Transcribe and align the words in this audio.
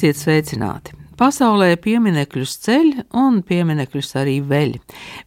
Esiet 0.00 0.16
sveicināti! 0.16 0.94
Pasaulē 1.20 1.74
pieminekļus 1.84 2.54
ceļ 2.64 2.86
un 3.20 3.42
pieminekļus 3.44 4.14
arī 4.16 4.38
veļ. 4.48 4.70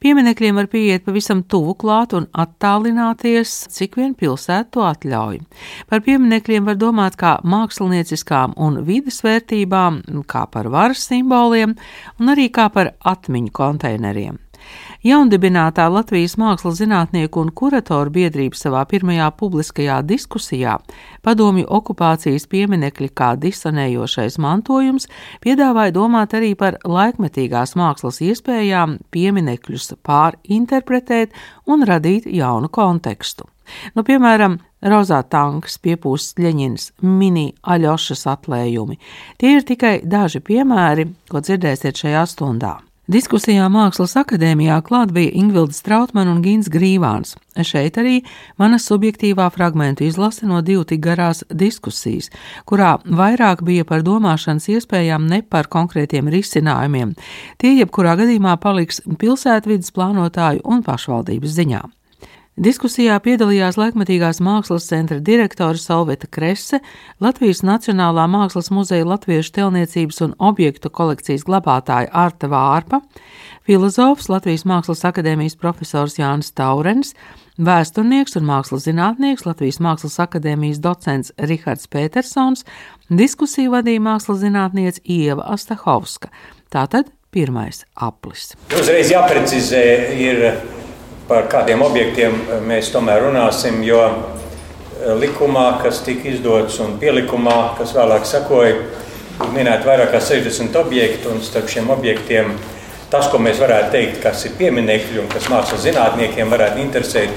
Pieminekļiem 0.01 0.57
var 0.57 0.65
pieiet 0.71 1.03
pavisam 1.05 1.43
tuvu 1.45 1.75
klāt 1.77 2.15
un 2.17 2.25
attālināties, 2.41 3.51
cik 3.69 3.99
vien 3.99 4.15
pilsēta 4.17 4.71
to 4.73 4.81
atļauj. 4.87 5.43
Par 5.91 6.01
pieminekļiem 6.07 6.65
var 6.71 6.79
domāt 6.81 7.19
kā 7.21 7.35
mākslinieckām 7.45 8.57
un 8.57 8.81
vidas 8.87 9.21
vērtībām, 9.21 10.01
kā 10.25 10.47
par 10.49 10.71
varas 10.73 11.05
simboliem 11.05 11.77
un 12.17 12.33
arī 12.33 12.49
kā 12.49 12.65
par 12.73 12.95
atmiņu 13.13 13.53
konteineriem. 13.53 14.41
Jaundibinātā 15.03 15.89
Latvijas 15.91 16.37
mākslas 16.39 16.77
zinātnieku 16.79 17.41
un 17.43 17.49
kuratoru 17.51 18.13
biedrība 18.13 18.55
savā 18.55 18.83
pirmajā 18.87 19.29
publiskajā 19.39 19.97
diskusijā 20.07 20.77
padomju 21.23 21.65
okupācijas 21.77 22.45
pieminekļi 22.51 23.09
kā 23.15 23.33
disonējošais 23.39 24.37
mantojums 24.43 25.09
piedāvāja 25.43 25.95
domāt 25.95 26.35
arī 26.37 26.53
par 26.59 26.79
laikmetīgās 26.83 27.75
mākslas 27.79 28.21
iespējām 28.23 28.99
pieminekļus 29.11 29.97
pārinterpretēt 30.07 31.35
un 31.67 31.83
radīt 31.87 32.29
jaunu 32.31 32.71
kontekstu. 32.71 33.49
Nu, 33.95 34.03
piemēram, 34.07 34.57
rozā 34.83 35.21
tanks, 35.31 35.77
piepūsts 35.83 36.39
Ļeņins, 36.43 36.89
mini 37.07 37.49
aļošas 37.63 38.25
atlējumi. 38.33 38.99
Tie 39.39 39.55
ir 39.57 39.67
tikai 39.67 39.93
daži 40.03 40.43
piemēri, 40.43 41.07
ko 41.31 41.43
dzirdēsiet 41.43 42.03
šajā 42.03 42.25
stundā. 42.29 42.77
Diskusijā 43.03 43.65
Mākslas 43.67 44.13
akadēmijā 44.15 44.77
klāt 44.87 45.09
bija 45.11 45.33
Ingvilda 45.35 45.75
Strautmana 45.75 46.31
un 46.31 46.37
Gins 46.39 46.69
Grīvāns. 46.71 47.33
Šeit 47.59 47.97
arī 47.99 48.21
mana 48.55 48.77
subjektīvā 48.79 49.49
fragmentu 49.51 50.05
izlase 50.07 50.47
no 50.47 50.61
divu 50.63 50.85
tik 50.87 51.01
garās 51.03 51.41
diskusijas, 51.51 52.29
kurā 52.63 52.93
vairāk 53.03 53.65
bija 53.67 53.83
par 53.83 54.05
domāšanas 54.07 54.69
iespējām 54.71 55.27
ne 55.27 55.41
par 55.43 55.67
konkrētiem 55.67 56.31
risinājumiem. 56.31 57.11
Tie 57.59 57.73
jebkurā 57.81 58.15
gadījumā 58.21 58.55
paliks 58.63 59.03
pilsētvidas 59.19 59.91
plānotāju 59.91 60.63
un 60.63 60.79
pašvaldības 60.87 61.59
ziņā. 61.59 61.83
Diskusijā 62.53 63.15
piedalījās 63.17 63.79
Laikmatīgās 63.81 64.37
mākslas 64.45 64.85
centra 64.85 65.15
direktore 65.17 65.79
Salveta 65.81 66.27
Krese, 66.29 66.83
Latvijas 67.17 67.63
Nacionālā 67.65 68.27
mākslas 68.29 68.67
muzeja 68.69 69.07
latviešu 69.09 69.55
telniecības 69.55 70.21
un 70.21 70.35
objektu 70.37 70.91
kolekcijas 70.93 71.47
glabātāja 71.47 72.11
Arta 72.13 72.45
Vārpa, 72.51 72.99
filozofs 73.65 74.29
Latvijas 74.29 74.67
Mākslas 74.69 75.01
akadēmijas 75.09 75.57
profesors 75.57 76.19
Jānis 76.19 76.53
Taurens, 76.53 77.15
vēsturnieks 77.57 78.37
un 78.37 78.45
mākslas 78.51 78.85
zinātnieks 78.85 79.47
Latvijas 79.49 79.81
Mākslas 79.81 80.19
akadēmijas 80.21 80.83
docents 80.83 81.33
Rihards 81.41 81.89
Petersons, 81.89 82.67
diskusiju 83.09 83.73
vadīja 83.73 84.05
mākslas 84.11 84.43
zinātniece 84.45 85.01
Ieva 85.09 85.49
Astahovska. 85.57 86.29
Tātad 86.69 87.09
pirmais 87.33 87.81
aplis. 87.97 88.51
Uzreiz 88.77 89.09
jāprecizē 89.09 89.83
ir 90.21 90.45
par 91.27 91.47
kādiem 91.51 91.81
objektiem 91.85 92.35
eh, 92.35 92.59
mēs 92.67 92.91
tomēr 92.93 93.23
runāsim, 93.27 93.81
jo 93.85 94.01
eh, 94.03 95.13
likumā, 95.19 95.67
kas 95.83 96.03
tika 96.05 96.29
izdots 96.33 96.79
un 96.83 96.97
pielikumā, 97.01 97.75
kas 97.79 97.95
vēlāk 97.95 98.27
sakoja, 98.27 98.75
ir 98.75 99.55
minēti 99.55 99.87
vairāk 99.87 100.13
kā 100.13 100.21
60 100.21 100.75
objekti, 100.83 101.29
un 101.31 101.41
starp 101.43 101.71
šiem 101.71 101.89
objektiem 101.93 102.53
tas, 103.13 103.27
ko 103.29 103.37
mēs 103.41 103.59
varētu 103.61 103.93
teikt, 103.93 104.21
kas 104.23 104.45
ir 104.47 104.55
pieminekļi 104.57 105.19
un 105.21 105.27
kas 105.29 105.49
mākslas 105.51 105.83
zinātniekiem 105.85 106.49
varētu 106.49 106.81
interesēt, 106.81 107.33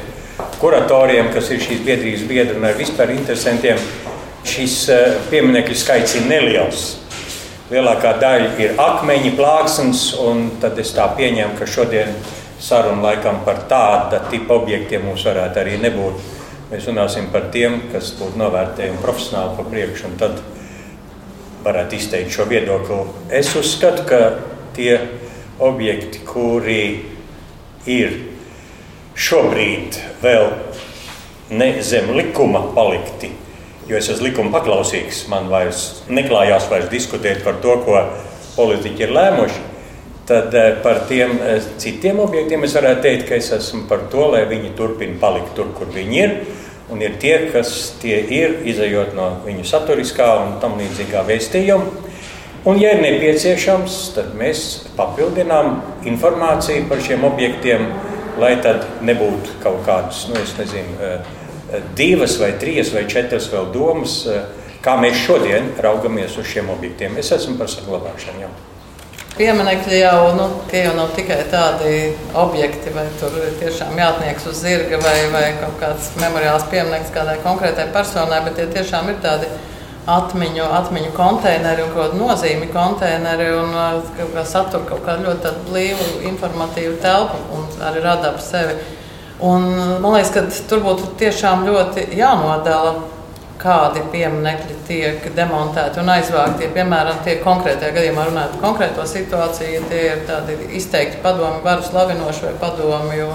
kuratoriem, 0.61 1.28
kas 1.34 1.50
ir 1.53 1.61
šīs 1.61 1.82
biedrības 1.84 2.22
biedri 2.28 2.56
un 2.56 2.65
arī 2.65 2.81
vispār 2.84 3.12
interesantiem, 3.12 3.81
šis 4.47 4.78
eh, 4.93 5.19
pieminekļu 5.31 5.77
skaits 5.77 6.16
ir 6.21 6.31
neliels. 6.31 6.87
Lielākā 7.66 8.12
daļa 8.22 8.50
ir 8.62 8.77
akmeņi, 8.78 9.32
plāksnes, 9.34 10.03
un 10.22 10.44
tad 10.62 10.78
es 10.78 10.93
tā 10.94 11.09
pieņemu, 11.19 11.56
ka 11.59 11.66
šodien 11.66 12.12
saruna 12.61 13.03
laikam 13.03 13.43
par 13.44 13.65
tāda 13.69 14.21
tipa 14.31 14.56
objektiem 14.56 15.05
mums 15.06 15.25
varētu 15.27 15.62
arī 15.62 15.77
nebūt. 15.83 16.34
Mēs 16.71 16.89
runāsim 16.91 17.28
par 17.31 17.50
tiem, 17.55 17.78
kas 17.93 18.11
būtu 18.19 18.41
novērtējumi 18.41 19.03
profesionāli 19.03 19.55
pa 19.59 19.67
priekšu, 19.71 20.09
un 20.09 20.17
tad 20.19 20.41
varētu 21.67 21.99
izteikt 21.99 22.34
šo 22.34 22.47
viedokli. 22.50 22.99
Es 23.31 23.53
uzskatu, 23.59 24.03
ka 24.09 24.21
tie 24.75 24.99
objekti, 25.62 26.25
kuri 26.27 26.81
ir 27.87 28.17
šobrīd 29.17 30.00
vēl 30.25 30.50
ne 31.56 31.71
zem 31.87 32.11
likuma 32.17 32.65
palikti, 32.75 33.31
jo 33.87 33.97
es 33.97 34.11
esmu 34.11 34.27
likuma 34.27 34.59
paklausīgs, 34.59 35.28
man 35.31 35.47
vairs 35.53 36.03
neklājās 36.11 36.67
vairs 36.73 36.91
diskutēt 36.91 37.44
par 37.47 37.62
to, 37.62 37.78
ko 37.87 38.03
politiķi 38.56 39.06
ir 39.06 39.15
lēmuši 39.15 39.75
tad 40.26 40.54
eh, 40.54 40.76
par 40.82 41.06
tiem 41.09 41.38
eh, 41.42 41.62
citiem 41.78 42.19
objektiem 42.20 42.66
es 42.66 42.75
varētu 42.76 43.04
teikt, 43.04 43.28
ka 43.28 43.38
es 43.38 43.53
esmu 43.54 43.87
par 43.91 44.06
to, 44.10 44.26
lai 44.34 44.42
viņi 44.50 44.75
turpina 44.78 45.19
palikt 45.22 45.54
tur, 45.59 45.70
kur 45.76 45.92
viņi 45.94 46.19
ir. 46.22 46.34
Un 46.91 47.00
ir 47.03 47.16
tie, 47.22 47.48
kas 47.50 47.70
tie 48.03 48.19
ir, 48.31 48.60
izējot 48.66 49.14
no 49.16 49.31
viņu 49.47 49.64
saturiskā 49.66 50.28
un 50.44 50.59
tam 50.62 50.76
līdzīgā 50.78 51.25
vēstījuma. 51.26 52.04
Un, 52.66 52.78
ja 52.82 52.92
ir 52.94 53.03
nepieciešams, 53.03 53.97
tad 54.16 54.34
mēs 54.38 54.62
papildinām 54.98 55.81
informāciju 56.10 56.88
par 56.91 57.03
šiem 57.03 57.26
objektiem, 57.26 57.87
lai 58.43 58.56
tad 58.62 58.87
nebūtu 59.06 59.60
kaut 59.62 59.82
kādas, 59.87 60.25
nu, 60.31 60.38
nezinu, 60.58 60.98
eh, 61.06 61.82
divas 61.98 62.38
vai 62.43 62.53
trīs 62.58 62.93
vai 62.94 63.06
četras 63.10 63.50
vēl 63.50 63.70
domas, 63.75 64.20
kā 64.82 64.94
mēs 65.03 65.19
šodien 65.26 65.75
raugamies 65.82 66.38
uz 66.38 66.47
šiem 66.47 66.70
objektiem. 66.75 67.19
Es 67.19 67.34
esmu 67.34 67.58
par 67.58 67.70
saglabāšanu. 67.70 68.47
Jau. 68.47 68.54
Pieminekļi 69.37 69.99
jau, 70.01 70.21
nu, 70.33 70.45
jau 70.73 70.93
nav 70.97 71.11
tikai 71.13 71.43
tādi 71.53 71.91
objekti, 72.41 72.89
vai 72.95 73.05
tur 73.21 73.35
tiešām 73.61 73.99
jātnieks 74.01 74.47
uz 74.49 74.63
zirga 74.65 74.97
vai, 75.03 75.17
vai 75.35 75.43
kaut 75.59 75.75
kāds 75.83 76.07
memoriāls 76.23 76.65
piemineklis 76.73 77.13
kādai 77.13 77.35
konkrētai 77.45 77.91
personai, 77.93 78.39
bet 78.47 78.57
tie 78.57 78.65
tiešām 78.79 79.11
ir 79.13 79.19
tādi 79.21 79.51
atmiņu, 80.09 80.65
atmiņu 80.79 81.13
konteineri 81.19 81.85
un 81.85 81.93
kaut 81.93 82.15
kāda 82.15 82.21
nozīme 82.23 82.71
konteineri 82.73 83.51
un 83.59 83.77
uh, 83.77 84.41
satur 84.49 84.87
kaut 84.89 85.05
kādu 85.05 85.29
ļoti 85.29 85.53
blīvu, 85.67 86.09
informatīvu 86.31 86.97
telpu 87.05 87.43
un 87.59 87.69
arī 87.91 88.07
rada 88.07 88.33
ap 88.33 88.41
sevi. 88.41 88.79
Un, 89.45 89.69
man 90.01 90.15
liekas, 90.15 90.33
ka 90.33 90.47
tur 90.71 90.81
būtu 90.81 91.13
tiešām 91.21 91.67
ļoti 91.69 92.07
jānodala 92.17 92.97
kādi 93.66 94.04
pieminekļi 94.12 94.78
tiek 94.87 95.28
demontēti 95.34 96.00
un 96.03 96.15
aizvākti. 96.15 96.69
Ja, 96.69 96.75
piemēram, 96.77 97.21
tie 97.27 97.41
konkrētajā 97.43 97.94
gadījumā 97.99 98.28
runājot 98.28 98.56
par 98.56 98.65
konkrēto 98.69 99.06
situāciju, 99.10 99.84
tie 99.91 100.03
ir 100.12 100.25
tādi 100.28 100.59
izteikti 100.78 101.22
padomu 101.25 101.65
varu 101.66 101.87
slavinoši 101.87 102.47
vai 102.47 102.56
padomju 102.62 103.31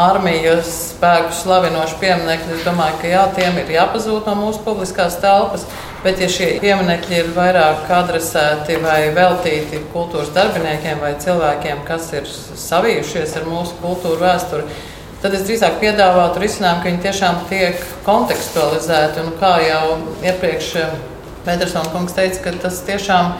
armijas 0.00 0.68
spēku 0.94 1.34
slavinoši 1.34 1.98
pieminekļi. 2.00 2.56
Es 2.56 2.66
domāju, 2.66 2.98
ka 3.02 3.10
jā, 3.10 3.22
tiem 3.36 3.58
ir 3.60 3.72
jāpazūd 3.74 4.28
no 4.30 4.36
mūsu 4.38 4.62
publiskās 4.64 5.18
telpas. 5.22 5.66
Bet, 6.04 6.22
ja 6.22 6.30
šie 6.32 6.54
pieminekļi 6.62 7.18
ir 7.18 7.32
vairāk 7.36 7.90
adresēti 7.92 8.78
vai 8.80 9.10
veltīti 9.16 9.82
kultūras 9.92 10.30
darbiniekiem 10.32 11.02
vai 11.02 11.12
cilvēkiem, 11.20 11.82
kas 11.88 12.06
ir 12.16 12.30
savijušies 12.30 13.36
ar 13.36 13.50
mūsu 13.50 13.76
kultūru 13.82 14.22
vēsturi, 14.22 14.78
tad 15.22 15.36
es 15.36 15.44
drīzāk 15.46 15.78
piedāvātu 15.82 16.42
risinājumu, 16.42 16.82
ka 16.82 16.90
viņi 16.90 17.04
tiešām 17.06 17.40
tiek 17.50 17.86
kontekstualizēti. 18.06 19.24
Un 19.24 19.38
kā 19.40 19.54
jau 19.66 19.84
iepriekš 20.24 20.74
eh, 20.80 20.98
Petersona 21.44 21.92
kungs 21.94 22.16
teica, 22.16 22.42
ka 22.44 22.56
tas 22.66 22.82
tiešām 22.88 23.32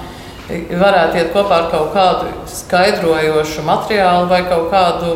varētu 0.50 1.20
iet 1.20 1.34
kopā 1.34 1.60
ar 1.62 1.68
kaut 1.70 1.92
kādu 1.94 2.30
skaidrojošu 2.50 3.62
materiālu 3.66 4.26
vai 4.30 4.40
kaut 4.48 4.70
kādu 4.72 5.12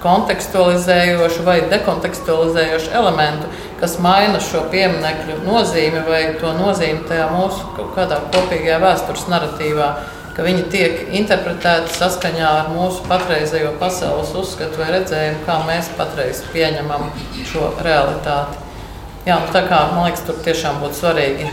kontekstualizējošu 0.00 1.44
vai 1.44 1.58
dekontekstualizējošu 1.68 2.92
elementu, 2.96 3.48
kas 3.80 3.98
maina 4.00 4.40
šo 4.44 4.62
pieminiektu 4.72 5.40
nozīmi 5.44 6.04
vai 6.06 6.22
to 6.40 6.52
nozīmi 6.56 7.04
tajā 7.08 7.28
mūsu 7.34 7.74
kaut 7.76 7.92
kādā 7.98 8.22
kopīgajā 8.32 8.80
vēstures 8.80 9.26
narratīvā 9.32 9.90
ka 10.40 10.46
viņi 10.46 10.62
tiek 10.72 11.00
interpretēti 11.18 11.92
saskaņā 11.98 12.48
ar 12.48 12.68
mūsu 12.72 13.02
patreizējo 13.04 13.74
pasaules 13.76 14.30
uzskatu 14.40 14.80
vai 14.80 14.86
redzējumu, 14.94 15.42
kā 15.44 15.58
mēs 15.68 15.90
patreiz 15.98 16.40
pieņemam 16.54 17.10
šo 17.50 17.66
realitāti. 17.84 18.56
Jā, 19.26 19.36
nu, 19.36 19.50
tā 19.52 19.60
kā, 19.68 19.82
man 19.92 20.06
liekas, 20.06 20.22
tur 20.24 20.38
tiešām 20.46 20.80
būtu 20.80 20.96
svarīgi 20.96 21.50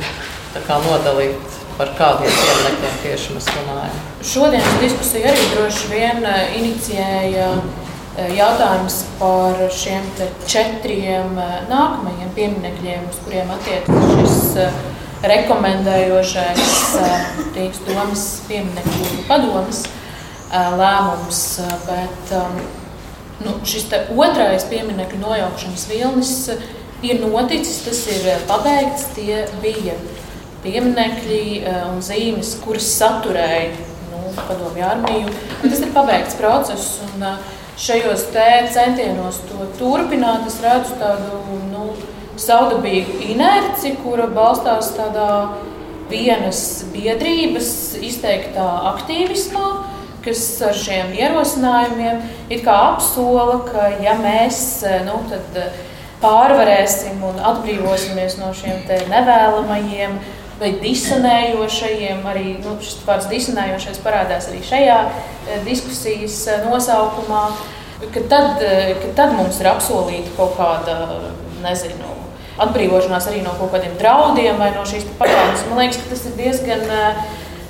nodalīt, 0.85 1.57
par 1.75 1.91
kādiem 1.99 2.31
pieminekļiem 2.31 2.95
tieši 3.03 3.35
mēs 3.35 3.49
runājam. 3.57 3.99
Šodienas 4.31 4.79
diskusija 4.79 5.33
arī 5.33 5.49
droši 5.51 5.91
vien 5.91 6.23
eh, 6.23 6.55
inicijēja 6.61 7.49
eh, 7.59 8.31
jautājums 8.39 9.01
par 9.19 9.65
šiem 9.81 10.07
četriem 10.47 11.35
eh, 11.35 11.57
nākamajiem 11.67 12.31
pieminekļiem, 12.39 13.03
uz 13.11 13.19
kuriem 13.27 13.51
attiecas 13.59 14.15
šis 14.15 14.47
rekomendējošais 15.25 16.73
Rīgas 17.55 17.79
domas 17.87 18.25
pieminiektu 18.47 19.23
padomas 19.29 19.83
lēmums. 20.51 21.41
Bet 21.87 22.33
nu, 23.45 23.57
šis 23.67 23.89
otrais 24.13 24.67
pieminiektu 24.69 25.19
nojaukšanas 25.21 25.87
vilnis 25.89 26.33
ir 27.05 27.21
noticis, 27.23 27.83
tas 27.85 28.05
ir 28.13 28.47
pabeigts. 28.49 29.09
Tie 29.17 29.43
bija 29.63 29.97
pieminekļi 30.63 31.43
un 31.91 32.01
zīmes, 32.05 32.55
kuras 32.63 32.89
saturēja 32.97 33.75
nu, 34.11 34.23
padomju 34.39 34.89
armiju. 34.93 35.37
Tas 35.63 35.81
ir 35.81 35.93
pabeigts 35.95 36.37
process. 36.39 36.97
Un, 37.09 37.29
šajos 37.77 38.23
centienos 38.73 39.37
to 39.45 39.65
turpināt, 39.77 40.47
es 40.49 40.57
redzu 40.63 40.95
tādu 40.97 41.41
saudabīgu 42.41 43.19
inerci, 43.33 43.95
kura 44.03 44.27
balstās 44.31 44.93
tādā 44.97 45.29
vienas 46.11 46.85
biedrības 46.93 47.69
izteiktā 48.03 48.67
aktīvismā, 48.93 49.67
kas 50.25 50.41
ar 50.65 50.75
šiem 50.75 51.13
ierosinājumiem 51.15 52.23
apsola, 52.73 53.61
ka 53.67 53.91
ja 54.03 54.15
mēs 54.19 54.81
nu, 55.07 55.21
pārvarēsim 56.21 57.21
un 57.23 57.39
atbrīvosimies 57.51 58.39
no 58.41 58.51
šiem 58.57 58.83
nevēlamajiem 59.11 60.17
vai 60.57 60.71
disonējošajiem, 60.81 62.23
arī 62.25 62.45
nu, 62.63 62.77
šis 62.81 63.03
vārds 63.05 63.29
disonējošais 63.29 63.99
parādās 64.01 64.49
arī 64.49 64.63
šajā 64.65 64.99
diskusijas 65.67 66.39
nosaukumā, 66.65 67.43
ka 68.13 68.23
tad, 68.31 68.63
ka 69.03 69.11
tad 69.19 69.35
mums 69.37 69.61
ir 69.61 69.69
apsolīta 69.69 70.33
kaut 70.37 70.57
kāda, 70.57 70.97
nezinu, 71.61 72.16
atbrīvošanās 72.63 73.29
arī 73.29 73.43
no 73.45 73.53
kaut 73.59 73.73
kādiem 73.75 73.97
draudiem 73.99 74.57
vai 74.61 74.71
no 74.75 74.85
šīs 74.87 75.05
pagātnes. 75.19 75.67
Man 75.69 75.83
liekas, 75.83 76.01
ka 76.01 76.13
tas 76.13 76.25
ir 76.29 76.35
diezgan 76.39 76.83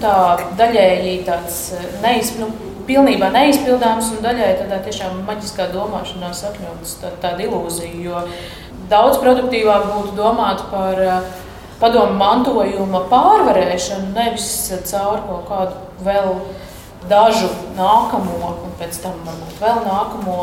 tā, 0.01 0.16
daļēji 0.60 1.19
tāds 1.28 1.62
neizpildīts. 2.04 2.42
Nu, 2.42 2.74
pilnībā 2.88 3.30
neizpildāms 3.34 4.13
un 4.16 4.22
daļai 4.24 4.54
tādā 4.62 4.80
tiešām 4.86 5.19
maģiskā 5.28 5.68
domāšanā 5.74 6.31
sakņots 6.36 6.94
tā, 7.01 7.12
tāda 7.24 7.44
ilūzija. 7.48 7.92
Jo 8.00 8.22
daudz 8.92 9.19
produktīvāk 9.24 9.89
būtu 9.92 10.16
domāt 10.18 10.63
par 10.72 11.01
padomu 11.81 12.16
mantojuma 12.18 13.04
pārvarēšanu, 13.12 14.13
nevis 14.16 14.48
caur 14.90 15.19
kaut 15.28 15.50
kādu 15.51 16.06
vēl 16.07 16.31
dažu 17.12 17.50
nākamo, 17.78 18.56
un 18.66 18.74
pēc 18.80 19.01
tam 19.04 19.19
varbūt 19.28 19.60
vēl 19.62 19.83
nākamo 19.86 20.38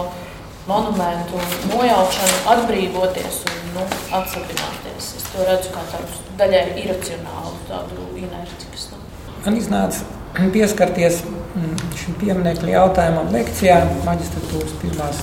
monumentu 0.68 1.40
nojaukšanu, 1.70 2.36
atbrīvoties 2.54 3.40
un 3.50 3.70
nu, 3.76 3.86
atsapināties. 4.16 5.10
Es 5.18 5.26
to 5.32 5.44
redzu 5.48 5.72
kā 5.74 5.84
tādu 5.92 6.22
daļai 6.40 6.64
iracionālu, 6.84 7.56
tādu 7.68 8.08
inerci. 8.20 8.70
Kas, 8.72 8.88
nu. 8.92 9.00
Man 9.44 9.58
iznāca 9.60 10.48
pieskarties 10.54 11.20
mm, 11.26 11.76
šim 12.00 12.16
pieminiektu 12.22 12.72
jautājumam 12.72 13.30
lekcijā 13.34 13.82
maģistratūras 14.06 14.74
pirmās 14.80 15.22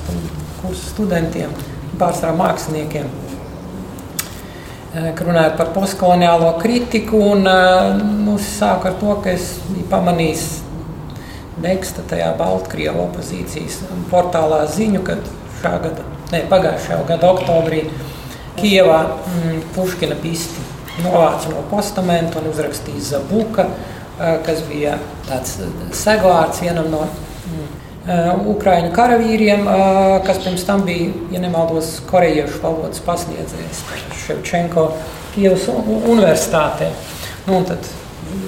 kursa 0.62 0.94
studentiem, 0.94 1.54
pārsvarā 2.00 2.38
māksliniekiem. 2.38 3.10
Eh, 4.92 5.14
runājot 5.16 5.56
par 5.56 5.70
postkoloniālo 5.72 6.52
kritiku, 6.60 7.22
un 7.34 7.48
eh, 7.48 8.02
nu, 8.26 8.36
sāku 8.44 8.92
ar 8.92 8.98
to, 9.00 9.16
ka 9.24 9.32
es 9.32 9.54
biju 9.70 9.88
pamanījis 9.92 10.46
Neksta 11.60 12.06
tajā 12.08 12.32
Baltkrievijas 12.40 13.10
opozīcijas 13.10 13.82
portālā 14.12 14.64
ziņu, 14.72 15.02
ka 15.04 15.18
šā 15.62 15.74
gada, 15.84 16.06
ne, 16.32 16.46
pagājušā 16.52 17.02
gada 17.10 17.34
oktobrī 17.34 17.84
Kijavā 18.56 19.02
mm, 19.08 19.60
Puškina 19.76 20.16
pisti 20.22 20.64
novāca 21.04 21.52
no 21.52 21.64
postamenta 21.72 22.40
un 22.40 22.50
uzrakstīja 22.52 23.04
Zabuka, 23.14 23.68
kas 24.46 24.64
bija 24.70 24.98
tāds 25.28 25.58
segvārds 25.98 26.62
vienam 26.64 26.90
no 26.94 27.04
mm, 27.08 28.48
Ukraiņu 28.52 28.92
karavīriem, 28.96 29.68
kas 30.26 30.42
pirms 30.44 30.66
tam 30.68 30.86
bija, 30.88 31.12
ja 31.34 31.42
nemaldos, 31.44 31.98
korejiešu 32.10 32.64
valodas 32.64 33.04
pasniedzējs 33.06 33.84
Ševčenko 34.24 34.88
Kievas 35.36 35.68
universitātē. 35.72 36.90
Nu, 37.46 37.62
tad 37.68 37.86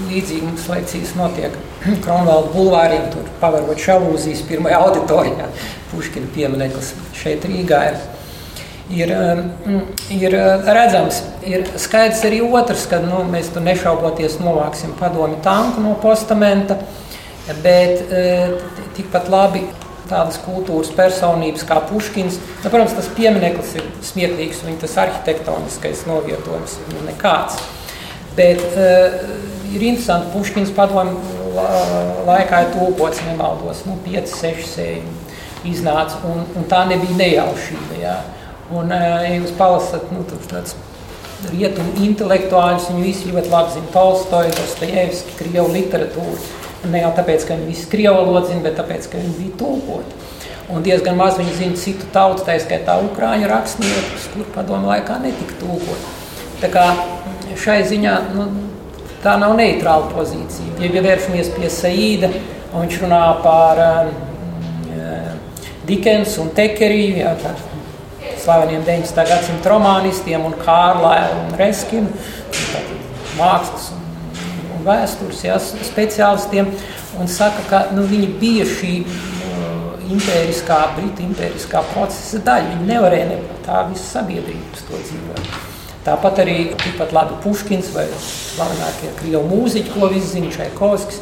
līdzīgi 0.10 0.42
mums 0.48 0.66
lekcijas 0.72 1.14
notiek 1.20 1.56
Kronvalda 1.84 2.52
bulvāriem, 2.54 3.08
tur 3.12 3.28
pavarot 3.42 3.80
šalūzijas 3.82 4.44
pirmajā 4.48 4.80
auditorijā. 4.86 5.50
Puškina 5.92 6.30
piemineklis 6.34 6.94
šeit 7.18 7.44
Rīgā 7.48 7.82
ir, 7.90 7.98
ir, 9.02 9.14
um, 9.18 9.82
ir 10.16 10.38
redzams. 10.64 11.22
Ir 11.48 11.68
skaidrs 11.82 12.24
arī 12.30 12.40
otrs, 12.48 12.88
ka 12.90 13.02
nu, 13.04 13.24
mēs 13.30 13.52
tur 13.54 13.66
nešauboties 13.68 14.40
novāksim 14.44 14.96
padomi 15.00 15.42
tanku 15.44 15.84
no 15.84 15.98
postamenta, 16.02 16.80
bet 17.66 18.06
uh, 18.08 18.56
tikpat 18.96 19.28
labi 19.34 19.66
tādas 20.08 20.40
kultūras 20.44 20.92
personības 20.96 21.68
kā 21.68 21.82
Puškins. 21.90 22.40
Nu, 22.64 22.70
protams, 22.70 22.96
tas 22.96 23.12
piemineklis 23.18 23.76
ir 23.80 23.92
smieklīgs, 24.14 24.64
un 24.68 24.80
tas 24.80 24.96
arhitektoniskais 25.04 26.08
novietojums 26.08 26.80
ir 26.88 27.08
nekāds. 27.12 27.60
Bet 28.38 28.64
uh, 28.72 29.20
ir 29.76 29.84
interesanti, 29.84 30.32
ka 30.32 30.38
Puškins 30.38 30.72
padomu 31.58 32.26
laikā 32.30 32.64
ir 32.66 32.72
tulkots, 32.76 33.22
nemaldos, 33.28 33.84
nu, 33.88 33.98
5, 34.06 34.34
6 34.40 34.72
sējumi 34.74 35.20
iznāca, 35.70 36.20
un, 36.28 36.44
un 36.58 36.66
tā 36.70 36.84
nebija 36.90 37.20
nejaušība. 37.20 38.00
Jā. 38.02 38.18
Un, 38.74 38.92
ja 38.92 39.36
jūs 39.36 39.54
palasat 39.60 40.10
nu, 40.14 40.24
tāds 40.50 40.76
rietumu 41.52 41.96
intelektuāļus, 42.06 42.90
viņi 42.92 43.06
visi 43.06 43.32
ļoti 43.32 43.52
labi 43.52 43.76
zina 43.76 43.94
Tolstoju, 43.94 44.52
Dostojevski, 44.58 45.38
Krievu 45.40 45.72
literatūru. 45.76 46.38
Ne 46.92 47.04
jau 47.04 47.14
tāpēc, 47.16 47.46
ka 47.48 47.58
viņi 47.58 47.70
visi 47.70 47.88
Krievu 47.92 48.26
valodu 48.26 48.52
zina, 48.52 48.64
bet 48.66 48.78
tāpēc, 48.80 49.08
ka 49.12 49.22
viņi 49.22 49.36
bija 49.40 49.58
tulkoti. 49.62 50.20
Un 50.74 50.84
diezgan 50.84 51.18
maz 51.20 51.38
viņi 51.40 51.56
zina 51.58 51.80
citu 51.80 52.08
tautu, 52.16 52.46
tā 52.48 52.56
skaitā 52.64 52.96
ukrāņu 53.04 53.50
rakstniekus, 53.52 54.30
kur 54.34 54.48
padomu 54.56 54.90
laikā 54.92 55.20
netika 55.24 55.60
tulkoti. 55.60 56.14
Tā 56.64 56.70
kā 56.72 56.86
šai 57.60 57.82
ziņā 57.88 58.16
nu, 58.34 58.48
tā 59.24 59.36
nav 59.40 59.56
neitrāla 59.58 60.10
pozīcija. 60.12 60.78
Ja 60.84 60.92
pievēršamies 60.94 61.52
pie 61.56 61.72
Saīda, 61.72 62.30
un 62.74 62.84
viņš 62.84 63.00
runā 63.04 63.22
par 63.44 63.82
um, 63.86 64.14
uh, 64.94 65.60
Dikensu 65.88 66.44
un 66.44 66.52
Tekeriju, 66.58 67.18
jā, 67.22 67.34
par 67.44 67.60
slaveniem 68.44 68.84
19. 68.86 69.26
gadsimta 69.30 69.72
romānistiem 69.72 70.44
un 70.44 70.56
Kārlēlu 70.60 71.46
un 71.46 71.54
Reskinu, 71.60 72.12
mākslas 73.38 73.92
un, 73.96 74.08
un 74.78 74.88
vēstures 74.88 75.44
jā, 75.48 75.60
speciālistiem, 75.62 76.72
un 77.20 77.32
saka, 77.32 77.68
ka 77.70 77.84
nu, 77.96 78.08
viņi 78.10 78.32
bija 78.42 78.68
šī 78.68 78.96
uh, 79.04 80.10
impēriskā, 80.14 80.82
Britu 80.98 81.28
impēriskā 81.30 81.86
procesa 81.94 82.42
daļa. 82.44 82.74
Viņi 82.74 82.90
nevarēja 82.92 83.30
ne 83.32 83.62
tā 83.64 83.86
visa 83.92 84.20
sabiedrība 84.20 84.76
uz 84.76 84.90
to 84.90 85.06
dzīvot. 85.06 85.73
Tāpat 86.04 86.42
arī 86.44 86.56
tikpat 86.76 87.14
labi 87.16 87.38
Puškins 87.46 87.94
vai 87.96 88.10
slavenākie 88.20 89.12
krievu 89.22 89.46
mūziķi, 89.48 89.94
ko 89.94 90.10
visi 90.12 90.34
zina, 90.34 90.50
Čaikovskis 90.52 91.22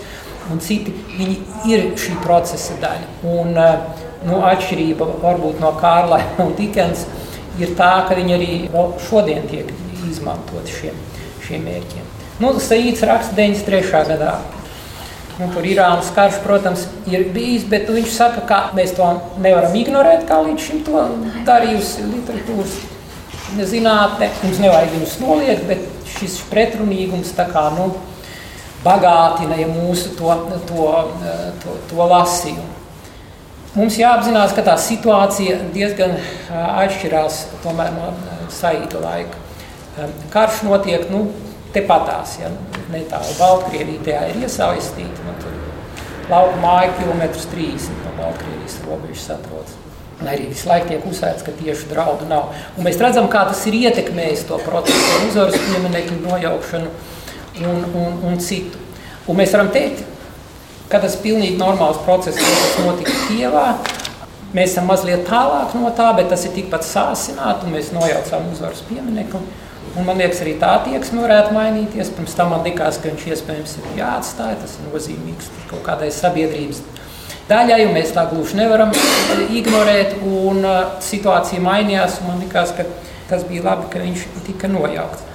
un 0.50 0.62
citi. 0.64 0.94
Viņi 1.20 1.36
ir 1.70 1.92
šī 2.02 2.16
procesa 2.24 2.78
daļa. 2.82 3.12
Un, 3.30 3.52
eh, 3.62 4.08
nu, 4.26 4.40
atšķirība 4.48 5.06
varbūt 5.22 5.62
no 5.62 5.76
Kārla 5.78 6.18
un 6.44 6.56
Dikens 6.58 7.06
ir 7.62 7.76
tā, 7.78 7.92
ka 8.08 8.18
viņi 8.18 8.34
arī 8.38 8.56
šodien 9.06 9.46
tiek 9.52 9.70
izmantoti 10.10 10.74
šiem, 10.80 10.98
šiem 11.46 11.70
mērķiem. 11.70 12.08
Nu, 12.42 12.56
Saīts 12.58 13.06
raksta 13.06 13.38
93. 13.38 14.02
gadā. 14.10 14.40
Nu, 15.38 15.48
tur 15.54 15.66
Irānas 15.66 16.10
karš, 16.14 16.40
protams, 16.42 16.88
ir 17.10 17.28
bijis, 17.34 17.68
bet 17.70 17.90
viņš 17.90 18.10
saka, 18.14 18.42
ka 18.50 18.58
mēs 18.78 18.96
to 18.98 19.06
nevaram 19.42 19.78
ignorēt, 19.78 20.26
kā 20.30 20.42
līdz 20.42 20.66
šim 20.66 20.82
to 20.90 21.06
darījusi 21.46 22.08
literatūras 22.10 22.80
zinātne. 23.60 24.30
Mums 24.44 24.62
nevajag 24.64 24.96
viņus 24.96 25.18
noliegt, 25.22 25.68
bet 25.70 26.12
šis 26.16 26.40
pretrunīgums 26.52 27.34
kā, 27.38 27.68
nu, 27.76 27.92
bagātina 28.86 29.58
ja 29.60 29.68
mūsu 29.70 30.16
to, 30.18 30.34
to, 30.70 30.88
to, 31.64 31.76
to 31.90 32.08
lasījumu. 32.14 32.70
Mums 33.72 33.96
jāapzinās, 33.96 34.52
ka 34.52 34.66
tā 34.68 34.74
situācija 34.76 35.62
diezgan 35.72 36.18
atšķirās 36.52 37.46
no 37.64 38.10
saīta 38.52 39.00
laika. 39.00 39.40
Karš 40.34 40.66
notiek 40.68 41.08
nu, 41.12 41.30
tepatās, 41.76 42.36
ja 42.42 42.52
netālu 42.92 43.38
Baltkrievija 43.40 44.04
tajā 44.08 44.26
ir 44.32 44.42
iesaistīta. 44.44 45.28
Nu, 45.28 45.38
tur 45.40 45.56
lauka 46.32 46.60
māja 46.64 46.92
kilometrus 47.00 47.48
30 47.54 48.04
no 48.06 48.18
Baltkrievijas 48.20 48.82
robežas 48.88 49.30
atrodas. 49.38 49.81
Lai 50.22 50.36
arī 50.36 50.52
visu 50.52 50.70
laiku 50.70 50.92
tiek 50.92 51.06
uzsvērts, 51.10 51.46
ka 51.48 51.54
tieši 51.58 51.90
draudu 51.90 52.28
nav. 52.30 52.52
Un 52.78 52.86
mēs 52.86 53.00
redzam, 53.02 53.30
kā 53.32 53.42
tas 53.50 53.64
ir 53.70 53.80
ietekmējis 53.80 54.46
to 54.50 54.60
procesu, 54.66 55.18
uzvaras 55.30 55.58
pieminekļu 55.58 56.20
nojaukšanu 56.28 56.92
un, 57.72 57.84
un, 58.04 58.20
un 58.30 58.38
citu. 58.42 58.82
Un 59.30 59.40
mēs 59.40 59.56
varam 59.56 59.72
teikt, 59.74 60.04
ka 60.92 61.02
tas 61.02 61.18
ir 61.18 61.26
pilnīgi 61.26 61.58
normāls 61.58 62.00
process, 62.06 62.38
kas 62.38 62.78
notika 62.86 63.16
Kievā. 63.28 63.66
Mēs 64.52 64.74
esam 64.74 64.90
mazliet 64.92 65.24
tālāk 65.30 65.74
no 65.80 65.90
tā, 65.96 66.10
bet 66.18 66.28
tas 66.30 66.44
ir 66.44 66.52
tikpat 66.58 66.84
sāsināts, 66.84 67.64
un 67.64 67.72
mēs 67.78 67.94
nojaucām 67.96 68.50
uzvaras 68.52 68.82
pieminekli. 68.90 69.40
Un 69.92 70.06
man 70.08 70.20
liekas, 70.20 70.40
arī 70.44 70.54
tā 70.60 70.76
attieksme 70.78 71.24
varētu 71.24 71.56
mainīties. 71.56 72.12
Pirms 72.16 72.36
tam 72.38 72.54
man 72.54 72.62
likās, 72.64 73.00
ka 73.00 73.10
viņš 73.10 73.26
iespējams 73.32 73.78
ir 73.80 73.88
jāatstāj. 74.00 74.54
Tas 74.62 74.78
ir 74.78 74.88
nozīmīgs 74.88 75.50
kaut 75.72 75.82
kādai 75.88 76.12
sabiedrības 76.16 76.80
daļai, 77.52 77.82
un 77.88 77.98
mēs 77.98 78.14
tā 78.16 78.26
gluži 78.32 78.60
nevaram 78.62 78.94
ignorēt. 79.52 80.18
Un, 80.24 80.64
uh, 80.64 80.96
situācija 81.04 81.64
mainījās, 81.64 82.22
un 82.22 82.32
man 82.32 82.46
liekas, 82.46 82.74
ka 82.78 82.88
tas 83.32 83.44
bija 83.48 83.68
labi, 83.70 83.92
ka 83.92 84.02
viņš 84.04 84.26
tika 84.48 84.72
nojaukts. 84.72 85.28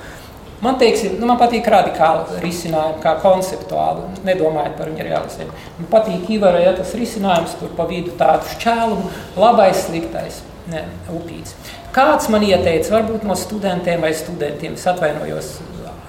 Man, 0.65 0.79
teiksim, 0.81 1.19
nu, 1.21 1.27
man 1.29 1.37
patīk 1.37 1.67
radikāli 1.69 2.41
risinājumi, 2.41 3.03
kā 3.03 3.13
konceptuāli, 3.21 4.07
nedomājot 4.25 4.79
par 4.79 4.89
viņu 4.89 5.05
realizējumu. 5.05 5.65
Man 5.83 5.89
patīk 5.93 6.31
Ivara, 6.33 6.63
ja 6.65 6.73
tas 6.79 6.95
risinājums 6.97 7.59
tur 7.61 7.75
pa 7.77 7.85
vidu 7.91 8.15
tādu 8.17 8.49
šķēlumu, 8.55 9.11
labais, 9.37 9.83
sliktais, 9.85 10.41
ne, 10.73 10.87
upīts. 11.13 11.53
Kāds 11.97 12.31
man 12.33 12.45
ieteica, 12.49 12.95
varbūt 12.97 13.29
no 13.29 13.37
studentiem 13.37 14.01
vai 14.05 14.15
studentiem, 14.17 14.79
es 14.81 14.89
atvainojos 14.89 15.59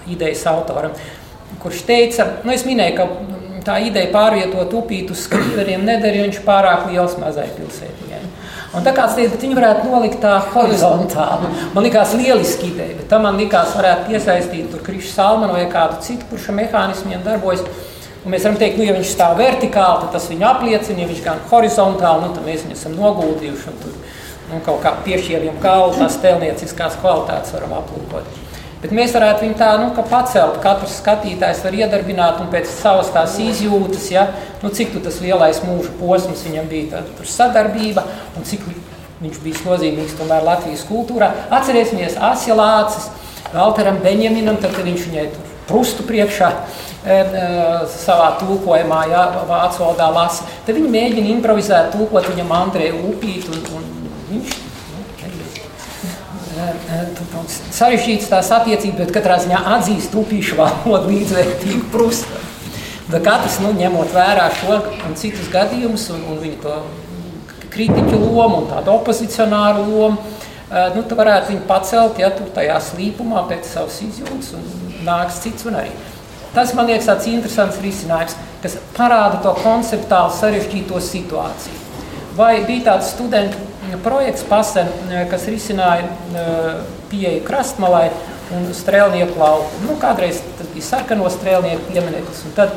idejas 0.08 0.46
autoram, 0.48 0.96
kurš 1.60 1.84
teica, 1.90 2.30
nu 2.48 2.56
es 2.56 2.64
minēju, 2.68 2.96
ka 2.96 3.37
tā 3.68 3.78
ideja 3.84 4.10
pārvietot 4.14 4.74
upītu 4.80 5.16
uz 5.16 5.26
skriveriem 5.28 5.86
nedara, 5.88 6.16
jo 6.16 6.28
viņš 6.28 6.40
pārāk 6.48 6.88
liels 6.92 7.18
mazai 7.22 7.50
pilsētiņai. 7.58 8.24
Un 8.76 8.84
tā 8.86 8.92
kā 8.94 9.06
teica, 9.10 9.40
viņi 9.42 9.58
varētu 9.58 9.90
nolikt 9.90 10.20
tā 10.22 10.36
horizontāli. 10.54 11.52
Man 11.74 11.86
liekas, 11.86 12.14
lieliski 12.20 12.72
ideja, 12.74 12.98
bet 13.00 13.08
tam 13.12 13.24
man 13.26 13.40
liekas, 13.40 13.76
varētu 13.78 14.10
piesaistīt 14.12 14.68
tur 14.74 14.84
Krišu 14.86 15.14
Salmanu 15.14 15.56
vai 15.56 15.68
kādu 15.72 16.02
citu, 16.04 16.28
kurš 16.32 16.50
ar 16.52 16.58
mehānismiem 16.60 17.24
darbojas. 17.26 17.64
Un 18.26 18.34
mēs 18.34 18.44
varam 18.44 18.58
teikt, 18.60 18.76
nu, 18.80 18.84
ja 18.84 18.96
viņš 18.98 19.14
stāv 19.14 19.38
vertikāli, 19.40 20.02
tad 20.04 20.18
tas 20.18 20.28
viņu 20.28 20.50
apliecina, 20.50 21.00
ja 21.00 21.12
viņš 21.14 21.22
gan 21.24 21.40
horizontāli, 21.52 22.26
nu, 22.26 22.34
tad 22.36 22.50
mēs 22.50 22.66
viņu 22.66 22.76
esam 22.76 22.98
noguldījuši 23.00 23.72
un 23.72 23.80
tur 23.86 23.96
nu, 24.50 24.60
kaut 24.66 24.84
kā 24.84 24.92
piešķīrjam 25.06 25.62
kalnu, 25.64 25.96
tās 26.02 26.20
tēlnieciskās 26.26 27.00
kvalitātes 27.00 27.56
varam 27.56 27.78
aplūkot. 27.80 28.47
Bet 28.78 28.92
mēs 28.94 29.16
varētu 29.16 29.42
viņu 29.42 29.56
tā 29.58 29.72
nu, 29.82 29.88
pacelt. 29.98 30.60
Katrs 30.62 31.00
skatītājs 31.02 31.64
var 31.66 31.78
iedarbināt 31.80 32.42
un 32.44 32.52
pēc 32.54 32.70
savas 32.70 33.10
tās 33.14 33.40
izjūtas, 33.42 34.12
ja, 34.14 34.28
nu, 34.62 34.70
cik 34.70 35.00
tas 35.02 35.18
lielais 35.24 35.64
mūža 35.66 35.96
posms 35.98 36.44
viņam 36.46 36.70
bija 36.70 36.92
tā, 36.92 37.26
sadarbība 37.26 38.06
un 38.38 38.46
cik 38.46 38.68
viņš 39.24 39.40
bija 39.42 39.64
nozīmīgs 39.66 40.14
tomēr 40.20 40.46
Latvijas 40.46 40.86
kultūrā. 40.86 41.32
Atcerēsimies 41.58 42.20
Asja 42.22 42.58
Lācis, 42.58 43.10
Valteram 43.50 43.98
Benjaminam, 44.04 44.60
tad, 44.62 44.76
kad 44.78 44.86
viņš 44.86 45.08
viņai 45.10 45.26
tur 45.34 45.56
prustu 45.68 46.06
priekšā 46.08 46.52
e, 46.54 47.18
savā 47.98 48.30
tulkojumā, 48.44 49.02
ja, 49.10 49.26
vācu 49.50 49.84
valodā 49.84 50.12
lasa. 50.14 50.46
Tad 50.68 50.78
viņi 50.78 50.94
mēģina 50.94 51.34
improvizēt, 51.34 51.92
tulkot 51.96 52.30
viņam 52.30 52.54
Andreju 52.62 53.02
Upīt 53.10 53.50
un, 53.52 53.66
un 53.80 53.92
viņš 54.30 54.67
sarežģītas 57.74 58.30
tās 58.32 58.52
attiecības, 58.56 58.98
bet 59.00 59.14
katrā 59.16 59.38
ziņā 59.44 59.62
atzīst 59.78 60.16
upīšu 60.18 60.58
valodu 60.60 61.12
līdzvērtīgu 61.12 61.90
prustam. 61.94 62.46
Bet 63.08 63.24
katrs, 63.24 63.62
nu, 63.64 63.72
ņemot 63.78 64.12
vērā 64.12 64.50
šo 64.58 64.82
un 65.08 65.14
citus 65.16 65.48
gadījumus 65.54 66.10
un, 66.16 66.26
un 66.34 66.42
viņu 66.44 66.58
to 66.66 66.74
kritiķu 67.72 68.20
lomu 68.20 68.64
un 68.64 68.68
tādu 68.72 68.92
opozicionāru 68.98 69.86
lomu, 69.88 70.36
nu, 70.96 71.04
tu 71.08 71.16
varētu 71.16 71.54
viņu 71.54 71.64
pacelt, 71.70 72.20
ja 72.20 72.32
tur 72.36 72.50
tajā 72.56 72.82
slīpumā 72.84 73.46
pēc 73.48 73.70
savas 73.70 74.02
izjūtas 74.04 74.52
un 74.58 74.68
nāks 75.08 75.40
cits 75.46 75.68
un 75.70 75.80
arī. 75.80 75.94
Tas, 76.56 76.74
man 76.76 76.90
liekas, 76.90 77.08
tāds 77.08 77.28
interesants 77.30 77.80
risinājums, 77.84 78.36
kas 78.64 78.78
parāda 78.98 79.40
to 79.44 79.54
konceptuāli 79.62 80.36
sarežģīto 80.40 81.00
situāciju. 81.04 81.84
Vai 82.38 82.66
bija 82.68 82.92
tāds 82.92 83.14
studentu 83.14 83.62
projekts 84.04 84.44
pasen, 84.48 84.90
kas 85.32 85.48
risināja 85.52 86.08
pieeju 87.12 87.44
krastmalai 87.48 88.10
un 88.56 88.68
strēlnieku 88.76 89.40
lauku. 89.40 89.82
Nu, 89.86 89.98
kādreiz 90.02 90.42
tas 90.58 90.70
bija 90.74 90.86
sarkano 90.86 91.30
strēlnieku 91.32 91.90
piemineklis, 91.92 92.44
un 92.48 92.56
tad 92.58 92.76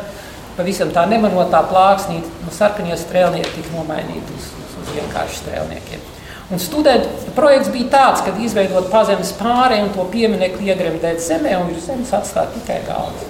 pavisam 0.56 0.90
tā 0.94 1.06
nemanotā 1.10 1.62
plāksnīt, 1.70 2.26
nu, 2.44 2.54
sarkanie 2.54 2.96
strēlnieki 2.98 3.54
tika 3.56 3.76
nomainīti 3.76 4.38
uz, 4.38 4.48
uz, 4.60 4.78
uz 4.82 4.94
vienkārši 4.96 5.42
strēlniekiem. 5.44 6.08
Un 6.50 6.58
studentu 6.58 7.30
projekts 7.36 7.70
bija 7.70 7.90
tāds, 7.92 8.24
ka 8.26 8.34
izveidot 8.42 8.88
pazemes 8.90 9.30
pāri 9.38 9.78
un 9.84 9.92
to 9.94 10.02
pieminekli 10.10 10.72
iegremdēt 10.72 11.22
zemē 11.22 11.54
un 11.60 11.70
virs 11.70 11.86
zemes 11.86 12.10
atstāt 12.16 12.50
tikai 12.56 12.80
galvu. 12.88 13.28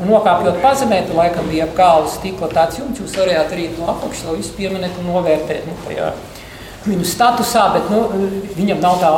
Un 0.00 0.08
nokāpjot 0.08 0.62
pazemē, 0.62 1.02
tur 1.08 1.18
laikam 1.18 1.50
bija 1.50 1.66
ap 1.66 1.74
galvu 1.76 2.12
stikla 2.14 2.48
tāds 2.54 2.78
jumts, 2.78 3.02
jūs 3.02 3.16
varējāt 3.18 3.50
arī 3.56 3.66
no 3.74 3.90
apakšas 3.90 4.28
to 4.28 4.36
visu 4.38 4.54
pieminekli 4.56 5.02
novērtēt 5.08 5.66
nu, 5.66 5.74
tajā 5.88 6.12
viņu 6.86 7.06
statusā, 7.08 7.66
bet 7.74 7.90
nu, 7.92 8.04
viņam 8.56 8.80
nav 8.82 9.00
tā 9.02 9.10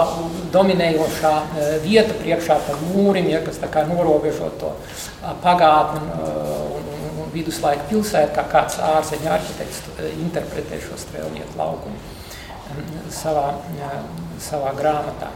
dominējošā 0.52 1.33
e, 1.33 1.69
vieta 1.85 2.16
priekšā 2.19 2.59
tam 2.66 2.83
mūrim, 2.92 3.28
ja, 3.31 3.42
kas 3.45 3.61
norobežo 3.88 4.50
to 4.61 4.73
pagātni 5.45 6.02
un, 6.02 6.83
un, 6.83 7.23
un 7.23 7.31
viduslaiku 7.35 7.88
pilsētu, 7.92 8.35
kā 8.35 8.45
kāds 8.50 8.81
ārzeņu 8.83 9.31
arhitekts 9.31 9.85
e, 9.97 10.11
interpretē 10.25 10.81
šo 10.83 10.99
strēlnieku 10.99 11.59
laukumu 11.61 11.97
savā, 13.12 13.52
savā 14.40 14.73
grāmatā. 14.78 15.31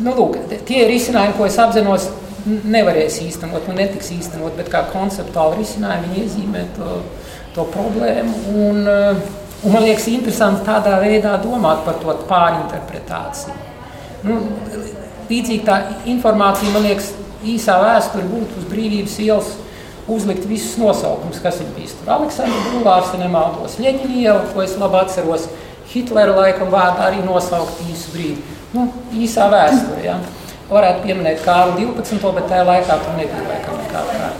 Nu, 0.00 0.12
lūk, 0.16 0.38
tie 0.68 0.82
ir 0.84 0.92
izcinājumi, 0.92 1.36
ko 1.38 1.46
es 1.48 1.56
apzinos, 1.60 2.10
nevarēs 2.46 3.20
īstenot, 3.24 3.64
nu 3.68 3.76
netiks 3.78 4.10
īstenot, 4.14 4.56
bet 4.58 4.68
kā 4.72 4.84
konceptuāli 4.92 5.62
risinājumi 5.62 6.10
viņi 6.10 6.22
iezīmē 6.24 6.64
to, 6.76 6.98
to 7.56 7.64
problēmu. 7.72 8.34
Un, 8.66 8.82
uh, 8.84 9.45
Un 9.64 9.72
man 9.72 9.86
liekas, 9.86 10.08
interesanti 10.12 10.66
tādā 10.66 10.98
veidā 11.00 11.36
domāt 11.42 11.84
par 11.86 11.96
to 12.02 12.12
pārinterpretāciju. 12.28 13.54
Nu, 14.26 14.40
līdzīgi 15.30 15.62
tā 15.66 15.78
informācija, 16.12 16.72
man 16.74 16.84
liekas, 16.86 17.12
īsā 17.46 17.78
vēsture 17.82 18.26
būtu 18.28 18.60
uz 18.60 18.66
brīvības 18.70 19.16
ielas 19.24 19.54
uzlikt 20.06 20.46
visus 20.46 20.76
nosaukumus, 20.78 21.40
kas 21.42 21.60
ir 21.62 21.70
bijis 21.76 21.96
tur. 21.98 22.12
Aleksandra 22.14 22.58
Bulvārs, 22.70 23.12
ja 23.14 23.22
nemaldos, 23.24 23.78
Ļeņina 23.82 24.20
iela, 24.22 24.44
ko 24.52 24.62
es 24.62 24.76
labi 24.78 25.00
atceros, 25.00 25.48
Hitlera 25.90 26.34
laikam 26.36 26.70
vārdā 26.70 27.08
arī 27.08 27.22
nosaukt 27.24 27.80
īsu 27.86 28.12
brīdi. 28.14 28.58
Nu, 28.74 28.88
īsā 29.14 29.48
vēsture, 29.52 30.02
ja. 30.04 30.18
Varētu 30.70 31.06
pieminēt 31.06 31.44
Kāru 31.46 31.76
12, 31.78 32.32
bet 32.36 32.48
tajā 32.50 32.66
laikā 32.66 32.98
tur 33.02 33.18
nebija 33.18 33.44
laikam 33.46 33.78
nekāda 33.82 34.30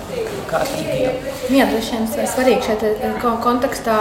kārtība. 0.50 1.35
Jā, 1.46 1.62
droši 1.70 1.94
vien 1.94 2.06
svarīgi 2.26 2.64
šeit 2.66 2.80
eh, 2.82 3.18
kontekstā 3.22 3.96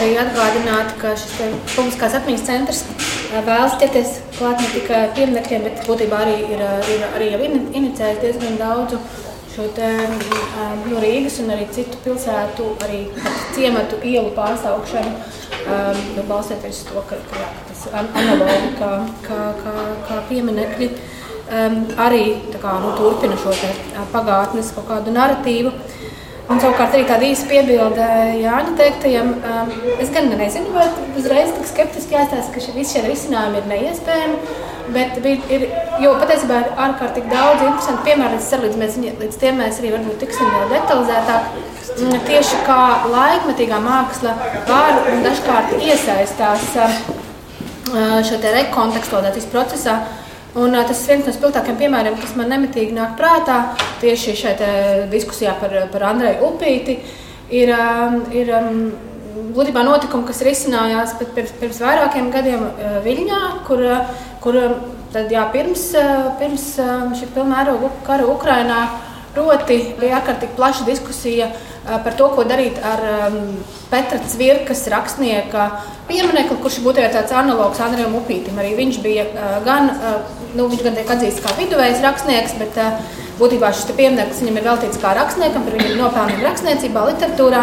arī 0.00 0.16
atgādināt, 0.18 0.96
ka 0.98 1.12
šis 1.14 1.36
publiskās 1.76 2.16
atmiņas 2.18 2.42
centrs 2.48 2.80
eh, 2.88 3.36
vēlas 3.46 3.76
ķerties 3.78 4.16
klāt 4.34 4.58
ne 4.58 4.70
tikai 4.72 5.02
pieminekļiem, 5.14 5.62
bet 5.68 5.84
būtībā 5.86 6.18
arī 6.24 6.34
ir, 6.42 6.64
eh, 6.66 6.90
ir 6.96 7.04
arī 7.12 7.28
jau 7.36 7.40
inicējis 7.46 8.18
diezgan 8.24 8.58
daudzu 8.58 8.98
šo 9.52 9.68
te, 9.76 9.92
no 10.88 11.04
Rīgas 11.04 11.38
un 11.44 11.52
arī 11.54 11.68
citu 11.76 12.00
pilsētu, 12.02 12.66
arī 12.82 13.04
ciematu 13.52 14.00
ielu 14.00 14.32
pārsaukšanu, 14.32 15.12
um, 15.12 15.98
nu, 16.16 16.24
balstoties 16.30 16.78
uz 16.80 16.86
to, 16.88 17.02
ka, 17.10 17.18
ka 17.28 17.50
tas 17.68 17.82
analogi 18.00 18.70
kā, 18.78 18.92
kā, 19.26 19.42
kā, 19.60 19.74
kā 20.08 20.20
pieminekļi 20.30 20.88
um, 20.88 21.76
arī 22.08 22.24
kā, 22.56 22.78
nu, 22.80 22.94
turpina 22.96 23.36
šo 23.44 23.52
te, 23.60 23.74
pagātnes 24.16 24.72
kaut 24.72 24.88
kādu 24.88 25.12
narratīvu. 25.20 25.76
Uh, 25.76 26.01
Un 26.50 26.58
savukārt 26.58 26.96
arī 26.96 27.04
tāda 27.06 27.26
īsa 27.28 27.46
piebilde 27.46 28.06
Jāņa 28.42 28.74
teiktajam. 28.78 29.28
Um, 29.46 29.70
es 30.02 30.10
gan 30.14 30.26
nezinu, 30.34 30.72
vai 30.74 30.88
uzreiz 31.18 31.52
tik 31.54 31.68
skeptiski 31.70 32.16
jāstāsta, 32.16 32.50
ka 32.54 32.62
šie 32.64 32.74
visi 32.74 32.96
šie 32.96 33.04
risinājumi 33.06 33.60
ir 33.60 33.68
neiespējami. 33.70 34.56
Bet 34.92 35.20
ir, 35.22 35.68
jo 36.02 36.16
patiesībā 36.18 36.58
ir 36.64 36.72
ārkārtīgi 36.84 37.30
daudz 37.30 37.62
interesantu 37.62 38.02
piemēru, 38.08 38.40
līdz, 38.64 38.78
mēs, 38.80 38.96
līdz 39.20 39.38
tiem 39.38 39.60
mēs 39.62 39.78
arī 39.78 39.92
varbūt 39.94 40.18
tiksim 40.24 40.50
vēl 40.50 40.72
detalizētāk. 40.74 41.52
Mm, 41.92 42.18
tieši 42.26 42.58
kā 42.66 42.80
laikmetīgā 43.12 43.78
māksla 43.84 44.34
var 44.66 44.98
un 45.12 45.22
dažkārt 45.22 45.76
iesaistās 45.78 46.66
uh, 46.82 46.98
šo 48.26 48.40
te 48.42 48.52
rekontekstualizācijas 48.58 49.48
procesā. 49.54 49.96
Un, 50.52 50.74
tas 50.76 50.98
ir 51.06 51.14
viens 51.14 51.28
no 51.28 51.32
spilgtākajiem 51.32 51.78
piemēriem, 51.80 52.16
kas 52.20 52.34
man 52.36 52.50
nemitīgi 52.52 52.92
nāk 52.92 53.14
prātā 53.16 53.60
tieši 54.02 54.34
šajā 54.36 54.72
diskusijā 55.12 55.54
par, 55.60 55.72
par 55.94 56.04
Andreju 56.10 56.50
Upīti. 56.50 56.98
Ir, 57.52 57.72
ir 58.36 58.50
būtībā 59.56 59.84
notikumi, 59.86 60.26
kas 60.28 60.42
risinājās 60.44 61.14
pirms, 61.20 61.54
pirms 61.60 61.80
vairākiem 61.80 62.28
gadiem 62.34 62.66
Viļņā, 63.04 63.40
kur, 63.64 63.80
kur 64.44 64.60
tad, 65.14 65.32
jā, 65.32 65.46
pirms, 65.54 65.86
pirms 66.40 66.68
šī 67.16 67.30
pilnmēroga 67.32 67.92
kara 68.04 68.28
Ukrainā 68.28 68.82
proti 69.32 69.78
bija 70.00 70.20
ārkārtīgi 70.20 70.56
plaša 70.56 70.84
diskusija 70.84 71.48
par 71.82 72.14
to, 72.18 72.28
ko 72.36 72.44
darīt 72.46 72.76
ar 72.84 73.00
Petra 73.90 74.20
Cvirkas 74.28 74.84
rakstnieka 74.92 75.66
pieminekli, 76.08 76.60
kurš 76.62 76.78
būtu 76.84 77.08
tāds 77.16 77.32
analogs 77.34 77.80
Andrejam 77.82 78.14
Upītam. 78.20 78.60
Arī 78.60 78.76
viņš 78.78 79.00
bija 79.04 79.26
gan, 79.66 79.90
nu, 80.56 80.68
viņš 80.70 80.84
gan 80.86 80.96
tiek 80.98 81.10
atzīsts 81.14 81.42
kā 81.44 81.52
viduvējs 81.58 82.02
rakstnieks, 82.04 82.56
bet 82.60 82.78
būtībā 83.40 83.72
šis 83.74 83.92
piemineklis 83.96 84.42
viņam 84.42 84.58
ir 84.58 84.66
veltīts 84.68 85.00
kā 85.02 85.14
rakstniekam, 85.16 85.64
par 85.66 85.76
viņu 85.78 85.98
nopelniem 85.98 86.42
rakstniecībā, 86.46 87.04
literatūrā, 87.10 87.62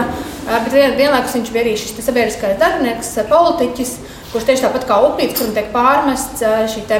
bet 0.50 0.78
vienlaikus 0.98 1.36
viņš 1.38 1.52
bija 1.54 1.66
arī 1.66 1.76
šis 1.80 2.00
sabiedriskais 2.06 2.58
darbinieks, 2.62 3.12
politiķis, 3.30 3.94
kurš 4.34 4.48
tieši 4.50 4.66
tāpat 4.66 4.88
kā 4.90 4.98
upīts, 5.08 5.38
kuram 5.40 5.54
tiek 5.56 5.70
pārmests 5.74 6.44
šī 6.74 6.86
te, 6.90 7.00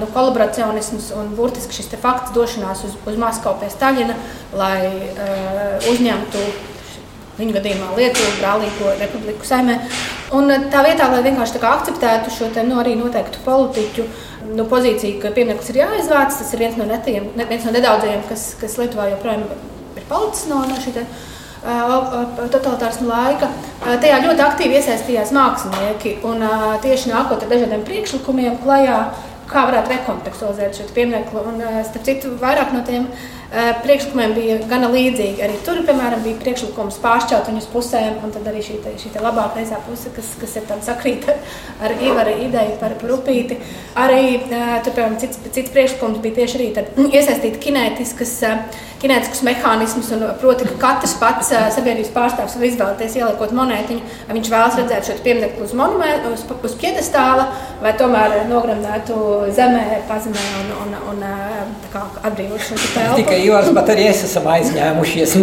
nu, 0.00 0.08
kolaboracionisms 0.14 1.12
un 1.16 1.30
burtiski 1.38 1.78
šis 1.78 1.92
fakts 2.02 2.34
došanās 2.36 2.84
uz, 2.88 2.96
uz 3.08 3.20
Maskavu 3.20 3.60
pie 3.62 3.70
Staļina, 3.72 4.16
lai 4.56 4.80
uh, 4.88 5.90
uzņemtu 5.92 6.46
viņu 7.38 7.54
gadījumā 7.54 7.92
Lietuvu, 7.96 8.38
brālīgo 8.40 8.96
republiku 8.98 9.46
saimē. 9.46 9.78
Un 10.36 10.50
tā 10.68 10.82
vietā, 10.84 11.06
lai 11.08 11.22
vienkārši 11.24 11.60
akceptētu 11.64 12.32
šo 12.32 12.50
te, 12.52 12.64
nu, 12.66 12.76
arī 12.82 12.92
noteiktu 12.98 13.40
politiķu 13.46 14.04
nu, 14.58 14.66
pozīciju, 14.68 15.22
ka 15.22 15.32
piemineklis 15.32 15.72
ir 15.72 15.80
jāizvāc, 15.80 16.36
tas 16.36 16.52
ir 16.52 16.64
viens 16.64 16.76
no, 16.76 16.84
netiem, 16.88 17.30
viens 17.38 17.64
no 17.64 17.72
nedaudzajiem, 17.72 18.26
kas, 18.28 18.50
kas 18.60 18.76
Lietuvā 18.80 19.08
joprojām 19.14 19.46
ir 19.96 20.04
palicis 20.10 20.50
no, 20.50 20.60
no 20.68 20.76
šī 20.82 20.92
totalitārisma 22.52 23.08
laika. 23.08 23.48
Tajā 23.82 24.20
ļoti 24.26 24.44
aktīvi 24.44 24.78
iesaistījās 24.78 25.32
mākslinieki 25.34 26.18
un 26.28 26.44
tieši 26.84 27.10
nākot 27.10 27.42
ar 27.42 27.50
dažādiem 27.50 27.82
priekšlikumiem 27.88 28.60
klajā, 28.62 29.00
kā 29.48 29.64
varētu 29.70 29.94
rekontekstualizēt 29.94 30.76
šo 30.76 30.86
pieminiektu. 30.94 31.42
Starp 31.88 32.04
citu, 32.06 32.36
vairāk 32.40 32.76
no 32.76 32.84
tiem 32.86 33.08
priekšlikumiem 33.48 34.34
bija 34.36 34.56
gana 34.68 34.90
līdzīgi. 34.92 35.40
Arī 35.44 35.56
tur, 35.64 35.80
piemēram, 35.86 36.20
bija 36.24 36.36
priekšlikums 36.42 36.98
pāršķelt 37.00 37.48
viņus 37.48 37.68
pusēm, 37.72 38.18
un 38.24 38.34
tad 38.34 38.48
arī 38.50 38.60
šī, 38.64 38.76
te, 38.84 38.92
šī 39.00 39.12
te 39.14 39.22
labā 39.24 39.46
kreisā 39.54 39.80
puse, 39.86 40.12
kas, 40.16 40.34
kas 40.40 40.56
ir 40.60 40.66
tāda 40.68 40.84
sakrīta 40.84 41.36
ar 41.84 41.94
Ivara 41.96 42.34
ideju 42.36 42.76
par, 42.82 42.96
par 43.00 43.14
upīti. 43.16 43.56
Arī 43.96 44.22
tur, 44.44 44.92
piemēram, 44.92 45.16
cits, 45.22 45.40
cits 45.48 45.72
priekšlikums 45.72 46.20
bija 46.24 46.42
tieši 46.42 46.60
arī 46.60 46.68
tad, 46.76 46.92
iesaistīt 47.16 47.56
kinētiskas 47.64 48.36
kinētiskus 49.02 49.42
mehānismus. 49.46 50.10
Un, 50.16 50.24
proti, 50.40 50.66
ka 50.68 50.76
katrs 50.82 51.14
pats 51.20 51.52
sabiedrības 51.76 52.12
pārstāvs 52.14 52.56
var 52.58 52.68
izvēlēties 52.68 53.16
ieliekot 53.20 53.54
monētiņu, 53.56 54.12
vai 54.28 54.38
viņš 54.38 54.52
vēlas 54.52 54.78
redzēt 54.80 55.08
šo 55.08 55.16
pieminiektu 55.24 55.66
uz, 55.66 55.74
uz, 56.32 56.44
uz 56.70 56.76
piedestāla, 56.80 57.48
vai 57.82 57.94
tomēr 57.98 58.40
nogremdētu 58.50 59.18
zemē, 59.56 59.84
pazemē 60.10 60.46
un, 60.62 60.72
un, 60.84 60.96
un 61.14 61.26
atbrīvot 61.96 62.62
šo 62.62 62.78
telpu. 62.94 63.20
Tikai 63.22 63.42
Ivars, 63.46 63.72
bet 63.76 63.92
arī 63.94 64.08
es 64.12 64.24
esam 64.28 64.48
aizņēmušies. 64.54 65.36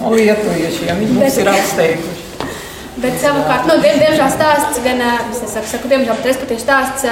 No 0.00 0.14
lietuviešiem 0.18 1.04
viņi 1.04 1.20
mums 1.20 1.40
ir 1.40 1.54
apsteiguši. 1.54 2.26
Bet 3.00 3.16
savukārt, 3.16 3.64
nu, 3.64 3.78
diemžēl 3.80 4.28
stāsts, 4.34 4.80
gan, 4.84 4.98
es 5.30 5.40
saku, 5.48 5.68
saku 5.70 5.88
diemžēl, 5.88 6.18
bet 6.18 6.26
respektīvi 6.34 6.60
stāsts 6.60 7.06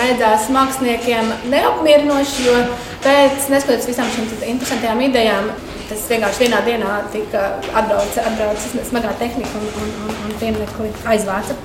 beidzās 0.00 0.48
māksliniekiem 0.54 1.30
neapmierinoši, 1.52 2.46
jo 2.48 2.56
pēc 3.04 3.48
neskatoties 3.52 3.90
visām 3.92 4.10
šīm 4.14 4.28
interesantajām 4.54 5.04
idejām, 5.06 5.50
tas 5.90 6.04
vienkārši 6.10 6.46
vienā 6.46 6.60
dienā 6.66 6.98
tika 7.12 7.46
atbraucis 7.76 8.20
atbrauc 8.24 8.68
smagā 8.88 9.14
tehnika 9.20 9.60
un, 9.60 9.72
un, 9.84 9.96
un, 10.06 10.20
un 10.26 10.36
pieminiekli 10.42 10.92
aizvāca. 11.14 11.56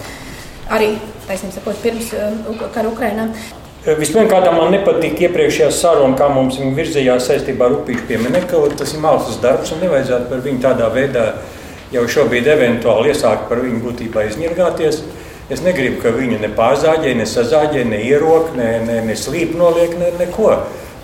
Arī, 0.75 0.95
taisnība 1.27 1.59
sakot, 1.59 1.77
pirms 1.83 2.09
uh, 2.17 2.65
kara 2.73 2.89
Ukrainā. 2.89 3.29
Vispirms, 3.85 4.31
man 4.57 4.71
nepatīk 4.73 5.19
iepriekšējā 5.27 5.67
saruna, 5.69 6.17
kā 6.17 6.25
mums 6.33 6.55
viņa 6.57 6.71
virzījās 6.73 7.27
saistībā 7.29 7.67
ar 7.67 7.75
upīšu 7.75 8.07
pieminiektu. 8.09 8.63
Tas 8.79 8.95
ir 8.95 9.03
mākslas 9.03 9.37
darbs 9.43 9.75
un 9.75 9.83
nevajadzētu 9.85 10.31
par 10.31 10.41
viņu 10.41 10.63
tādā 10.63 10.87
veidā 10.93 11.25
jau 11.93 12.07
šobrīd 12.15 12.49
eventuāli 12.49 13.13
iesākt 13.13 13.45
par 13.51 13.61
viņu 13.61 13.83
būtībā 13.83 14.25
izņirgāties. 14.31 15.03
Es 15.45 15.61
negribu, 15.61 15.99
ka 16.01 16.09
viņi 16.09 16.39
ne 16.41 16.49
pārzāģē, 16.57 17.11
ne 17.19 17.25
sazāģē, 17.29 17.83
ne 17.85 17.99
ierok, 18.07 18.55
ne, 18.57 18.69
ne, 18.81 18.95
ne 19.05 19.13
slīp 19.13 19.53
noliek, 19.53 19.93
ne, 19.99 20.09
neko. 20.17 20.55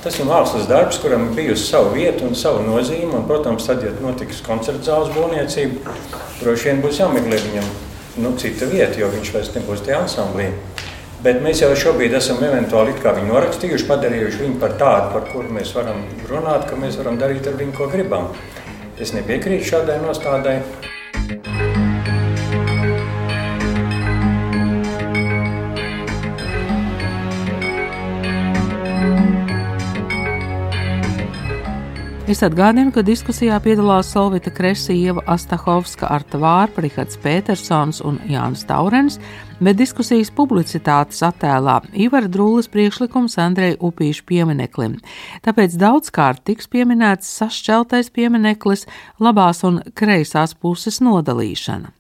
Tas 0.02 0.16
ir 0.18 0.26
mākslas 0.26 0.66
darbs, 0.66 0.98
kuram 0.98 1.28
ir 1.28 1.36
bijusi 1.38 1.68
sava 1.68 1.92
vieta 1.94 2.26
un 2.26 2.34
sava 2.34 2.64
nozīme. 2.66 3.14
Un, 3.20 3.28
protams, 3.30 3.68
tad, 3.70 3.84
ja 3.86 3.92
notiks 4.02 4.42
koncerta 4.42 4.82
zāles 4.88 5.12
būvniecība, 5.14 5.94
droši 6.40 6.72
vien 6.72 6.82
būs 6.82 7.04
jāmeklē 7.04 7.38
viņam 7.44 7.68
nu, 8.26 8.34
cita 8.42 8.66
vieta, 8.72 8.98
jo 8.98 9.12
viņš 9.14 9.30
vairs 9.36 9.52
nebūs 9.60 9.86
tajā 9.86 10.02
ansamblī. 10.08 10.50
Bet 11.22 11.44
mēs 11.46 11.62
jau 11.62 11.70
šobrīd 11.78 12.16
esam 12.18 12.42
eventuāli 12.42 12.96
viņu 12.98 13.30
norakstījuši, 13.30 13.86
padarījuši 13.92 14.42
viņu 14.42 14.58
par 14.64 14.74
tādu, 14.82 15.12
par 15.14 15.30
kuru 15.30 15.54
mēs 15.54 15.76
varam 15.78 16.02
runāt, 16.32 16.66
ka 16.66 16.82
mēs 16.82 16.98
varam 16.98 17.22
darīt 17.22 17.46
ar 17.46 17.62
viņu, 17.62 17.78
ko 17.78 17.92
gribam. 17.94 18.32
Es 18.98 19.14
nepiekrītu 19.14 19.70
šādai 19.70 20.01
nostādai. 20.01 20.64
Es 32.31 32.39
atgādinu, 32.46 32.94
ka 32.96 33.01
diskusijā 33.03 33.57
piedalās 33.59 34.13
Solvita 34.13 34.53
Kresīva, 34.55 35.20
Astahovska, 35.33 36.07
Arta 36.15 36.39
Vārpa, 36.39 36.79
Rihards 36.85 37.20
Petersons 37.20 38.00
un 38.07 38.22
Jānis 38.31 38.63
Taurens, 38.70 39.17
bet 39.59 39.75
diskusijas 39.81 40.31
publicitātes 40.37 41.20
attēlā 41.27 41.81
Ivara 41.91 42.31
Drūles 42.31 42.72
priekšlikums 42.72 43.35
Andrei 43.35 43.75
Upīšu 43.75 44.24
piemineklim. 44.31 44.96
Tāpēc 45.44 45.75
daudzkārt 45.81 46.46
tiks 46.48 46.72
pieminēts 46.72 47.35
sašķeltais 47.41 48.13
piemineklis, 48.15 48.87
labās 49.20 49.65
un 49.67 49.83
kreisās 49.91 50.55
puses 50.55 51.03
nodalīšana. 51.03 51.91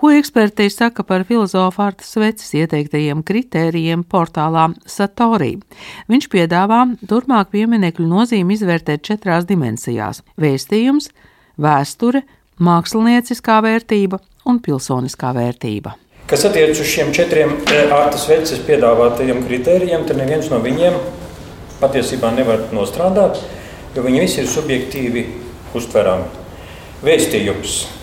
Ko 0.00 0.08
eksperti 0.16 0.70
saka 0.72 1.02
par 1.04 1.26
filozofa 1.28 1.90
Artas 1.90 2.14
Veces 2.16 2.54
ieteiktajiem 2.56 3.20
kritērijiem 3.20 4.00
portālā 4.08 4.70
Satorī? 4.88 5.58
Viņš 6.08 6.28
piedāvā 6.32 6.78
turpmāk 7.10 7.50
pieminekļu 7.52 8.06
nozīmi 8.08 8.56
izvērtēt 8.56 9.04
četrās 9.04 9.44
dimensijās- 9.44 10.22
vēstījums, 10.40 11.10
vēsture, 11.60 12.24
mākslinieciskā 12.56 13.58
vērtība 13.60 14.22
un 14.48 14.62
pilsoniskā 14.64 15.34
vērtība. 15.36 15.92
Kas 16.26 16.48
attiecas 16.48 16.80
uz 16.80 16.86
šiem 16.86 17.12
četriem 17.12 17.52
eh, 17.68 17.92
Artas 17.92 18.24
Veces 18.26 18.64
piedāvātajiem 18.64 19.44
kritērijiem, 19.44 20.08
tad 20.08 20.16
neviens 20.16 20.48
no 20.48 20.64
viņiem 20.64 20.96
patiesībā 21.80 22.32
nevar 22.32 22.70
nostrādāt, 22.72 23.36
jo 23.94 24.02
viņi 24.02 24.20
visi 24.20 24.40
ir 24.40 24.48
subjektīvi 24.48 25.28
uztverami. 25.74 26.24
Vēstījums 27.04 27.99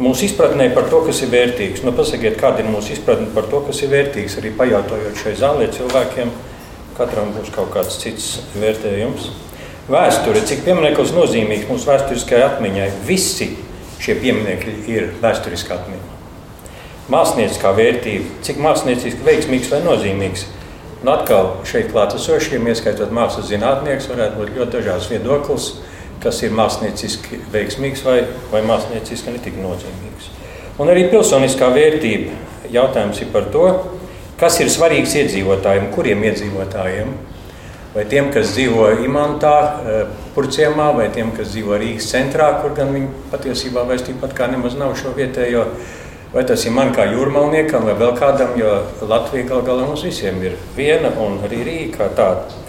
mūsu 0.00 0.26
izpratnē 0.26 0.70
par 0.74 0.88
to, 0.90 1.02
kas 1.06 1.20
ir 1.24 1.30
vērtīgs. 1.32 1.84
Nu, 1.84 1.92
pasakiet, 1.96 2.38
kāda 2.40 2.64
ir 2.64 2.70
mūsu 2.72 2.94
izpratne 2.96 3.28
par 3.34 3.48
to, 3.50 3.60
kas 3.66 3.82
ir 3.84 3.92
vērtīgs. 3.92 4.38
Arī 4.40 4.52
pajautājot 4.56 5.20
šai 5.20 5.34
zālē 5.38 5.68
cilvēkiem, 5.76 6.32
katram 6.96 7.34
būs 7.36 7.52
kaut 7.54 7.72
kāds 7.74 8.00
cits 8.00 8.30
vērtējums. 8.56 9.30
Vēsture, 9.90 10.44
cik 10.46 10.62
piemineklis 10.66 11.12
nozīmīgs 11.16 11.68
mūsu 11.68 11.88
vēsturiskajai 11.90 12.46
atmiņai, 12.46 12.88
visi 13.08 13.50
šie 14.00 14.16
pieminekļi 14.22 14.74
ir 14.92 15.10
vēsturiskā 15.20 15.76
atmiņa. 15.80 16.16
Mākslinieciskā 17.10 17.72
vērtība, 17.74 18.38
cik 18.46 18.60
mākslinieciski 18.62 19.26
veiksmīgs 19.26 19.70
vai 19.72 19.80
nozīmīgs. 19.82 20.46
Un 21.00 21.10
atkal 21.10 21.54
šeit 21.66 21.88
klātesošiem, 21.90 22.68
ieskaitot 22.70 23.10
mākslas 23.16 23.48
zinātnieks, 23.50 24.06
varētu 24.12 24.38
būt 24.38 24.52
ļoti 24.58 24.76
dažāds 24.76 25.08
viedoklis 25.10 25.70
kas 26.22 26.42
ir 26.44 26.52
mākslinieciski 26.56 27.40
veiksmīgs 27.52 28.04
vai, 28.04 28.20
vai 28.52 28.62
mākslinieciski 28.66 29.34
netik 29.34 29.56
nozīmīgs. 29.60 30.30
Un 30.80 30.92
arī 30.92 31.08
pilsoniskā 31.12 31.68
vērtība. 31.74 32.36
Jautājums 32.70 33.18
ir 33.20 33.32
par 33.34 33.48
to, 33.52 33.66
kas 34.40 34.60
ir 34.62 34.70
svarīgs 34.72 35.16
iedzīvotājiem, 35.20 35.90
kuriem 35.94 36.22
iedzīvotājiem. 36.28 37.12
Vai 37.90 38.04
tiem, 38.06 38.28
kas 38.30 38.52
dzīvo 38.54 38.86
Imantā, 39.02 39.54
eh, 39.82 40.04
Purciemā, 40.36 40.92
vai 40.94 41.08
tiem, 41.10 41.32
kas 41.36 41.50
dzīvo 41.50 41.74
Rīgas 41.80 42.06
centrā, 42.12 42.52
kur 42.62 42.70
gan 42.76 42.94
viņi 42.94 43.08
patiesībā 43.32 43.82
vairs 43.86 44.06
tāpat 44.06 44.36
kā 44.38 44.46
nemaz 44.50 44.76
nav 44.78 44.94
šo 44.94 45.12
vietējo. 45.16 45.66
Vai 46.32 46.44
tas 46.46 46.64
ir 46.64 46.70
man 46.70 46.94
kā 46.94 47.08
jūrmalniekam 47.10 47.82
vai 47.84 47.94
vēl 47.98 48.16
kādam, 48.16 48.56
jo 48.56 48.84
Latvija 49.02 49.48
gal 49.48 49.62
galā 49.66 49.86
mums 49.88 50.04
visiem 50.06 50.40
ir 50.42 50.54
viena 50.76 51.10
un 51.18 51.40
arī 51.42 51.64
Rīga 51.66 51.96
kā 51.96 52.08
tāda. 52.14 52.59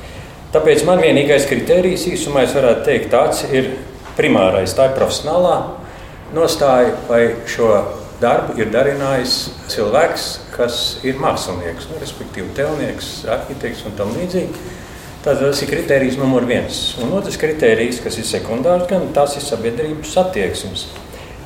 Tāpēc 0.51 0.81
man 0.83 0.99
vienīgais 0.99 1.45
kriterijs 1.47 2.09
īsumā, 2.11 2.43
varētu 2.51 2.83
teikt, 2.83 3.11
tāds 3.13 3.45
ir 3.55 3.69
primārais. 4.17 4.73
Tā 4.75 4.89
ir 4.89 4.97
profesionālā 4.97 5.55
nostāja, 6.35 6.97
vai 7.07 7.21
šo 7.47 7.69
darbu 8.21 8.57
ir 8.59 8.67
darinājis 8.73 9.37
cilvēks, 9.71 10.27
kas 10.51 10.81
ir 11.07 11.21
mākslinieks, 11.23 11.87
nu, 11.89 12.01
respektīvi 12.03 12.51
tēlnieks, 12.57 13.13
arhitekts 13.31 13.85
un 13.87 13.95
tam 13.95 14.11
līdzīgi. 14.17 14.67
Tad 15.23 15.39
tas 15.39 15.61
ir 15.63 15.69
kriterijs 15.69 16.17
numur 16.19 16.43
viens. 16.49 16.81
Un 16.99 17.13
otrs 17.13 17.37
kriterijs, 17.39 18.01
kas 18.03 18.17
ir 18.17 18.27
sekundārs, 18.27 18.87
gan 18.89 19.07
tas 19.15 19.37
ir 19.37 19.45
sabiedrības 19.45 20.17
attieksmes. 20.17 20.87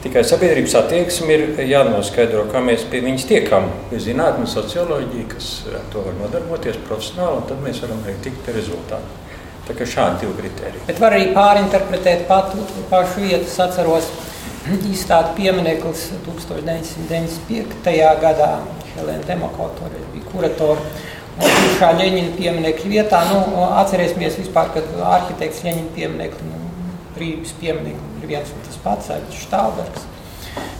Tikai 0.05 0.21
sabiedrības 0.21 0.75
attieksme 0.77 1.33
ir 1.33 1.61
jānoskaidro, 1.65 2.43
kā 2.51 2.59
mēs 2.61 2.83
pie 2.91 2.99
viņas 3.01 3.23
tiekam. 3.25 3.71
Ir 3.89 4.03
zinātnē, 4.03 4.45
socioloģija, 4.45 5.23
kas 5.31 5.47
ar 5.71 5.87
to 5.89 6.03
var 6.05 6.13
nodarboties 6.19 6.77
profesionāli, 6.85 7.39
un 7.39 7.47
tad 7.49 7.63
mēs 7.65 7.79
varam 7.81 8.03
arī 8.05 8.13
tikt 8.21 8.43
pie 8.45 8.53
rezultātu. 8.53 9.23
Tā 9.65 9.73
kā 9.73 9.87
šādi 9.89 10.21
divi 10.21 10.35
kriteriji. 10.43 10.83
Bet 10.91 11.01
var 11.01 11.17
arī 11.17 11.31
pārinterpretēt 11.33 12.27
patu, 12.29 12.61
pašu 12.93 13.25
vietu. 13.25 13.49
Es 13.49 13.57
atceros, 13.65 14.13
izstādi 14.91 15.33
piemineklis 15.39 16.05
1995. 16.29 17.97
gadā. 18.21 18.53
Helēna 18.93 19.25
Demokotora 19.25 20.05
bija 20.13 20.29
kuratora. 20.29 20.85
Un 21.41 21.79
kā 21.81 21.95
Ļeņina 21.97 22.37
pieminiekļa 22.37 22.93
vietā, 22.93 23.25
nu, 23.33 23.41
atcerēsimies 23.81 24.37
vispār, 24.43 24.69
kad 24.77 24.85
arhitekts 25.17 25.65
Ļeņina 25.65 25.95
pieminekli, 25.97 26.51
nu, 26.53 26.61
brīvības 27.17 27.57
pieminiekli 27.57 28.14
ir 28.25 28.33
viens 28.33 28.51
un 28.51 28.65
tas 28.65 28.77
pats, 28.81 29.11
Aļģis 29.13 29.41
Štālbergs, 29.45 30.05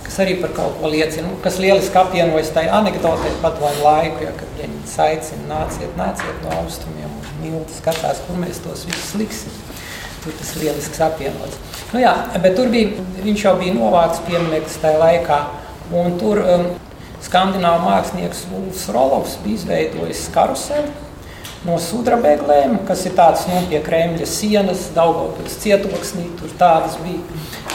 kas 0.06 0.18
arī 0.24 0.38
par 0.42 0.54
kaut 0.58 0.80
ko 0.80 0.90
liecina, 0.92 1.28
nu, 1.28 1.38
kas 1.44 1.60
lieliski 1.62 2.00
apvienojas 2.00 2.52
tajā 2.56 2.74
anekdotē 2.80 3.34
pat 3.44 3.60
vai 3.62 3.74
laiku, 3.82 4.26
ja, 4.26 4.34
kad 4.40 4.58
viņi 4.60 4.82
aicina, 5.06 5.46
nāciet, 5.52 5.94
nāciet 6.00 6.42
no 6.46 6.54
austrumiem, 6.62 7.12
un 7.12 7.44
milti 7.44 7.78
skatās, 7.78 8.24
kur 8.26 8.40
mēs 8.42 8.62
tos 8.66 8.86
visus 8.90 9.14
liksim. 9.20 9.62
Tur 10.24 10.34
tas 10.40 10.56
lielisks 10.58 11.02
apvienots. 11.06 11.60
Nu 11.94 12.02
jā, 12.02 12.14
bet 12.42 12.56
tur 12.58 12.72
bija, 12.74 13.04
viņš 13.22 13.44
jau 13.46 13.54
bija 13.60 13.76
novāks 13.76 14.24
piemineklis 14.26 14.80
tajā 14.82 14.98
laikā, 14.98 15.42
un 15.94 16.16
tur 16.22 16.42
um, 16.42 16.70
skandināvu 17.22 17.86
mākslinieks 17.86 18.48
Ulfs 18.58 18.88
Rolovs 18.94 19.38
bija 19.44 19.60
izveidojis 19.62 20.26
karuseli 20.34 21.05
no 21.66 21.78
sudrabēglēm, 21.82 22.78
kas 22.88 23.06
ir 23.10 23.16
tāds 23.18 23.46
nu, 23.50 23.62
pie 23.70 23.82
Kremļa 23.86 24.28
sienas, 24.30 24.90
Daugavpils 24.96 25.58
cietoksnī, 25.64 26.28
tur 26.40 26.54
tādas 26.60 26.98
bija 27.02 27.24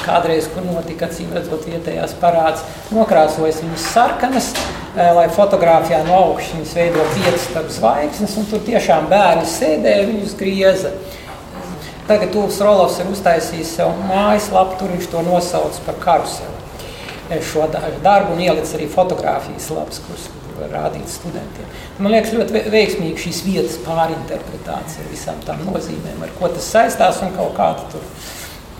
kādreiz, 0.05 0.49
kur 0.53 0.65
notika, 0.67 1.09
acīm 1.11 1.33
redzot, 1.35 1.67
vietējās 1.69 2.15
parāds. 2.21 2.65
Nokrāsojas 2.95 3.61
viņas 3.65 3.87
sarkanas, 3.95 4.51
eh, 4.55 5.11
lai 5.17 5.29
fotografijā 5.29 6.03
no 6.07 6.19
augšas 6.31 6.55
viņas 6.57 6.75
veido 6.79 7.07
piecas 7.15 7.49
starp 7.51 7.71
zvaigznes, 7.71 8.37
un 8.37 8.47
tur 8.51 8.65
tiešām 8.67 9.09
bērni 9.11 9.47
sēdēja, 9.47 10.09
viņus 10.13 10.37
grieza. 10.39 10.95
Tagad 12.09 12.33
Tūls 12.35 12.59
Rolovs 12.61 12.99
ir 12.99 13.07
uztaisījis 13.07 13.77
sev 13.77 13.93
mājaslapu, 14.09 14.79
tur 14.79 14.89
viņš 14.89 15.11
to 15.13 15.23
nosauc 15.23 15.79
par 15.87 15.95
karuseli. 15.95 16.57
Šo 17.53 17.69
darbu 18.03 18.35
un 18.35 18.41
ielicis 18.43 18.75
arī 18.75 18.89
fotografijas 18.91 19.71
labs, 19.71 20.01
kuras 20.03 20.27
var 20.27 20.40
rādīt 20.69 21.09
studentiem. 21.09 21.73
Man 21.99 22.13
liekas, 22.15 22.35
ļoti 22.37 22.65
veiksmīgi 22.73 23.25
šīs 23.25 23.41
vietas 23.47 23.81
pārinterpretācija 23.87 25.05
ar 25.05 25.11
visām 25.13 25.41
tām 25.47 25.65
nozīmēm, 25.69 26.21
ar 26.27 26.37
ko 26.39 26.53
tas 26.53 26.69
saistās 26.75 27.23
un 27.25 27.35
kaut 27.37 27.57
kāda 27.57 27.89
tur 27.93 28.05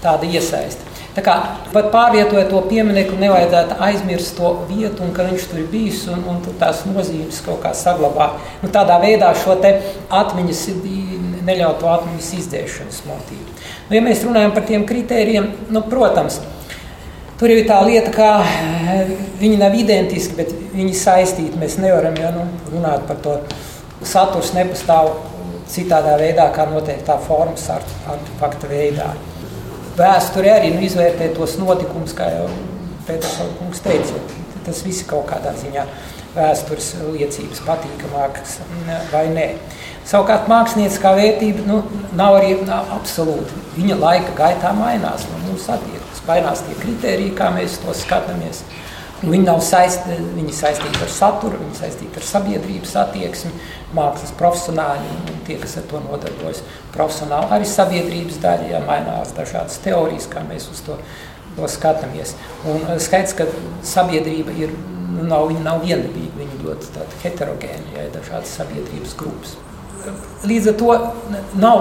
tāda 0.05 0.29
iesaista. 0.29 0.87
Tā 1.11 1.25
kā 1.27 1.35
pat 1.73 1.89
pārvietojot 1.91 2.53
to 2.53 2.61
pieminiektu, 2.71 3.17
nevajadzētu 3.19 3.81
aizmirst 3.83 4.37
to 4.39 4.53
vietu, 4.69 5.03
un 5.03 5.11
ka 5.15 5.27
viņš 5.27 5.49
tur 5.51 5.63
ir 5.65 5.67
bijis 5.73 6.05
un, 6.13 6.23
un 6.31 6.39
tās 6.61 6.85
nozīmes 6.87 7.41
kaut 7.43 7.59
kā 7.65 7.73
saglabāt. 7.75 8.39
Nu, 8.63 8.71
tādā 8.71 9.01
veidā 9.03 9.33
šo 9.35 9.57
atmiņas, 9.59 10.63
neļaut 11.49 11.83
to 11.83 11.91
atmiņas 11.91 12.31
izdēšanas 12.39 13.03
motīvu. 13.09 13.59
Nu, 13.89 13.99
ja 13.99 14.05
mēs 14.07 14.23
runājam 14.23 14.55
par 14.55 14.69
tiem 14.71 14.87
kritērijiem, 14.87 15.51
nu, 15.75 15.83
protams, 15.91 16.39
Tur 17.41 17.49
ir 17.49 17.63
tā 17.65 17.79
lieta, 17.87 18.11
ka 18.13 18.43
eh, 18.45 19.15
viņi 19.41 19.57
nav 19.63 19.73
identiski, 19.73 20.35
bet 20.37 20.51
viņi 20.75 20.93
saistīti. 20.93 21.57
Mēs 21.57 21.79
nevaram 21.81 22.19
ja, 22.21 22.35
nu, 22.35 22.45
runāt 22.69 23.07
par 23.09 23.17
to. 23.25 23.39
Saturs 24.05 24.53
nepastāv 24.53 25.09
citādā 25.73 26.19
veidā, 26.21 26.51
kā 26.53 26.67
noteiktā 26.69 27.17
formas 27.25 27.65
artefakta 27.73 28.69
veidā. 28.69 29.09
Vēsture 29.97 30.53
arī 30.53 30.75
nu, 30.75 30.83
izvērtē 30.85 31.31
tos 31.37 31.57
notikumus, 31.61 32.13
kā 32.17 32.29
jau 32.35 32.47
Pēters 33.09 33.81
teica. 33.85 34.21
Tas 34.67 34.83
viss 34.85 35.07
kaut 35.09 35.25
kādā 35.31 35.55
ziņā 35.57 35.87
vēstures 36.35 36.91
liecības 37.11 37.65
patīkamākas 37.67 38.59
vai 39.11 39.25
nē. 39.33 39.47
Savukārt 40.07 40.51
mākslinieckā 40.51 41.15
vērtība 41.17 41.65
nu, 41.67 41.81
nav 42.21 42.37
arī 42.43 42.53
nav 42.69 42.93
absolūti. 43.01 43.65
Viņa 43.79 43.99
laika 44.05 44.37
gaitā 44.39 44.77
mainās 44.77 45.27
no 45.33 45.41
mūsu 45.49 45.73
attieksmes. 45.75 46.00
Mainās 46.29 46.61
tie 46.63 46.77
kriteriji, 46.79 47.35
kā 47.35 47.49
mēs 47.55 47.81
to 47.83 47.95
skatāmies. 47.97 48.61
Nu, 49.21 49.35
viņi 49.35 49.45
nav 49.45 49.59
saisti, 49.65 50.15
viņi 50.37 50.53
saistīti 50.57 51.03
ar 51.05 51.11
saturu, 51.13 51.59
viņi 51.61 51.77
saistīti 51.77 52.21
ar 52.21 52.25
sabiedrības 52.25 52.95
attieksmi, 53.03 53.51
mākslas 53.97 54.33
profesionāļi 54.39 55.11
un 55.17 55.43
tie, 55.49 55.59
kas 55.61 55.77
ar 55.77 55.89
to 55.91 56.01
nodarbojas. 56.07 56.63
Profesionāli 56.95 57.53
arī 57.57 57.69
sabiedrības 57.69 58.39
daļa, 58.41 58.69
ja 58.71 58.81
mainās 58.87 59.35
dažādas 59.37 59.77
teorijas, 59.85 60.29
kā 60.31 60.45
mēs 60.49 60.71
uz 60.73 60.81
to, 60.87 60.97
to 61.59 61.69
skatāmies. 61.69 62.33
Un 62.65 62.87
eh, 62.87 63.01
skaidrs, 63.03 63.37
ka 63.37 63.49
sabiedrība 63.91 64.57
ir, 64.63 64.73
nu, 65.11 65.27
nav, 65.27 65.51
viņa 65.51 65.67
nav 65.67 65.85
viendabīga, 65.85 66.41
viņa 66.41 66.63
ļoti 66.65 67.09
heterogēna, 67.25 67.97
ja 67.99 68.07
ir 68.07 68.15
dažādas 68.17 68.57
sabiedrības 68.57 69.19
grupas. 69.21 69.59
Līdz 70.49 70.71
ar 70.71 70.77
to 70.81 70.95
nav, 71.61 71.81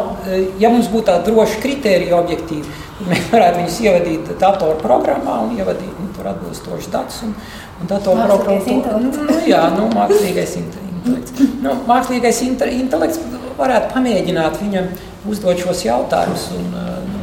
ja 0.60 0.68
mums 0.74 0.90
būtu 0.92 1.08
tādi 1.08 1.32
droši 1.32 1.62
kriteriji 1.64 2.16
objektīvi, 2.18 2.66
tad 2.68 2.89
mēs 3.08 3.30
varētu 3.32 3.62
viņus 3.62 3.80
ievadīt 3.86 4.32
datoru 4.42 4.78
programmā 4.82 5.40
un 5.46 5.56
ievadīt 5.58 5.96
nu, 6.02 6.10
tur 6.16 6.30
atbilstošus 6.34 6.92
datus. 6.94 7.22
Un, 7.28 7.36
un 7.80 7.92
datoru 7.92 8.26
programmā 8.28 9.02
nu, 9.06 9.40
jā, 9.48 9.64
nu, 9.78 9.88
mākslīgais 9.96 10.58
intelekts. 10.62 11.46
Nu, 11.64 11.78
mākslīgais 11.88 12.42
intelekts 12.46 13.22
varētu 13.60 13.94
pamēģināt 13.94 14.60
viņam 14.62 14.92
uzdot 15.30 15.62
šos 15.64 15.86
jautājumus. 15.88 16.50
Un, 16.58 16.72
nu, 16.76 17.20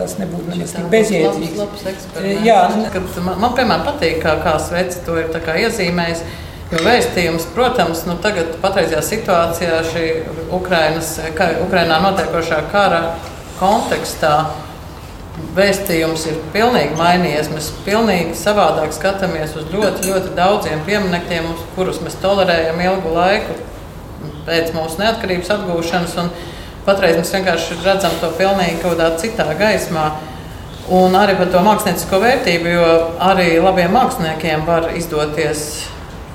tas 0.00 0.16
nebūtu 0.20 0.52
nemaz 0.52 0.76
tik 0.76 0.86
bezjēdzīgs. 0.92 2.06
Jā, 2.46 2.60
man, 2.72 3.34
man, 3.34 3.50
piemēram, 3.56 3.84
patīk, 3.88 4.20
kā, 4.24 4.38
kā 4.44 4.56
Sveci 4.62 5.02
to 5.06 5.18
ir 5.20 5.28
iezīmējis. 5.66 6.24
Jo 6.70 6.78
vēstījums, 6.86 7.48
protams, 7.50 8.04
nu 8.06 8.14
tagad, 8.22 8.52
patreizajā 8.62 9.00
situācijā, 9.02 9.78
šī 9.90 10.04
Ukrainas, 10.54 11.16
ka, 11.34 11.48
Ukrainā 11.64 11.96
notiekošā 12.04 12.60
kara 12.70 13.00
kontekstā, 13.58 14.34
vēstījums 15.56 16.26
ir 16.30 16.38
pilnīgi 16.54 16.96
mainījies. 16.98 17.50
Mēs 17.52 17.70
pilnīgi 17.86 18.36
savādāk 18.38 18.94
skatāmies 18.96 19.56
uz 19.58 19.68
ļoti, 19.72 20.08
ļoti 20.10 20.32
daudziem 20.38 20.82
pieminekļiem, 20.86 21.50
kurus 21.76 22.00
mēs 22.04 22.18
tolerējam 22.22 22.80
ilgu 22.86 23.14
laiku 23.16 23.58
pēc 24.46 24.72
mūsu 24.76 25.00
neatkarības 25.02 25.52
atgūšanas. 25.56 26.18
Patreiz 26.86 27.18
mēs 27.20 27.32
vienkārši 27.36 27.78
redzam 27.84 28.14
to 28.22 28.32
pilnīgi 28.38 28.80
kaut 28.82 28.96
kādā 28.96 29.12
citā 29.20 29.48
gaismā. 29.58 30.10
Un 30.90 31.14
arī 31.14 31.36
par 31.38 31.50
to 31.52 31.60
māksliniecisko 31.62 32.18
vērtību, 32.18 32.70
jo 32.74 32.86
arī 33.22 33.52
labiem 33.62 33.92
māksliniekiem 33.94 34.64
var 34.66 34.88
izdoties 34.98 35.84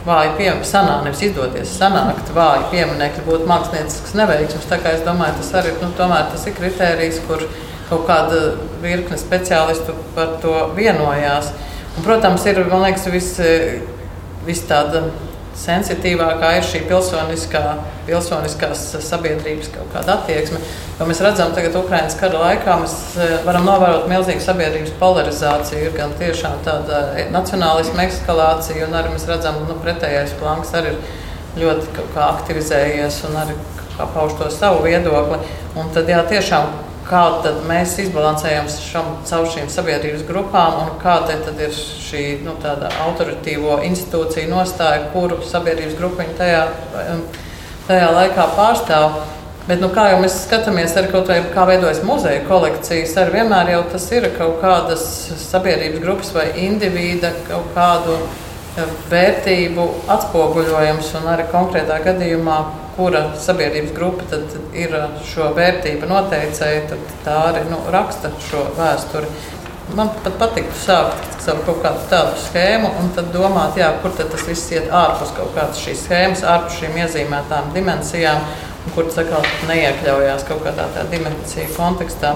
vāji 0.05 0.35
pieminekļi, 0.37 0.69
sanāk, 0.69 1.01
nevis 1.03 1.23
izdoties, 1.25 1.71
sanākt 1.79 2.29
vāji 2.35 2.69
pieminekļi, 2.71 3.23
būt 3.25 3.47
māksliniecks 3.49 4.13
neveiksmes. 4.15 4.67
Tā 4.69 4.77
kā 4.83 4.93
es 4.95 5.03
domāju, 5.05 5.39
tas 5.41 5.51
arī 5.59 5.73
nu, 5.81 5.89
tas 5.97 6.45
ir 6.45 6.55
kriterijs, 6.55 7.19
kur 7.27 7.43
kaut 7.89 8.07
kāda 8.09 8.41
virkne 8.83 9.17
speciālistu 9.19 9.95
par 10.15 10.37
to 10.43 10.55
vienojās. 10.77 11.53
Un, 11.95 12.03
protams, 12.03 12.45
ir 12.49 12.63
liekas, 12.71 13.07
viss 13.13 13.39
vis 14.45 14.61
tāda 14.69 15.07
sensitīvākā 15.55 16.49
ir 16.57 16.65
šī 16.67 16.81
pilsoniskā, 16.89 17.61
pilsoniskās 18.07 18.81
sabiedrības 19.05 19.69
kaut 19.73 19.93
kāda 19.93 20.17
attieksme. 20.17 20.59
Jo 20.99 21.07
mēs 21.07 21.21
redzam, 21.23 21.53
ka 21.55 21.63
Ukraiņas 21.79 22.17
kara 22.19 22.41
laikā 22.41 22.75
mēs 22.81 22.95
eh, 23.19 23.35
varam 23.47 23.67
novērot 23.67 24.09
milzīgu 24.11 24.43
sabiedrības 24.43 24.95
polarizāciju. 24.99 25.85
Ir 25.87 25.95
gan 25.95 26.15
tiešām 26.19 26.59
tāda 26.67 27.05
nacionālisma 27.33 28.07
eskalācija, 28.09 28.89
un 28.89 28.97
arī 28.99 29.13
mēs 29.15 29.27
redzam, 29.31 29.61
ka 29.61 29.71
nu, 29.71 29.79
pretējais 29.83 30.35
flanks 30.41 30.75
arī 30.75 30.91
ir 30.95 31.63
ļoti 31.63 32.03
aktivizējies 32.25 33.21
un 33.29 33.39
arī 33.45 33.55
pauž 33.95 34.35
to 34.41 34.51
savu 34.51 34.83
viedokli. 34.83 35.39
Un 35.79 35.91
tad 35.95 36.11
jā, 36.11 36.19
tiešām 36.27 36.67
kā 37.05 37.21
mēs 37.69 37.95
izbalansējam 38.01 38.67
šam, 38.71 39.11
caur 39.27 39.45
šīm 39.53 39.69
sabiedrības 39.71 40.25
grupām 40.27 40.79
un 40.81 40.91
kāda 41.01 41.37
ir 41.61 41.75
šī 41.75 42.25
nu, 42.45 42.55
autoritīvo 43.05 43.79
institūciju 43.85 44.49
nostāja, 44.51 45.05
kuru 45.13 45.41
sabiedrības 45.45 45.97
grupu 45.99 46.23
viņi 46.23 46.37
tajā, 46.39 46.65
um, 47.13 47.23
tajā 47.89 48.11
laikā 48.15 48.49
pārstāv. 48.57 49.21
Bet, 49.65 49.79
nu, 49.81 49.89
kā 49.89 50.11
jau 50.11 50.19
mēs 50.21 50.43
skatāmies, 50.43 50.91
arī 50.93 51.09
kaut 51.09 51.29
vai 51.31 51.39
kā 51.53 51.63
veidojas 51.65 52.03
muzeja 52.05 52.43
kolekcijas, 52.45 53.15
arī 53.17 53.39
vienmēr 53.39 53.71
jau 53.73 53.79
tas 53.95 54.05
ir 54.13 54.27
kaut 54.35 54.59
kādas 54.61 55.05
sabiedrības 55.41 56.03
grupas 56.03 56.29
vai 56.35 56.51
indivīda 56.67 57.31
kaut 57.47 57.71
kādu 57.73 58.19
eh, 58.21 58.91
vērtību 59.09 59.87
atspoguļojums 60.13 61.09
un 61.17 61.31
arī 61.33 61.47
konkrētā 61.49 61.97
gadījumā 62.05 62.59
kura 62.95 63.25
sabiedrības 63.39 63.91
grupa 63.95 64.39
ir 64.75 64.95
šo 65.27 65.51
vērtību 65.55 66.07
noteicēja, 66.09 66.87
tad 66.91 67.13
tā 67.25 67.35
arī 67.51 67.65
nu, 67.69 67.79
raksta 67.91 68.31
šo 68.47 68.63
vēsturi. 68.77 69.29
Man 69.95 70.09
pat 70.23 70.39
patiktu 70.41 70.79
sākt 70.81 71.43
savu 71.43 71.61
kaut 71.67 71.83
kādu 71.83 72.07
tādu 72.09 72.39
schēmu 72.47 72.89
un 73.01 73.11
tad 73.13 73.29
domāt, 73.35 73.77
jā, 73.77 73.91
kur 74.01 74.15
tad 74.17 74.31
tas 74.33 74.45
viss 74.47 74.71
iet 74.73 74.89
ārpus 74.89 75.35
kaut 75.37 75.51
kādas 75.53 75.83
šīs 75.83 76.07
schēmas, 76.07 76.41
ārpus 76.55 76.79
šīm 76.79 76.97
iezīmētām 77.03 77.69
dimensijām, 77.75 78.41
kur 78.95 79.05
tas 79.09 79.21
atkal 79.21 79.45
neiekļaujās 79.69 80.47
kaut 80.47 80.63
kādā 80.65 80.87
tādā 80.95 81.05
dimensiju 81.13 81.69
kontekstā. 81.75 82.33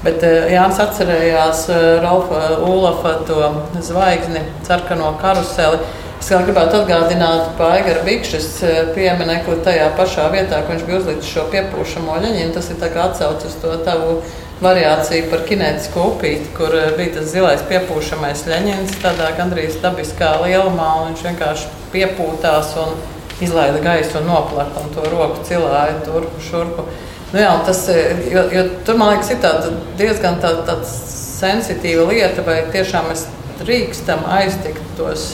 Bet 0.00 0.24
Jānis 0.24 0.80
atcerējās 0.80 1.66
Rolfa 2.00 2.42
Ulafa 2.64 3.18
to 3.28 3.40
zvaigzni, 3.84 4.42
sarkano 4.64 5.12
karuseli 5.20 5.78
Es 6.20 6.28
vēl 6.28 6.42
gribētu 6.44 6.82
atgādināt 6.82 7.54
par 7.56 7.78
Aigara 7.78 8.02
Bikšas 8.04 8.48
eh, 8.68 8.80
pieminiektu 8.92 9.54
tajā 9.64 9.86
pašā 9.96 10.26
vietā, 10.34 10.58
kur 10.66 10.74
viņš 10.74 10.84
bija 10.84 10.98
uzlicis 11.00 11.30
šo 11.32 11.46
piepūšamo 11.54 12.18
ļaņinu. 12.20 12.52
Tas 12.52 12.68
ir 12.74 12.84
atsaucis 12.84 13.48
uz 13.48 13.56
to 13.62 13.72
tavu 13.86 14.18
variāciju 14.60 15.30
par 15.32 15.46
kinētisku 15.48 16.04
upīti, 16.12 16.52
kur 16.58 16.76
eh, 16.76 16.92
bija 16.98 17.16
tas 17.16 17.32
zilais 17.32 17.64
piepūšamais 17.72 18.44
ļaņins, 18.52 18.98
tādā 19.00 19.32
gandrīz 19.40 19.80
dabiskā 19.80 20.34
lielumā, 20.44 20.92
un 21.00 21.14
viņš 21.14 21.26
vienkārši 21.30 21.72
piepūtās 21.96 22.76
un 22.84 22.96
izlaida 23.40 23.80
gaisu 23.80 24.20
un 24.20 24.28
noplaka 24.28 24.84
un 24.84 24.92
to 24.92 25.08
roku 25.08 25.40
cilāja 25.48 26.02
turpu 26.04 26.44
šurpu. 26.50 26.84
Nu 27.32 27.40
jā, 27.40 27.52
tas, 27.64 27.86
eh, 27.88 28.26
jo, 28.28 28.44
jo 28.52 28.68
tur 28.84 29.00
man 29.00 29.14
liekas, 29.14 29.32
ir 29.32 29.40
tāda 29.40 29.72
diezgan 29.96 30.36
tā, 30.44 30.52
sensitīva 30.84 32.10
lieta, 32.12 32.44
vai 32.44 32.66
tiešām 32.74 33.08
mēs 33.08 33.30
drīkstam 33.64 34.28
aiztikt 34.36 34.84
tos 35.00 35.30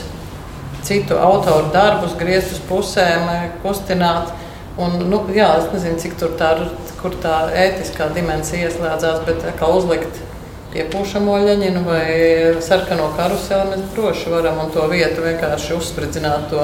citu 0.87 1.18
autoru 1.18 1.70
darbus, 1.75 2.16
griezt 2.18 2.55
uz 2.57 2.62
pusēm, 2.68 3.29
kustināt. 3.64 4.33
Un, 4.77 4.99
nu, 5.09 5.22
jā, 5.33 5.49
es 5.61 5.70
nezinu, 5.72 5.99
cik 6.03 6.18
tur 6.20 6.35
tā, 6.37 6.53
tā 7.22 7.37
ētiskā 7.64 8.11
dimensija 8.12 8.68
ieslēdzās, 8.68 9.22
bet 9.25 9.46
kā 9.57 9.70
uzlikt 9.72 10.20
iepūšamo 10.77 11.38
ļaņinu 11.46 11.83
vai 11.87 12.05
sarkano 12.64 13.09
karuseli, 13.16 13.70
mēs 13.72 13.83
droši 13.96 14.33
varam 14.35 14.61
un 14.66 14.72
to 14.75 14.85
vietu 14.92 15.25
vienkārši 15.25 15.77
uzspridzināt 15.79 16.51
to 16.53 16.61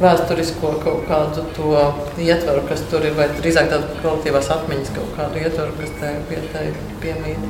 vēsturisko 0.00 0.68
kaut 0.84 1.02
kādu 1.10 1.44
to 1.56 1.74
ietvaru, 2.22 2.62
kas 2.70 2.86
tur 2.92 3.04
ir, 3.04 3.14
vai 3.18 3.26
drīzāk 3.34 3.66
tādu 3.72 3.84
kvalitīvās 4.00 4.48
atmiņas 4.56 4.94
kaut 4.96 5.10
kādu 5.18 5.34
ietvaru, 5.44 5.76
kas 5.82 5.90
tai 6.00 6.12
vietai 6.30 6.66
piemīt. 7.04 7.40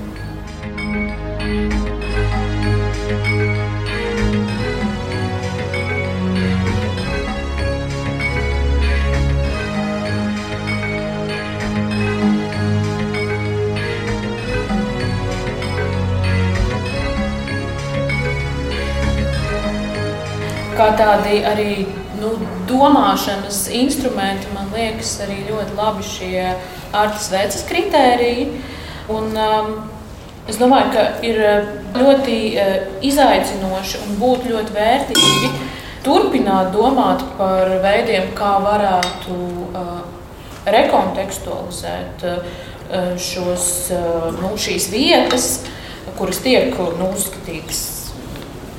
Kā 20.80 20.90
tādi 20.96 21.40
arī 21.44 21.72
nu, 22.20 22.32
domāšanas 22.68 23.66
instrumenti, 23.76 24.48
man 24.54 24.70
liekas, 24.74 25.18
arī 25.24 25.42
ļoti 25.48 25.76
labi 25.76 26.06
šie 26.06 26.44
ārtas 26.96 27.28
veids 27.32 27.64
kritēriji. 27.68 28.46
Un, 29.10 29.34
um, 29.34 29.74
es 30.48 30.58
domāju, 30.60 30.92
ka 30.94 31.04
ir 31.26 31.42
ļoti 31.96 32.38
uh, 32.54 32.72
izaicinoši 33.06 34.00
un 34.06 34.16
būtu 34.22 34.54
ļoti 34.54 34.76
vērtīgi 34.76 35.52
turpināt 36.06 36.72
domāt 36.72 37.26
par 37.36 37.68
veidiem, 37.84 38.30
kā 38.38 38.56
varētu 38.64 39.36
uh, 39.36 39.94
rekontekstualizēt 40.70 42.24
uh, 42.30 42.58
šos, 43.20 43.70
uh, 43.96 44.30
nu, 44.40 44.54
šīs 44.56 44.88
vietas, 44.94 45.52
kuras 46.16 46.40
tiek 46.44 46.76
nu, 46.78 47.12
uzskatītas 47.12 47.89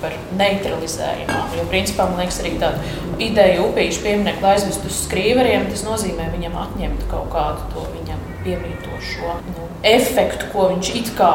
par 0.02 0.16
neutralizējumām. 0.40 1.56
Jo, 1.58 1.66
principā, 1.72 2.08
man 2.10 2.24
liekas, 2.24 2.42
arī 2.44 2.56
tāda 2.62 2.82
ideja 3.22 3.62
upīšu 3.66 4.04
pieminiektu 4.06 4.50
aizvest 4.50 4.86
uz 4.90 5.04
skrīveriem, 5.06 5.70
tas 5.72 5.86
nozīmē 5.88 6.32
viņam 6.34 6.58
atņemt 6.66 7.08
kaut 7.12 7.30
kādu 7.34 7.68
to 7.74 7.86
viņam 7.94 8.22
piemītošo 8.42 9.36
nu, 9.52 9.68
efektu, 9.86 10.48
ko 10.54 10.70
viņš 10.72 10.92
it 10.98 11.12
kā, 11.18 11.34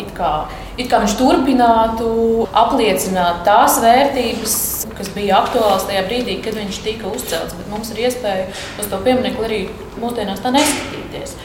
it 0.00 0.12
kā, 0.16 0.30
it 0.76 0.88
kā 0.92 1.00
viņš 1.02 1.16
turpinātu 1.20 2.08
apliecināt 2.56 3.42
tās 3.48 3.80
vērtības, 3.84 4.56
kas 4.96 5.12
bija 5.16 5.42
aktuāls 5.42 5.84
tajā 5.88 6.06
brīdī, 6.08 6.38
kad 6.44 6.56
viņš 6.56 6.80
tika 6.86 7.10
uzcelts. 7.12 7.56
Bet 7.58 7.68
mums 7.72 7.92
ir 7.92 8.06
iespēja 8.06 8.48
uz 8.80 8.88
to 8.88 9.00
pieminiektu 9.04 9.44
arī 9.48 9.60
mūsdienās 10.00 10.42
tā 10.44 10.54
neskatīties. 10.56 11.36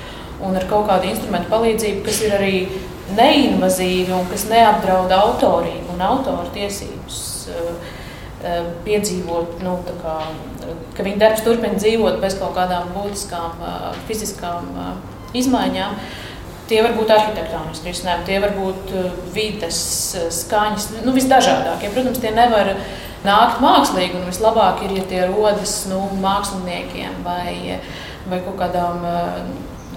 Un 0.41 0.55
ar 0.57 0.65
kaut 0.69 0.87
kādu 0.89 1.11
instrumentu 1.11 1.51
palīdzību, 1.51 2.01
kas 2.07 2.23
ir 2.25 2.39
arī 2.39 2.55
neinvazīvi 3.17 4.15
un 4.15 4.29
kas 4.31 4.47
neapdraud 4.49 5.11
autorību 5.13 5.90
un 6.01 6.07
autoru 6.07 6.49
tiesības 6.55 7.19
eh, 7.51 7.93
eh, 8.43 8.65
piedzīvot, 8.85 9.61
nu, 9.65 9.77
kā, 10.01 10.17
ka 10.97 11.05
viņa 11.05 11.21
darbs 11.21 11.45
turpina 11.45 11.77
dzīvot 11.77 12.19
bez 12.23 12.37
kaut 12.41 12.55
kādām 12.57 12.91
būtiskām 12.95 13.61
eh, 13.67 13.87
fiziskām 14.09 14.73
izmaiņām. 15.37 15.95
Tie 16.71 16.79
var 16.85 16.93
būt 16.95 17.09
arhitektoniski 17.11 17.91
risinājumi, 17.91 18.25
tie 18.29 18.37
var 18.39 18.53
būt 18.55 18.91
vidas, 19.35 19.79
skaņas, 20.31 20.85
nu, 21.03 21.11
visdažādākie. 21.11 21.89
Protams, 21.91 22.21
tie 22.23 22.31
nevar 22.31 22.69
nākt 23.25 23.59
mākslīgi, 23.59 24.15
un 24.15 24.29
vislabāk 24.29 24.85
ir, 24.85 24.93
ja 24.95 25.03
tie 25.09 25.25
rodas 25.27 25.81
nu, 25.91 25.99
māksliniekiem 26.23 27.19
vai, 27.27 27.81
vai 28.31 28.39
kaut 28.45 28.55
kādām 28.61 29.03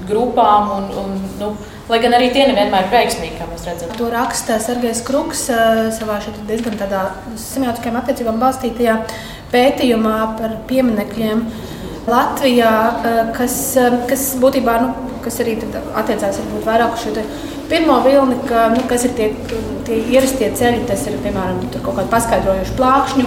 grupām. 0.09 0.73
Un, 0.77 0.89
un, 1.03 1.15
nu, 1.41 1.51
lai 1.91 2.01
gan 2.03 2.17
arī 2.17 2.31
tie 2.35 2.47
nevienmēr 2.49 2.89
ir 2.89 2.93
veiksmīgi, 2.95 3.39
kā 3.39 3.49
mēs 3.51 3.67
redzam. 3.69 3.93
To 3.99 4.11
raksta 4.13 4.59
Sergejs 4.63 5.05
Kruks 5.07 5.47
savā 5.99 6.19
diezgan 6.49 6.79
tādā 6.81 7.07
semiotiskajām 7.41 8.01
attiecībām 8.03 8.43
balstītajā 8.43 8.99
pētījumā 9.55 10.19
par 10.41 10.59
pieminekļiem. 10.71 11.47
Latvijā, 12.05 12.71
kas, 13.37 13.57
kas 14.11 14.25
būtībā 14.41 14.77
nu, 14.83 14.91
kas 15.25 15.41
arī 15.41 15.57
attiecās 15.97 16.41
vairāk 16.67 16.99
uz 16.99 17.07
šo 17.07 17.25
pirmo 17.71 17.97
vilni, 18.05 18.37
ka, 18.49 18.67
nu, 18.75 18.83
kas 18.89 19.07
ir 19.09 19.15
tie, 19.17 19.31
tie 19.87 20.01
ierastie 20.13 20.51
ceļi, 20.57 20.85
tas 20.89 21.07
ir 21.09 21.17
piemēram 21.25 21.63
kaut 21.79 21.95
kāda 21.95 22.11
paskaidrojuša 22.13 22.77
plākšņu 22.77 23.25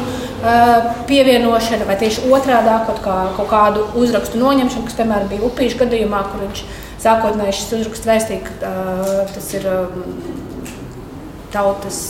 pievienošana, 1.10 1.88
vai 1.90 1.98
tieši 2.02 2.28
otrādi 2.30 2.76
kaut, 2.88 3.02
kā, 3.06 3.18
kaut 3.38 3.50
kādu 3.52 3.88
uzrakstu 3.98 4.42
noņemšana, 4.42 4.86
kas 4.86 5.00
piemēram 5.00 5.32
bija 5.32 5.46
upīšu 5.50 5.82
gadījumā, 5.82 6.24
kur 6.32 6.46
viņš 6.46 6.64
sākotnēji 7.02 7.58
šis 7.58 7.76
uzraksts 7.80 8.10
vēstīja, 8.10 8.54
ka 8.62 8.74
tas 9.34 9.54
ir 9.58 9.70
tautas 11.54 12.02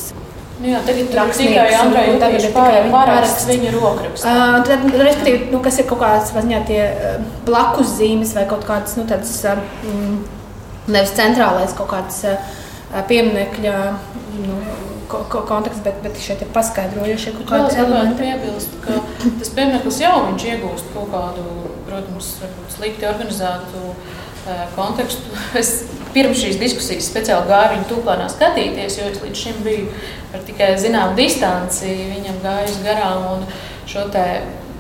Nu 0.58 0.72
jā, 0.72 0.80
tagad 0.82 1.12
tur 1.14 1.34
tikai 1.38 1.66
Andrai 1.78 2.06
Upīša 2.16 2.50
pārāks 2.90 3.44
viņa 3.46 3.74
rokraksts. 3.76 4.26
Uh, 4.26 4.56
tad, 4.66 4.88
respektīvi, 4.90 5.52
nu, 5.52 5.60
kas 5.62 5.78
ir 5.78 5.86
kaut 5.90 6.02
kādas 6.02 6.32
vaziņā 6.34 6.62
tie 6.66 6.80
uh, 6.88 7.20
blakus 7.46 7.92
zīmes 8.00 8.34
vai 8.34 8.48
kaut 8.50 8.66
kādas, 8.66 8.96
nu, 8.98 9.06
tādas, 9.10 9.36
uh, 9.46 9.62
nevis 10.90 11.14
centrālais 11.20 11.78
kaut 11.78 11.92
kāds 11.92 12.24
uh, 12.26 12.56
pieminekļa, 13.06 13.76
nu, 14.48 14.58
ko, 15.12 15.24
ko, 15.32 15.42
konteksts, 15.48 15.84
bet, 15.86 16.00
bet 16.04 16.20
šeit 16.22 16.44
ir 16.44 16.52
paskaidrojuši 16.56 17.34
kaut 17.38 17.50
kādas 17.52 17.80
elementi. 17.80 18.24
Piebilst, 18.24 18.78
ka 18.84 19.00
tas 19.26 19.54
piemineklis 19.56 20.02
jau 20.04 20.16
viņš 20.30 20.48
iegūst 20.52 20.92
kaut 20.96 21.12
kādu, 21.14 21.46
protams, 21.88 22.34
slikti 22.76 23.08
organizētu 23.10 23.84
uh, 23.88 24.68
kontekstu. 24.76 25.34
Es 25.62 25.74
pirms 26.16 26.40
šīs 26.42 26.60
diskusijas 26.62 27.10
speciāli 27.12 27.50
gāju 27.52 27.74
viņu 27.76 27.90
tūplānā 27.92 28.30
skatīties, 28.32 29.00
jo 29.00 29.10
es 29.12 29.20
līdz 29.24 29.42
šim 29.44 29.60
biju 29.66 29.90
ar 30.36 30.46
tikai 30.48 30.72
zināmu 30.82 31.18
distanci 31.20 31.92
viņam 32.14 32.40
gājus 32.46 32.80
garām. 32.86 33.28
Un 33.36 33.50
šo 33.88 34.08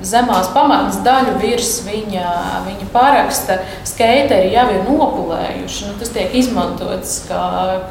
zemās 0.06 0.52
pamatnes 0.54 1.00
daļu 1.06 1.38
virs 1.42 1.72
viņa, 1.88 2.26
viņa 2.68 2.90
paraksta 2.94 3.60
skaiteri 3.88 4.54
jau 4.54 4.68
ir 4.74 4.84
nopulējuši. 4.86 5.88
Nu, 5.90 5.96
tas 6.02 6.12
tiek 6.14 6.36
izmantots 6.38 7.24
kā, 7.30 7.42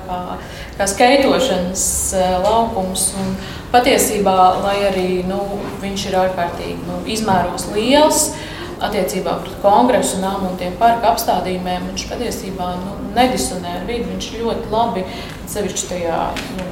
kā, 0.07 0.21
kā 0.77 0.87
skaitošanas 0.91 1.87
e, 2.17 2.25
laukums. 2.45 3.09
Un 3.21 3.35
patiesībā, 3.73 4.37
lai 4.65 4.77
arī 4.91 5.09
nu, 5.29 5.41
viņš 5.83 6.09
ir 6.11 6.19
ārkārtīgi 6.23 6.79
nu, 6.87 7.01
izmēros 7.13 7.69
liels, 7.75 8.29
attiecībā 8.77 9.39
pret 9.41 9.61
kongresu 9.63 10.21
namu 10.21 10.51
un 10.51 10.59
tiem 10.61 10.75
parka 10.81 11.15
apstādījumiem, 11.15 11.89
viņš 11.91 12.09
patiesībā 12.11 12.73
nu, 12.83 12.97
nedisonē 13.17 13.79
ar 13.79 13.87
vidi. 13.89 14.09
Viņš 14.11 14.33
ļoti 14.37 14.73
labi, 14.73 15.07
sevišķi 15.53 15.89
tajā 15.93 16.19
nu, 16.59 16.67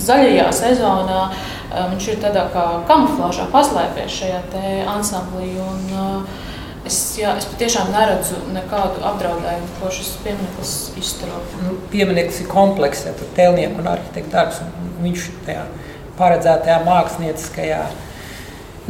zaļajā 0.00 0.46
sezonā, 0.56 1.24
viņš 1.74 2.06
ir 2.12 2.22
tādā 2.22 2.46
kā 2.54 2.66
kamuflāžā 2.88 3.48
paslēpies 3.52 4.20
šajā 4.20 4.44
ansamblī. 4.94 5.52
Un, 5.60 5.82
Es, 6.90 6.98
jā, 7.14 7.36
es 7.38 7.44
patiešām 7.46 7.92
neredzu 7.94 8.40
nekādu 8.50 9.04
apdraudējumu, 9.06 9.68
ko 9.78 9.90
šis 9.94 10.08
piemineklis 10.24 10.72
izturbo. 10.98 11.60
Nu, 11.62 11.76
piemineklis 11.92 12.40
ir 12.42 12.48
komplekss, 12.50 13.04
ja 13.06 13.12
tur 13.14 13.28
ir 13.28 13.36
tēlnieku 13.36 13.78
un 13.78 13.90
arhitekta 13.92 14.32
darbs. 14.32 14.58
Un 14.66 14.96
viņš 15.04 15.26
tajā 15.46 15.68
paredzētajā 16.18 16.80
mākslinieckajā 16.88 17.78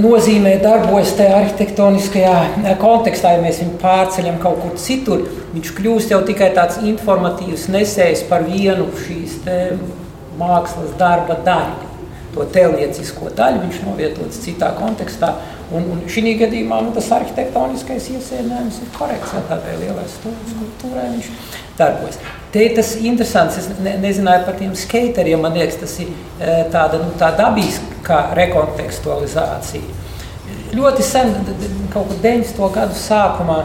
nozīmē 0.00 0.54
darbojas 0.62 1.12
tajā 1.18 1.36
arhitektoniskajā 1.42 2.32
eh, 2.40 2.72
kontekstā. 2.80 3.34
Ja 3.36 3.44
mēs 3.44 3.60
viņu 3.60 3.76
pārceļam 3.84 4.40
kaut 4.40 4.64
kur 4.64 4.80
citur, 4.80 5.28
viņš 5.52 5.76
kļūst 5.76 6.16
jau 6.16 6.24
tikai 6.24 6.54
tāds 6.56 6.80
informatīvs 6.80 7.68
nesējs 7.76 8.24
par 8.32 8.48
vienu 8.48 8.88
šīs 9.04 9.42
mākslas 10.40 10.96
darba 10.96 11.36
daļu. 11.44 11.88
To 12.32 12.48
tēlniecisko 12.54 13.34
daļu 13.36 13.66
viņš 13.66 13.84
novietots 13.84 14.40
citā 14.46 14.72
kontekstā. 14.80 15.34
Un, 15.70 15.84
un 15.94 16.00
šī 16.10 16.34
gadījumā 16.40 16.80
nu, 16.82 16.90
tas 16.94 17.06
arhitektoniskais 17.14 18.08
iesēdinājums 18.16 18.80
ir 18.82 18.88
korekts. 18.96 19.34
Ja, 19.36 19.42
tādai 19.52 19.76
lielai 19.78 20.06
skulptūrai 20.10 21.04
viņš 21.12 21.28
darbojas. 21.78 22.18
Te 22.50 22.64
ir 22.66 22.74
tas 22.74 22.96
interesants, 22.98 23.60
es 23.60 23.68
ne, 23.78 23.92
nezināju 24.02 24.48
par 24.48 24.58
tiem 24.58 24.72
skateriem, 24.78 25.42
man 25.44 25.54
liekas, 25.54 25.78
tas 25.84 25.94
ir 26.02 26.10
eh, 26.42 26.64
tāda 26.74 26.98
nu, 27.04 27.12
tā 27.20 27.30
dabiska 27.38 28.24
rekontekstualizācija. 28.38 29.98
Ļoti 30.74 31.06
sen, 31.06 31.30
kaut 31.94 32.10
kur 32.10 32.18
90. 32.22 32.66
gadu 32.74 32.98
sākumā, 32.98 33.60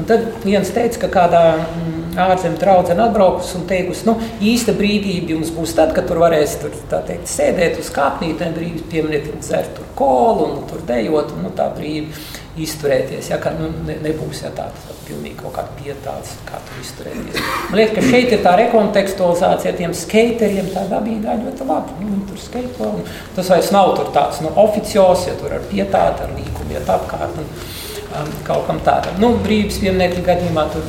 un 0.00 0.08
tad 0.08 0.26
viens 0.44 0.72
teica, 0.72 1.04
ka 1.04 1.12
kādā 1.12 1.44
mm, 1.60 2.03
ārzemju 2.20 2.60
draudzene 2.60 3.04
atbraukusi 3.08 3.58
un 3.58 3.66
teikusi, 3.70 4.06
nu, 4.08 4.16
īsta 4.44 4.74
brīvība 4.76 5.34
jums 5.34 5.52
būs 5.54 5.74
tad, 5.78 5.94
kad 5.96 6.08
tur 6.08 6.22
varēs 6.24 6.58
tur, 6.62 6.76
teikt, 6.92 7.28
sēdēt 7.30 7.80
uz 7.82 7.90
kāpnītēm, 7.94 8.54
brīvi 8.56 8.86
pieminiet, 8.92 9.28
dzert 9.40 9.74
tur 9.78 9.90
kolu 9.98 10.48
un 10.52 10.64
tur 10.70 10.82
dejot 10.88 11.34
un 11.34 11.46
nu, 11.48 11.52
tā 11.56 11.68
brīvi 11.74 12.12
izturēties. 12.60 13.30
Ja, 13.32 13.38
ka, 13.42 13.50
nu, 13.58 13.68
ne, 13.86 13.96
nebūs 14.04 14.44
ja, 14.44 14.50
tāds 14.54 14.84
tā, 14.86 14.94
pilnīgi 15.08 15.36
kaut 15.40 15.56
kāda 15.56 15.74
pietāts, 15.78 16.34
kā 16.46 16.60
tur 16.66 16.82
izturēties. 16.82 17.40
Man 17.70 17.80
liekas, 17.80 17.94
ka 17.96 18.04
šeit 18.06 18.34
ir 18.36 18.44
tā 18.44 18.54
rekontekstualizācija 18.60 19.74
tiem 19.78 19.94
skateriem, 19.98 20.70
tā 20.74 20.84
dabīgā 20.90 21.38
ļoti 21.42 21.68
labi. 21.68 21.96
Nu, 22.00 22.12
viņi 22.12 22.28
tur 22.30 22.42
skaito. 22.42 22.90
Tas 23.36 23.50
vairs 23.52 23.72
nav 23.74 23.94
tur 23.98 24.12
tāds 24.14 24.42
nu, 24.44 24.52
oficios, 24.64 25.26
ja 25.28 25.34
tur 25.40 25.56
ar 25.58 25.66
pietātu, 25.70 26.28
ar 26.28 26.36
līkumu 26.38 26.76
iet 26.76 26.94
apkārt 26.94 27.42
un 27.42 27.50
um, 27.50 28.30
kaut 28.46 28.68
kam 28.70 28.78
tādam. 28.86 29.18
Nu, 29.22 29.34
brīvības 29.44 29.82
pieminiektu 29.82 30.22
gadījumā 30.28 30.68
tur 30.74 30.86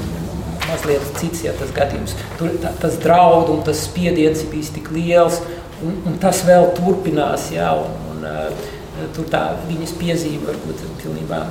mazliet 0.75 1.19
cits 1.19 1.43
ja, 1.47 1.53
tas 1.57 1.73
gadījums. 1.75 2.15
Tur 2.39 2.55
tā, 2.61 2.71
tas 2.81 2.99
draud 3.01 3.51
un 3.53 3.63
tas 3.65 3.81
spiediens 3.87 4.43
ir 4.43 4.51
bijis 4.53 4.73
tik 4.75 4.91
liels, 4.93 5.41
un, 5.81 5.99
un 6.05 6.17
tas 6.21 6.43
vēl 6.47 6.71
turpinās. 6.77 7.49
Ja, 7.55 7.73
un, 7.79 7.95
un, 8.13 8.25
uh, 8.29 9.07
tur 9.15 9.27
tā 9.31 9.47
viņas 9.65 9.95
piezīme 9.99 10.51
varbūt 10.51 10.85
pilnībā 11.01 11.45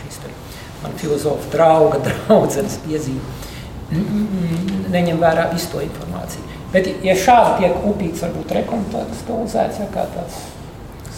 šis 0.00 0.22
te, 0.24 0.32
man 0.82 0.96
filozofa 1.00 1.52
drauga, 1.54 2.02
draudzenes 2.08 2.80
piezīme 2.84 3.36
neņem 3.88 5.20
vērā 5.20 5.48
visu 5.52 5.70
to 5.72 5.80
informāciju. 5.80 6.44
Bet, 6.72 6.88
ja 7.04 7.14
šādi 7.16 7.62
tiek 7.62 7.84
upīts, 7.88 8.22
varbūt 8.26 8.52
rekontekstualizēts, 8.58 9.80
ja 9.80 9.86
kā 9.94 10.04
tāds 10.12 10.42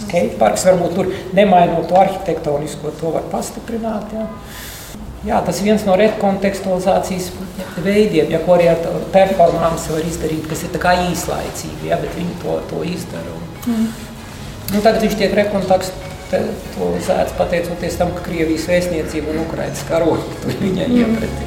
skateparks, 0.04 0.66
varbūt 0.68 0.94
tur 0.94 1.10
nemainot 1.36 1.88
to 1.90 1.98
arhitektonisko, 1.98 2.92
to 3.00 3.10
var 3.16 3.26
pastiprināt. 3.32 4.14
Ja. 4.14 4.28
Jā, 5.20 5.36
tas 5.44 5.58
ir 5.60 5.66
viens 5.68 5.82
no 5.84 5.92
rekontekstualizācijas 6.00 7.26
veidiem, 7.84 8.30
ja, 8.32 8.38
ko 8.40 8.54
arī 8.54 8.70
ar 8.72 8.78
performanci 9.12 9.92
var 9.92 10.06
izdarīt, 10.08 10.46
kas 10.48 10.62
ir 10.64 10.72
īslaicīgi, 11.10 11.90
ja, 11.90 11.98
bet 12.00 12.16
viņi 12.16 12.38
to, 12.40 12.54
to 12.70 12.80
izdara. 12.88 13.34
Mm. 13.68 13.90
nu, 14.72 14.80
tagad 14.80 15.04
viņš 15.04 15.18
tiek 15.20 15.36
rekontekstualizēts 15.36 17.36
pateicoties 17.36 18.00
tam, 18.00 18.16
ka 18.16 18.24
Krievijas 18.30 18.64
vēstniecība 18.72 19.34
un 19.34 19.44
Ukrainas 19.44 19.84
karogi 19.90 20.56
viņai 20.64 20.88
mm. 20.88 20.96
iepratī. 21.04 21.44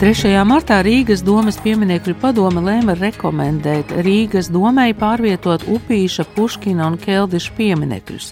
Trešajā 0.00 0.40
martā 0.48 0.78
Rīgas 0.80 1.20
domas 1.20 1.58
pieminiektu 1.60 2.14
padome 2.22 2.62
lēma 2.64 2.94
rekomendēt 2.96 3.90
Rīgas 4.00 4.46
domai 4.48 4.94
pārvietot 4.96 5.66
Upīša, 5.68 6.24
Puškina 6.32 6.86
un 6.88 6.96
Keldiša 7.02 7.52
pieminekļus. 7.58 8.30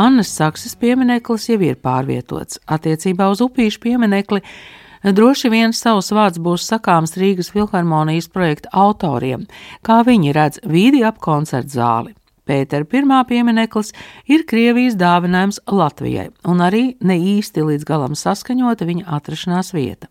Annas 0.00 0.30
Sakses 0.32 0.72
piemineklis 0.80 1.50
jau 1.50 1.58
ir 1.60 1.76
pārvietots. 1.76 2.56
Attiecībā 2.64 3.28
uz 3.34 3.42
Upīša 3.44 3.82
pieminekli 3.82 4.40
droši 5.04 5.50
vien 5.52 5.76
savs 5.76 6.08
vārds 6.16 6.40
būs 6.40 6.64
sakāms 6.72 7.12
Rīgas 7.20 7.52
filharmonijas 7.52 8.32
projekta 8.32 8.72
autoriem, 8.72 9.44
kā 9.84 10.00
viņi 10.08 10.32
redz 10.32 10.64
vidi 10.64 11.04
ap 11.04 11.20
koncertu 11.20 11.76
zāli. 11.76 12.16
Pētera 12.50 12.86
pirmā 12.88 13.20
piemineklis 13.28 13.92
ir 14.26 14.42
Krievijas 14.50 14.96
dāvinājums 14.98 15.60
Latvijai, 15.70 16.30
un 16.50 16.62
arī 16.66 16.96
ne 17.06 17.14
īsti 17.36 17.62
līdz 17.62 17.86
galam 17.86 18.16
saskaņota 18.18 18.88
viņa 18.88 19.06
atrašanās 19.14 19.70
vieta. 19.76 20.08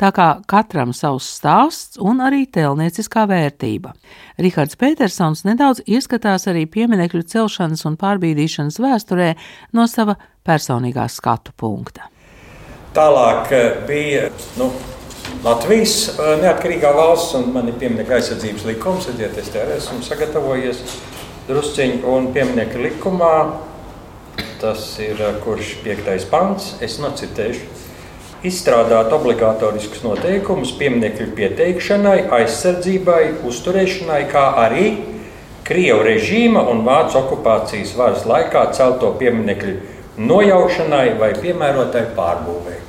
Tā 0.00 0.08
kā 0.16 0.28
katram 0.48 0.94
savs 0.96 1.28
stāsts 1.36 2.00
un 2.00 2.24
arī 2.24 2.46
tēlnieciskā 2.48 3.26
vērtība. 3.28 3.92
Rihards 4.40 4.80
Petersons 4.80 5.44
nedaudz 5.44 5.84
ieskatās 5.84 6.48
arī 6.48 6.64
pieminekļu 6.72 7.26
celšanas 7.34 7.84
un 7.90 8.00
pārbīdīšanas 8.00 8.80
vēsturē 8.80 9.34
no 9.76 9.84
sava 9.90 10.16
personīgā 10.46 11.04
skatu 11.12 11.52
punkta. 11.52 12.08
Tālāk 12.96 13.52
eh, 13.52 13.70
bija 13.88 14.28
nu, 14.56 14.70
Latvijas 15.44 16.14
eh, 16.14 16.36
neatkarīgā 16.40 16.92
valsts, 16.96 17.34
un 17.36 17.50
man 17.52 17.68
ir 17.68 17.76
pieminiekta 17.80 18.16
aizsardzības 18.20 18.64
likums, 18.70 19.10
redziet, 19.10 19.36
es 19.42 19.52
te 19.52 19.64
esmu 19.76 20.00
sagatavojies 20.06 20.80
drusciņi 21.48 22.02
un 22.08 22.30
pieminiektu 22.32 22.80
likumā. 22.80 23.36
Tas 24.62 24.86
ir 25.02 25.20
eh, 25.20 25.40
kurš 25.44 25.78
piektais 25.84 26.26
pants, 26.28 26.74
es 26.84 26.96
nocitēšu. 27.02 27.72
Izstrādāt 28.44 29.12
obligatoriskus 29.16 30.02
noteikumus 30.04 30.74
pieminiektu 30.76 31.30
pieteikšanai, 31.36 32.26
aizsardzībai, 32.38 33.22
uzturēšanai, 33.48 34.22
kā 34.32 34.44
arī 34.66 34.86
Krievu 35.64 36.02
režīma 36.04 36.60
un 36.68 36.82
Vācu 36.84 37.16
okupācijas 37.22 37.94
varas 37.96 38.26
laikā 38.28 38.66
celto 38.76 39.14
pieminiektu 39.16 39.78
nojaušanai 40.20 41.14
vai 41.16 41.30
piemērotai 41.40 42.04
pārbūvēi. 42.16 42.82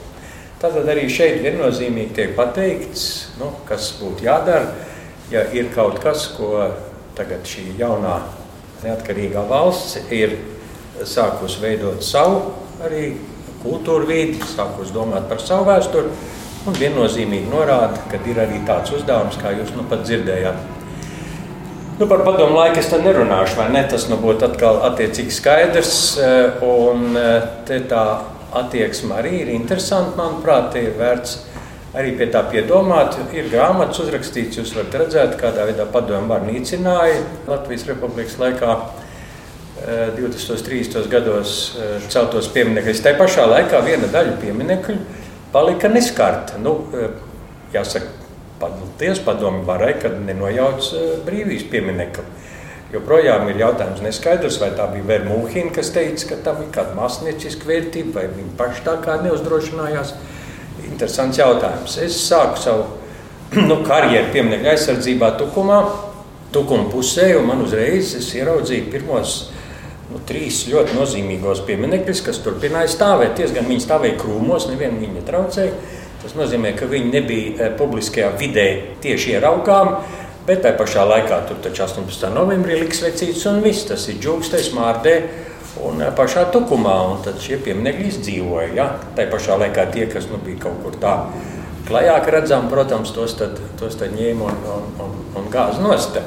Tātad 0.60 0.92
arī 0.92 1.08
šeit 1.12 1.40
viennozīmīgi 1.44 2.16
tiek 2.18 2.36
pateikts, 2.36 3.06
nu, 3.40 3.54
kas 3.68 3.94
būtu 4.02 4.28
jādara, 4.28 4.74
ja 5.32 5.48
ir 5.56 5.72
kaut 5.76 6.02
kas, 6.04 6.28
ko 6.36 6.68
tagad 7.16 7.48
šī 7.48 7.70
jaunā 7.80 8.20
neatkarīgā 8.84 9.46
valsts 9.50 10.00
ir 10.14 10.38
sākusi 11.06 11.62
veidot 11.64 12.04
savu 12.06 12.54
arī 12.84 13.16
kultūru 13.64 14.08
vidi, 14.10 14.40
sākusi 14.56 14.94
domāt 14.96 15.30
par 15.30 15.42
savu 15.42 15.68
vēsturi 15.70 16.12
un 16.66 16.78
viennozīmīgi 16.80 17.50
norāda, 17.50 18.00
ka 18.10 18.20
ir 18.30 18.40
arī 18.42 18.62
tāds 18.68 18.94
uzdevums, 18.96 19.38
kā 19.42 19.54
jūs 19.56 19.74
nu 19.78 19.86
pat 19.90 20.06
dzirdējāt. 20.06 20.72
Nu, 21.96 22.08
par 22.12 22.26
padomu 22.28 22.58
laiku 22.58 22.82
es 22.82 22.90
te 22.92 22.98
nerunāšu, 23.00 23.56
vai 23.56 23.70
ne? 23.72 23.86
Tas 23.88 24.10
nu 24.12 24.18
būtu 24.20 24.50
atkal 24.50 24.82
attiecīgi 24.90 25.32
skaidrs, 25.32 25.94
eh, 26.20 26.64
un 26.68 27.16
eh, 27.16 27.46
te 27.68 27.80
tā 27.88 28.06
attieksme 28.56 29.16
arī 29.16 29.38
ir 29.44 29.52
interesanta, 29.54 30.18
manuprāt, 30.20 30.76
ir 30.80 30.98
vērts 31.00 31.38
arī 31.96 32.14
pie 32.20 32.28
tā 32.34 32.44
piedomāt. 32.52 33.18
Ir 33.36 33.50
grāmatas 33.52 34.02
uzrakstīts, 34.04 34.60
jūs 34.60 34.76
varat 34.76 35.00
redzēt, 35.04 35.38
kādā 35.40 35.68
veidā 35.70 35.88
padomu 35.92 36.32
var 36.34 36.46
nīcināja 36.48 37.24
Latvijas 37.50 37.88
republikas 37.92 38.40
laikā. 38.42 38.78
2030. 39.86 41.02
Eh, 41.02 41.08
gados 41.12 41.76
eh, 41.76 41.98
celtos 42.10 42.48
pieminekļus. 42.56 43.02
Tā 43.04 43.12
pašā 43.20 43.44
laikā 43.52 43.82
viena 43.86 44.08
daļa 44.10 44.38
pieminekļu 44.40 44.96
palika 45.54 45.92
neskarta. 45.92 46.58
Nu, 46.64 46.78
eh, 46.96 47.12
jāsaka, 47.76 48.08
paldies 48.62 49.20
padomu 49.26 49.66
varai, 49.68 49.92
kad 50.00 50.16
nenojauc 50.26 50.88
brīvības 51.28 51.68
pieminekli. 51.74 52.24
Joprojām 52.96 53.50
ir 53.52 53.60
jautājums 53.60 54.00
neskaidrs, 54.06 54.62
vai 54.62 54.72
tā 54.78 54.88
bija 54.94 55.10
Vermūhina, 55.10 55.74
kas 55.76 55.92
teica, 55.92 56.30
ka 56.30 56.40
tam 56.46 56.64
ir 56.64 56.72
kāda 56.72 56.96
mākslinieciska 56.96 57.68
vērtība, 57.68 58.14
vai 58.22 58.26
viņi 58.32 58.56
paši 58.56 58.86
tā 58.86 58.96
kā 59.04 59.18
neuzdrošinājās. 59.26 60.14
Uh, 60.16 60.35
interesants 60.84 61.40
jautājums. 61.40 61.98
Es 62.04 62.18
sāku 62.28 62.62
savu 62.62 62.86
nu, 63.70 63.82
karjeru 63.86 64.32
pieminiektu 64.34 64.72
aizsardzībā 64.74 65.36
Tukumā, 65.40 65.82
Tukuma 66.56 66.88
pusē, 66.92 67.34
un 67.40 67.50
man 67.50 67.64
uzreiz 67.66 68.14
ieraudzīju 68.16 68.88
pirmos 68.94 69.36
nu, 70.12 70.22
trīs 70.28 70.62
ļoti 70.72 70.96
nozīmīgos 70.96 71.66
pieminekļus, 71.68 72.22
kas 72.26 72.40
turpināja 72.46 72.92
stāvēt. 72.94 73.36
Diezgan 73.40 73.68
viņi 73.68 73.84
stāvēja 73.84 74.20
krūmos, 74.22 74.70
nevienu 74.70 75.02
viņi 75.02 75.20
netraucēja. 75.20 75.74
Tas 76.22 76.38
nozīmē, 76.38 76.72
ka 76.78 76.88
viņi 76.90 77.12
nebija 77.12 77.50
eh, 77.58 77.74
publiskajā 77.78 78.32
vidē 78.40 78.70
tieši 79.04 79.36
ieraugām. 79.36 79.98
Bet 80.46 80.62
tajā 80.62 80.78
pašā 80.78 81.04
laikā 81.10 81.42
tur 81.50 81.60
taču 81.62 81.84
18. 81.88 82.30
novembrī 82.34 82.78
liks 82.80 83.02
vecīts 83.02 83.46
un 83.50 83.60
viss. 83.66 83.88
Tas 83.90 84.06
ir 84.12 84.22
džungstēs, 84.22 84.72
mārdē 84.78 85.16
un 85.84 86.02
eh, 86.02 86.12
pašā 86.16 86.48
tukumā. 86.54 86.96
Un 87.12 87.22
tad 87.26 87.42
šie 87.44 87.60
pieminiekļi 87.66 88.08
izdzīvoja. 88.12 88.72
Ja? 88.78 88.88
Tā 89.18 89.28
pašā 89.32 89.60
laikā 89.62 89.88
tie, 89.94 90.08
kas 90.12 90.30
nu, 90.32 90.40
bija 90.46 90.66
kaut 90.68 90.82
kur 90.86 90.98
tā 91.02 91.16
klajāk 91.86 92.32
redzami, 92.34 92.72
protams, 92.72 93.14
tos, 93.14 93.36
tad, 93.38 93.60
tos 93.80 93.98
tad 94.00 94.16
ņēma 94.18 94.50
un, 94.50 94.66
un, 94.76 94.90
un, 95.06 95.16
un 95.42 95.48
gāza 95.54 95.84
nost. 95.84 96.18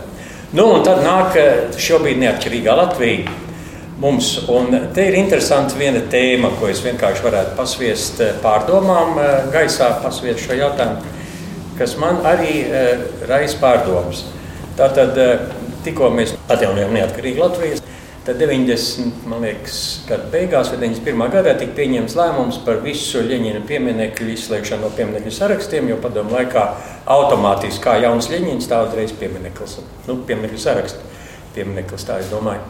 Nu, 0.55 0.69
un 0.77 0.87
tad 0.87 1.03
nāk 1.05 1.37
eh, 1.41 1.69
šobrīd 1.81 2.21
neatkarīgā 2.23 2.77
Latvija. 2.79 3.37
Mums, 3.99 4.31
un 4.55 4.71
te 4.95 5.09
ir 5.09 5.17
interesanti 5.19 5.75
viena 5.75 6.05
tēma, 6.07 6.53
ko 6.61 6.69
es 6.71 6.85
vienkārši 6.85 7.25
varētu 7.25 7.57
pasviest 7.59 8.23
eh, 8.23 8.35
pārdomām, 8.45 9.19
gaisā 9.55 9.91
pasviest 10.05 10.45
šo 10.47 10.59
jautājumu, 10.61 11.15
kas 11.79 11.95
man 11.99 12.23
arī 12.27 12.63
raisa 13.27 13.59
pārdomas. 13.63 14.25
Tātad 14.79 15.19
tikko 15.83 16.11
mēs 16.15 16.35
atjaunojam 16.51 16.95
neatkarīgu 16.95 17.43
Latviju, 17.43 17.79
Tad 18.29 18.37
90. 18.37 19.39
Liekas, 19.41 19.77
gada 20.05 20.27
beigās, 20.29 20.69
vai 20.69 20.83
91. 20.83 21.31
gadā, 21.33 21.55
tika 21.57 21.73
pieņemts 21.79 22.13
lēmums 22.19 22.59
par 22.67 22.83
visu 22.85 23.23
Ļeņina 23.25 23.63
pieminiektu 23.65 24.27
izslēgšanu 24.35 24.85
no 24.85 24.91
pieminiektu 24.93 25.33
sarakstiem, 25.33 25.89
jo 25.89 25.97
padomu 26.03 26.37
laikā 26.37 26.67
automātiski 27.09 27.81
kā 27.87 27.95
jauns 28.03 28.29
Ļeņins 28.29 28.69
tā 28.69 28.83
uzreiz 28.85 29.15
piemineklis, 29.17 29.79
nu, 30.05 30.19
pieminiektu 30.29 30.61
sarakstu 30.61 31.01
piemineklis, 31.57 32.05
tā 32.05 32.19
es 32.21 32.29
domāju. 32.29 32.61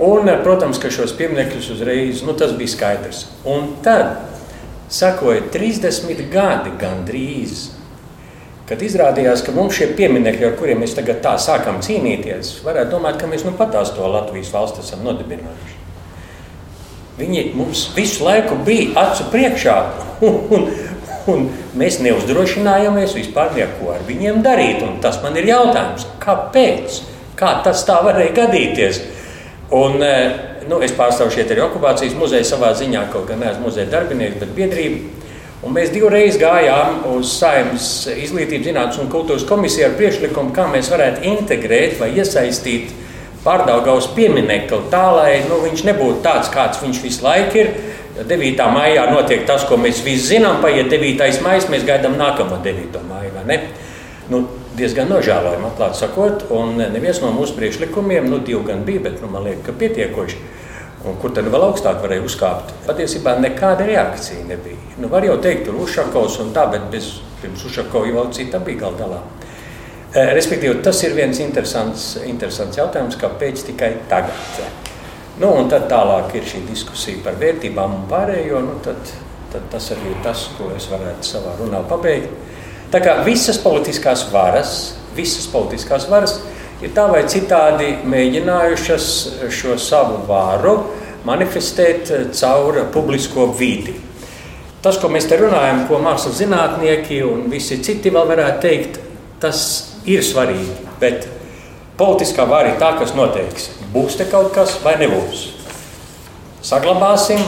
Un, 0.00 0.32
protams, 0.40 0.80
ka 0.80 0.88
šos 0.88 1.12
pieminekļus 1.20 1.68
uzreiz, 1.76 2.24
nu, 2.24 2.32
tas 2.32 2.56
bija 2.56 2.72
skaidrs. 2.72 3.26
Un 3.44 3.74
tad 3.84 4.16
sakoja 4.88 5.44
30 5.52 6.24
gadi 6.32 6.72
gandrīz 6.80 7.66
Kad 8.66 8.80
izrādījās, 8.82 9.44
ka 9.46 9.52
mums 9.54 9.76
šie 9.78 9.92
pieminekļi, 9.94 10.48
ar 10.48 10.56
kuriem 10.58 10.80
mēs 10.82 10.96
tagad 10.96 11.20
tā 11.22 11.36
sākam 11.38 11.78
cīnīties, 11.86 12.64
varētu 12.66 12.96
domāt, 12.96 13.20
ka 13.20 13.28
mēs 13.30 13.44
nu 13.46 13.52
patās 13.54 13.92
to 13.94 14.08
Latvijas 14.10 14.50
valsti 14.50 14.82
esam 14.82 15.04
nodibinājuši. 15.06 15.76
Viņi 17.16 17.44
mums 17.56 17.84
visu 17.94 18.26
laiku 18.26 18.58
bija 18.66 18.90
acu 19.04 19.28
priekšā, 19.30 19.76
un, 20.26 20.40
un, 20.56 20.66
un 21.30 21.46
mēs 21.78 22.00
neuzdrošinājāmies 22.02 23.14
vispār 23.16 23.54
neko 23.54 23.92
ar 23.94 24.02
viņiem 24.08 24.42
darīt. 24.42 24.82
Un 24.82 24.98
tas 25.04 25.20
man 25.22 25.38
ir 25.38 25.46
jautājums, 25.52 26.08
kāpēc? 26.22 27.00
Kā 27.38 27.60
tas 27.62 27.84
tā 27.86 28.00
varēja 28.02 28.34
gadīties? 28.40 28.98
Un, 29.76 30.02
nu, 30.66 30.80
es 30.82 30.94
pārstāvu 30.96 31.30
šeit 31.34 31.54
arī 31.54 31.62
okupācijas 31.68 32.18
muzeju 32.18 32.50
savā 32.50 32.72
ziņā, 32.74 33.06
kaut 33.14 33.30
gan 33.30 33.44
neesmu 33.44 33.68
muzeja 33.68 33.92
darbinieks, 33.94 34.40
bet 34.42 34.54
biedrība. 34.58 35.15
Un 35.64 35.72
mēs 35.72 35.88
divreiz 35.88 36.36
gājām 36.36 37.00
uz 37.14 37.30
Saimnes 37.38 37.88
izglītības, 38.12 38.66
zinātnes 38.68 39.00
un 39.00 39.08
kultūras 39.12 39.46
komisiju 39.48 39.86
ar 39.88 39.94
priekšlikumu, 39.96 40.52
kā 40.54 40.66
mēs 40.68 40.90
varētu 40.92 41.24
integrēt 41.30 41.96
vai 42.00 42.10
iesaistīt 42.18 42.92
pārdaugaus 43.46 44.10
pieminekli 44.16 44.90
tā, 44.92 45.04
lai 45.16 45.30
nu, 45.46 45.62
viņš 45.64 45.86
nebūtu 45.88 46.20
tāds, 46.26 46.50
kāds 46.52 46.82
viņš 46.82 47.00
visu 47.04 47.24
laiku 47.24 47.62
ir. 47.62 47.72
9. 48.16 48.60
maijā 48.72 49.02
notiek 49.10 49.42
tas, 49.48 49.64
ko 49.68 49.76
mēs 49.80 50.00
visi 50.04 50.36
zinām, 50.36 50.62
paiet 50.62 50.88
9. 50.92 51.40
maija, 51.44 51.66
mēs 51.72 51.84
gaidām 51.88 52.16
nākamo 52.20 52.60
9. 52.64 53.00
maiju. 53.08 53.58
Nu, 54.26 54.40
diezgan 54.76 55.10
nožēlojami, 55.12 55.68
atklāti 55.68 56.00
sakot, 56.00 56.46
un 56.50 56.80
neviens 56.80 57.20
no 57.22 57.30
mūsu 57.36 57.54
priekšlikumiem, 57.56 58.26
nu, 58.26 58.40
divi 58.44 58.64
gan 58.66 58.82
bija, 58.88 59.04
bet 59.04 59.20
nu, 59.22 59.30
man 59.30 59.44
liekas, 59.46 59.62
ka 59.68 59.76
pietiekoši. 59.78 60.40
Un 61.04 61.18
kur 61.20 61.34
tad 61.36 61.48
vēl 61.52 61.66
augstāk 61.68 62.00
varēja 62.02 62.24
uzkāpt? 62.24 62.72
Patiesībā 62.86 63.36
nekāda 63.42 63.84
reakcija 63.86 64.46
nebija. 64.48 64.78
Nu, 64.96 65.10
var 65.12 65.26
jau 65.26 65.36
teikt, 65.42 65.66
tur 65.68 65.76
Ušakovs 65.84 66.38
un 66.42 66.54
tā, 66.56 66.64
bet 66.72 66.88
bez, 66.92 67.18
pirms 67.42 67.66
Ušakova 67.68 68.08
jau 68.08 68.24
cita 68.32 68.62
bija 68.64 68.86
gal 68.86 68.96
galā. 68.98 69.20
Eh, 70.16 70.32
respektīvi, 70.32 70.80
tas 70.82 71.02
ir 71.04 71.12
viens 71.12 71.38
interesants, 71.44 72.14
interesants 72.24 72.78
jautājums, 72.78 73.18
kāpēc 73.20 73.66
tikai 73.68 73.92
tagad. 74.08 74.64
Nu, 75.36 75.50
un 75.52 75.68
tad 75.68 75.90
tālāk 75.90 76.32
ir 76.38 76.46
šī 76.48 76.62
diskusija 76.70 77.20
par 77.26 77.36
vērtībām 77.36 77.98
un 77.98 78.06
pārējo. 78.08 78.62
Nu, 78.64 78.78
tad, 78.84 79.12
tad 79.52 79.66
tas 79.74 79.90
arī 79.92 80.14
ir 80.14 80.22
tas, 80.24 80.46
ko 80.56 80.70
es 80.76 80.88
varētu 80.88 81.28
savā 81.28 81.52
runā 81.60 81.82
pabeigt. 81.90 82.32
Tā 82.90 83.02
kā 83.04 83.18
visas 83.26 83.58
politiskās 83.60 84.24
varas, 84.32 84.94
visas 85.16 85.44
politiskās 85.52 86.06
varas 86.08 86.38
ir 86.84 86.92
tā 86.96 87.06
vai 87.10 87.24
citādi 87.30 87.92
mēģinājušas 88.08 89.06
šo 89.52 89.76
savu 89.80 90.22
varu 90.28 90.76
manifestēt 91.26 92.12
caur 92.36 92.82
publisko 92.94 93.48
vidi. 93.58 93.96
Tas, 94.84 95.00
ko 95.02 95.08
mēs 95.10 95.26
te 95.26 95.38
runājam, 95.40 95.86
ko 95.88 95.98
mākslas 95.98 96.36
zinātnieki 96.38 97.22
un 97.26 97.48
visi 97.50 97.80
citi 97.82 98.12
vēl 98.14 98.28
varētu 98.28 98.62
teikt, 98.62 99.00
tas 99.42 99.60
ir 100.06 100.22
svarīgi. 100.22 100.76
Bet 101.00 101.26
politiskā 101.98 102.46
vara 102.46 102.70
ir 102.70 102.78
tā, 102.78 102.92
kas 103.00 103.16
noteiks, 103.16 103.70
būs 103.94 104.20
te 104.20 104.28
kaut 104.30 104.52
kas 104.54 104.76
vai 104.84 104.94
nebūs. 105.00 105.48
Saglabāsim, 106.66 107.42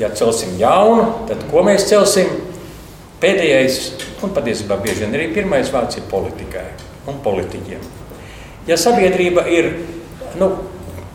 ja 0.00 0.08
celsim 0.16 0.56
jaunu, 0.60 1.26
tad 1.28 1.44
ko 1.52 1.66
mēs 1.66 1.88
celsim? 1.90 2.32
Pēdējais, 3.20 3.80
un 4.24 4.32
patiesībā 4.32 4.80
bieži 4.80 5.04
vien 5.04 5.16
arī 5.18 5.28
pirmais 5.34 5.68
vārds 5.72 6.00
ir 6.00 6.08
politikai 6.08 6.70
un 7.10 7.20
politiķiem. 7.20 7.99
Ja 8.68 8.76
sabiedrība 8.76 9.46
ir, 9.48 9.70
nu, 10.40 10.50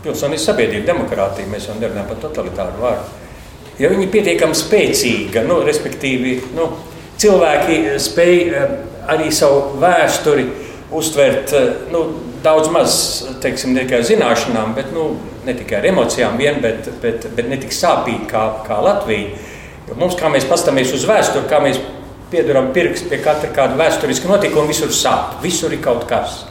pilsoniska 0.02 0.52
sabiedrība, 0.52 0.90
demokrātija, 0.90 1.48
mēs 1.50 1.68
jau 1.70 1.76
nerunājam 1.78 2.10
par 2.10 2.20
totalitāru 2.24 2.82
vārdu, 2.82 3.24
ja 3.78 3.90
viņi 3.92 4.06
ir 4.06 4.12
pietiekami 4.12 4.58
spēcīga, 4.58 5.44
nu, 5.46 5.60
respektīvi, 5.66 6.36
nu, 6.56 6.70
cilvēki 7.20 7.96
spēj 8.02 8.38
eh, 8.46 8.78
arī 9.12 9.30
savu 9.34 9.78
vēsturi 9.82 10.46
uztvert 10.96 11.54
eh, 11.56 11.68
nu, 11.92 12.04
daudz 12.44 12.70
maz, 12.74 12.96
teiksim, 13.42 13.74
ne 13.74 13.86
tikai 13.86 14.02
zināšanām, 14.06 14.74
bet 14.76 14.92
nu, 14.94 15.08
ne 15.46 15.54
tikai 15.56 15.80
ar 15.80 15.90
emocijām 15.92 16.38
vien, 16.38 16.60
bet, 16.62 16.90
bet, 17.02 17.28
bet 17.36 17.50
ne 17.50 17.58
tik 17.62 17.74
sāpīgi 17.74 18.26
kā, 18.30 18.46
kā 18.66 18.80
Latvija. 18.84 19.38
Jo 19.86 19.94
mums, 19.98 20.18
kā 20.18 20.30
mēs 20.32 20.46
pastāmies 20.50 20.92
uz 20.94 21.06
vēsturi, 21.06 21.46
kā 21.50 21.60
mēs 21.62 21.78
pieduram 22.30 22.72
pirkstu 22.74 23.10
pie 23.10 23.20
katra 23.22 23.52
kāda 23.54 23.78
vēsturiska 23.78 24.30
notikuma, 24.30 24.66
visur 24.70 24.90
sāp, 24.94 25.38
visur 25.44 25.74
ir 25.74 25.82
kaut 25.82 26.06
kas. 26.10 26.44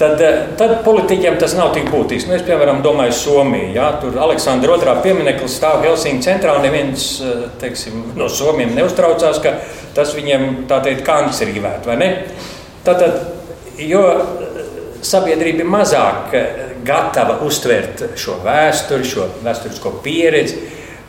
Tad, 0.00 0.20
eh, 0.24 0.36
tad 0.56 0.78
politiķiem 0.84 1.34
tas 1.40 1.52
nav 1.58 1.74
tik 1.76 1.90
būtiski. 1.92 2.30
Nu, 2.30 2.36
es, 2.38 2.44
piemēram, 2.46 2.78
domāju, 2.84 3.12
Somija. 3.18 3.68
Ja? 3.74 3.88
Tur 4.00 4.16
Aleksandra 4.24 4.72
otrā 4.72 4.94
piemineklis 5.04 5.58
stāv 5.60 5.84
Helsiņu 5.84 6.24
centrā, 6.24 6.54
un 6.56 6.64
neviens 6.64 7.08
eh, 7.20 7.42
teiksim, 7.60 8.06
no 8.16 8.30
Somiem 8.32 8.72
neuztraucās, 8.78 9.42
ka 9.44 9.58
tas 9.96 10.14
viņiem 10.16 10.64
tā 10.70 10.80
teikt 10.86 11.04
kancerīvēt, 11.04 11.84
vai 11.90 11.98
ne? 12.00 12.10
Tātad, 12.86 13.18
jo 13.84 14.00
eh, 14.08 14.62
sabiedrība 15.04 15.66
ir 15.66 15.72
mazāk 15.76 16.36
gatava 16.86 17.36
uztvert 17.44 18.06
šo 18.16 18.38
vēsturi, 18.44 19.04
šo 19.04 19.28
vēsturisko 19.44 19.98
pieredzi, 20.04 20.62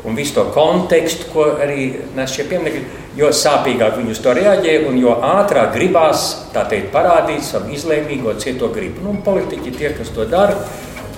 un 0.03 0.19
visu 0.19 0.35
to 0.35 0.49
kontekstu, 0.51 1.29
ko 1.31 1.47
arī 1.63 1.93
nes 2.17 2.35
šie 2.35 2.43
pieminekļi, 2.49 2.83
jo 3.17 3.31
sāpīgāk 3.35 3.97
viņi 3.99 4.13
uz 4.15 4.21
to 4.23 4.35
reaģē 4.35 4.77
un 4.89 4.99
jo 5.01 5.15
ātrāk 5.25 5.73
gribās 5.75 6.27
teikt, 6.53 6.91
parādīt 6.93 7.43
savu 7.45 7.73
izlēmīgo 7.75 8.35
cieto 8.39 8.71
gribu. 8.73 9.03
Nu, 9.05 9.17
politiķi 9.25 9.75
tie, 9.77 9.91
kas 9.97 10.13
to 10.15 10.27
dara, 10.29 10.55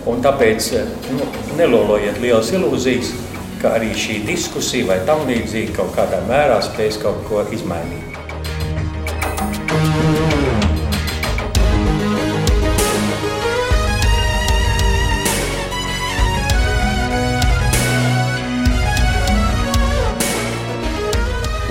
un 0.09 0.23
tāpēc 0.23 0.71
nu, 1.13 1.29
nelolojiet 1.59 2.19
lielas 2.23 2.51
ilūzijas, 2.55 3.13
ka 3.61 3.77
arī 3.77 3.93
šī 3.95 4.23
diskusija 4.27 4.89
vai 4.89 4.99
tam 5.07 5.27
līdzīgi 5.29 5.77
kaut 5.77 5.93
kādā 5.97 6.23
mērā 6.27 6.59
spēs 6.65 6.99
kaut 7.03 7.23
ko 7.29 7.45
izmainīt. 7.55 8.12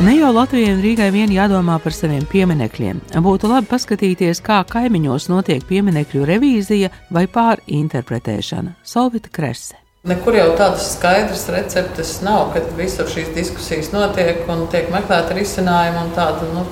Ne 0.02 0.16
jau 0.16 0.32
Latvijai 0.34 0.72
un 0.74 0.80
Rīgai 0.82 1.12
vien 1.14 1.30
jādomā 1.30 1.76
par 1.78 1.94
saviem 1.94 2.24
pieminekļiem. 2.26 2.98
Būtu 3.22 3.46
labi 3.46 3.68
paskatīties, 3.70 4.40
kā 4.42 4.56
kaimiņos 4.66 5.28
notiek 5.30 5.62
pieminekļu 5.68 6.24
revīzija 6.26 6.88
vai 7.14 7.28
pārinterpretēšana. 7.30 8.74
Solvita 8.82 9.30
Krese. 9.30 9.78
Nekur 10.10 10.34
jau 10.34 10.48
tādas 10.58 10.88
skaidras 10.96 11.44
receptes 11.54 12.16
nav, 12.26 12.48
kad 12.56 12.66
visur 12.74 13.06
šīs 13.06 13.30
diskusijas 13.36 13.92
notiek 13.94 14.42
un 14.50 14.64
tiek 14.72 14.90
meklēta 14.90 15.36
risinājuma 15.38 16.08
un 16.08 16.10
tāda, 16.16 16.50
nu, 16.50 16.66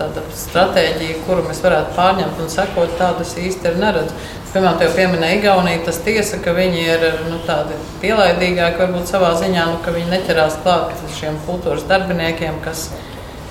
tāda 0.00 0.24
stratēģija, 0.32 1.18
kuru 1.26 1.44
mēs 1.50 1.60
varētu 1.66 1.92
pārņemt 2.00 2.40
un 2.40 2.48
sekot, 2.54 2.96
tādas 2.96 3.36
īsti 3.36 3.68
ir 3.68 3.76
neredzu. 3.84 4.16
Piemēram, 4.48 4.78
jau 4.80 4.92
pieminēja 4.96 5.42
Igauniju, 5.42 5.82
tas 5.84 5.98
tiesa, 6.06 6.38
ka 6.40 6.54
viņi 6.56 6.78
ir 6.80 7.02
nu, 7.28 7.36
tādi 7.44 7.76
pielaidīgāki 8.00 8.80
varbūt 8.80 9.10
savā 9.10 9.34
ziņā, 9.36 9.66
nu, 9.68 9.80
ka 9.84 9.92
viņi 9.92 10.08
neķerās 10.08 10.56
klāt 10.64 10.94
šiem 11.18 11.36
kultūras 11.44 11.84
darbiniekiem, 11.90 12.56
kas 12.64 12.86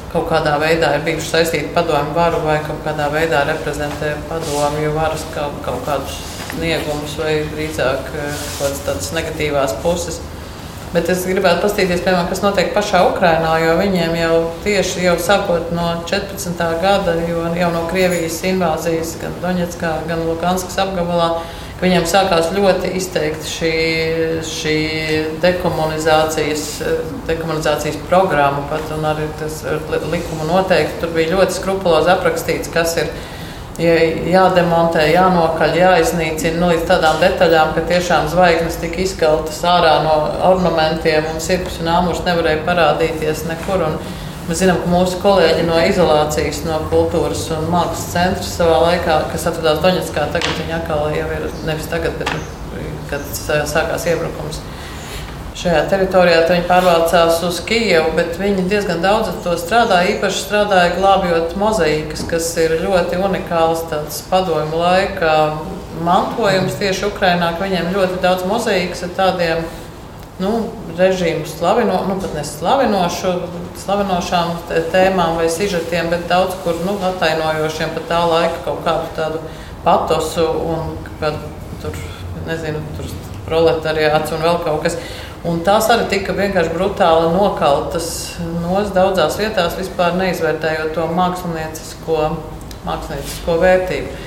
kaut 0.10 0.26
kādā 0.32 0.56
veidā 0.58 0.96
ir 0.96 1.04
bijuši 1.06 1.30
saistīti 1.30 1.70
padomju 1.76 2.16
varu 2.16 2.40
vai 2.48 2.58
kaut 2.66 2.82
kādā 2.88 3.12
veidā 3.14 3.44
reprezentē 3.46 4.16
padomju 4.32 4.96
varas 4.96 5.28
kaut, 5.36 5.60
kaut 5.68 5.86
kādus 5.86 6.18
sniegumus 6.56 7.14
vai 7.22 7.36
drīzāk 7.52 8.10
eh, 8.16 8.42
kaut 8.58 8.82
kādas 8.88 9.12
negatīvās 9.14 9.78
puses. 9.84 10.18
Bet 10.94 11.10
es 11.12 11.26
gribētu 11.28 11.66
paskatīties, 11.66 12.00
piemēram, 12.06 12.30
kas 12.32 12.40
notiek 12.40 12.70
pašā 12.72 13.02
Ukrajinā, 13.10 13.52
jo 13.60 13.74
viņiem 13.76 14.14
jau 14.16 14.36
tieši 14.64 15.04
jau 15.04 15.18
sākot 15.20 15.74
no 15.76 15.88
14. 16.08 16.62
gada, 16.80 17.16
jau 17.28 17.72
no 17.74 17.82
Krievijas 17.90 18.40
invāzijas, 18.48 19.18
gan 19.20 19.36
Donetskā, 19.44 19.98
gan 20.08 20.24
Lukanskas 20.30 20.80
apgabalā, 20.86 21.28
viņiem 21.82 22.08
sākās 22.08 22.54
ļoti 22.56 22.94
izteikti 23.02 23.52
šī, 23.52 23.74
šī 24.48 24.78
dekomunizācijas, 25.44 26.66
dekomunizācijas 27.28 28.00
programma, 28.08 28.64
pat, 28.72 28.88
arī 29.12 29.28
tas 29.42 29.60
likuma 30.08 30.48
noteikti. 30.48 31.02
Tur 31.04 31.12
bija 31.20 31.36
ļoti 31.36 31.60
skrupulozi 31.60 32.16
aprakstīts, 32.16 32.72
kas 32.72 32.96
ir 33.04 33.12
jādemontē, 33.78 35.04
jānokaļ, 35.14 35.76
jāiznīcina 35.78 36.58
nu, 36.58 36.70
līdz 36.72 36.86
tādām 36.90 37.20
detaļām, 37.22 37.74
ka 37.76 37.84
tiešām 37.90 38.30
zvaigznes 38.32 38.80
tika 38.82 39.04
izkaltas 39.04 39.60
ārā 39.70 40.00
no 40.06 40.16
ornamentiem 40.50 41.28
un 41.30 41.42
sirds 41.44 41.78
un 41.84 41.92
āmurs 41.94 42.24
nevarēja 42.26 42.64
parādīties 42.66 43.46
nekur. 43.50 43.86
Un 43.86 44.00
mēs 44.48 44.64
zinām, 44.64 44.82
ka 44.82 44.90
mūsu 44.90 45.22
kolēģi 45.22 45.68
no 45.68 45.78
izolācijas, 45.86 46.64
no 46.66 46.80
kultūras 46.90 47.46
un 47.54 47.70
mākslas 47.74 48.08
centra 48.16 48.48
savā 48.48 48.80
laikā, 48.88 49.20
kas 49.34 49.46
atradās 49.52 49.84
Doņetskā, 49.86 50.26
tagad 50.34 50.58
viņi 50.64 50.78
atkal 50.80 51.06
jau 51.14 51.30
ir 51.38 51.48
nevis 51.68 51.92
tagad, 51.92 52.18
bet 52.18 52.34
kad 53.12 53.24
sākās 53.38 54.10
iebrukums 54.10 54.60
šajā 55.58 55.82
teritorijā. 55.92 56.44
Viņi 56.50 56.68
pārvācās 56.70 57.42
uz 57.48 57.60
Kijevu, 57.66 58.14
bet 58.18 58.38
viņi 58.40 58.68
diezgan 58.70 59.02
daudz 59.04 59.32
ar 59.32 59.40
to 59.46 59.56
strādāja. 59.60 60.14
Īpaši 60.16 60.44
strādāja 60.44 60.94
glābjot 60.98 61.58
mozaīkas, 61.60 62.24
kas 62.30 62.52
ir 62.62 62.78
ļoti 62.84 63.20
unikāls 63.26 63.84
padomju 64.30 64.78
laika 64.78 65.34
mantojums 66.06 66.78
tieši 66.80 67.10
Ukrajinā. 67.10 67.56
Viņiem 67.62 67.92
ļoti 67.96 68.22
daudz 68.24 68.46
mozaīkas 68.50 69.08
ar 69.08 69.14
tādiem 69.18 69.66
nu, 70.42 70.52
režīmu 70.98 71.48
slavino, 71.50 71.98
nu, 72.10 72.18
pat 72.22 72.36
neslavinošu, 72.38 73.34
slavinošām 73.82 74.54
tēmām 74.94 75.38
vai 75.40 75.48
sižetiem, 75.50 76.12
bet 76.14 76.28
daudz 76.30 76.58
kur 76.64 76.78
nu, 76.86 76.98
attainojošiem 77.12 77.96
pat 77.98 78.10
tā 78.12 78.22
laika 78.30 78.62
kaut 78.66 78.84
kādu 78.86 79.14
tādu 79.18 79.42
patosu 79.86 80.46
un 80.46 80.94
kādu 81.22 81.42
tur, 81.82 81.98
nezinu, 82.46 82.84
tur 82.98 83.10
proletariāts 83.48 84.36
un 84.36 84.44
vēl 84.46 84.62
kaut 84.66 84.84
kas. 84.86 85.00
Un 85.46 85.60
tās 85.66 85.86
arī 85.94 86.08
tika 86.10 86.34
vienkārši 86.34 86.74
brutāli 86.74 87.28
nokautas 87.36 88.08
nos 88.64 88.90
daudzās 88.96 89.38
vietās, 89.38 89.76
vispār 89.78 90.16
neizvērtējot 90.18 90.96
to 90.96 91.06
māksliniecisko, 91.14 92.24
māksliniecisko 92.88 93.58
vērtību. 93.62 94.24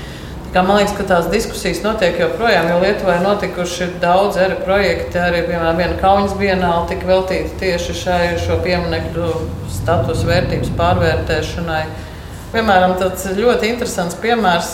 Kā 0.55 0.63
man 0.67 0.81
liekas, 0.81 0.97
ka 0.99 1.05
tās 1.07 1.27
diskusijas 1.31 1.83
notiek 1.85 2.17
joprojām, 2.19 2.67
jo 2.73 2.79
Lietuvā 2.83 3.19
ir 3.19 3.27
notikuši 3.27 3.87
daudz 4.03 4.39
arī 4.43 4.57
projekti, 4.65 5.19
arī 5.23 5.45
piemēram 5.47 5.79
viena 5.79 5.99
kaujas 6.01 6.35
bienāla 6.39 6.89
tika 6.91 7.07
veltīta 7.07 7.59
tieši 7.61 7.95
šai 8.01 8.25
šo 8.43 8.57
pieminiektu 8.65 9.29
statusu 9.71 10.27
vērtības 10.31 10.73
pārvērtēšanai. 10.79 11.85
Piemēram, 12.51 12.97
tāds 12.99 13.29
ļoti 13.37 13.71
interesants 13.71 14.19
piemērs, 14.19 14.73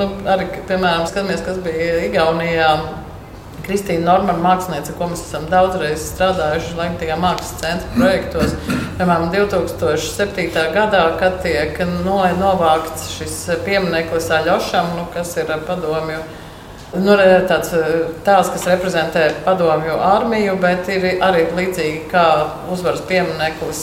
nu, 0.00 0.08
arī, 0.32 0.48
piemēram, 0.70 1.04
skatāmies, 1.10 1.44
kas 1.44 1.60
bija 1.60 2.00
Igaunijā 2.06 2.72
Kristīna 3.68 4.06
Normana 4.06 4.40
mākslinieca, 4.40 4.94
ko 4.96 5.10
mēs 5.10 5.26
esam 5.26 5.44
daudzreiz 5.52 6.06
strādājuši 6.14 6.76
Latvijas 6.78 7.20
mākslas 7.20 7.50
centra 7.60 7.90
projektos. 7.98 8.54
Piemēram, 8.96 9.28
2007. 9.34 10.48
gadā, 10.72 11.04
kad 11.20 11.42
tiek 11.44 11.76
no, 12.06 12.22
novākts 12.40 13.10
šis 13.18 13.36
piemineklis 13.66 14.30
Aļošam, 14.38 14.94
nu, 14.96 15.04
kas 15.12 15.36
ir 15.36 15.52
padomju. 15.68 16.22
Nu, 16.96 17.12
tāds 17.44 17.74
tēls, 18.24 18.48
kas 18.54 18.62
reprezentē 18.70 19.26
padomju 19.44 19.98
armiju, 20.00 20.54
bet 20.62 20.88
ir 20.88 21.04
arī 21.20 21.44
līdzīgi 21.52 22.06
kā 22.08 22.24
uzvaras 22.72 23.04
piemineklis 23.10 23.82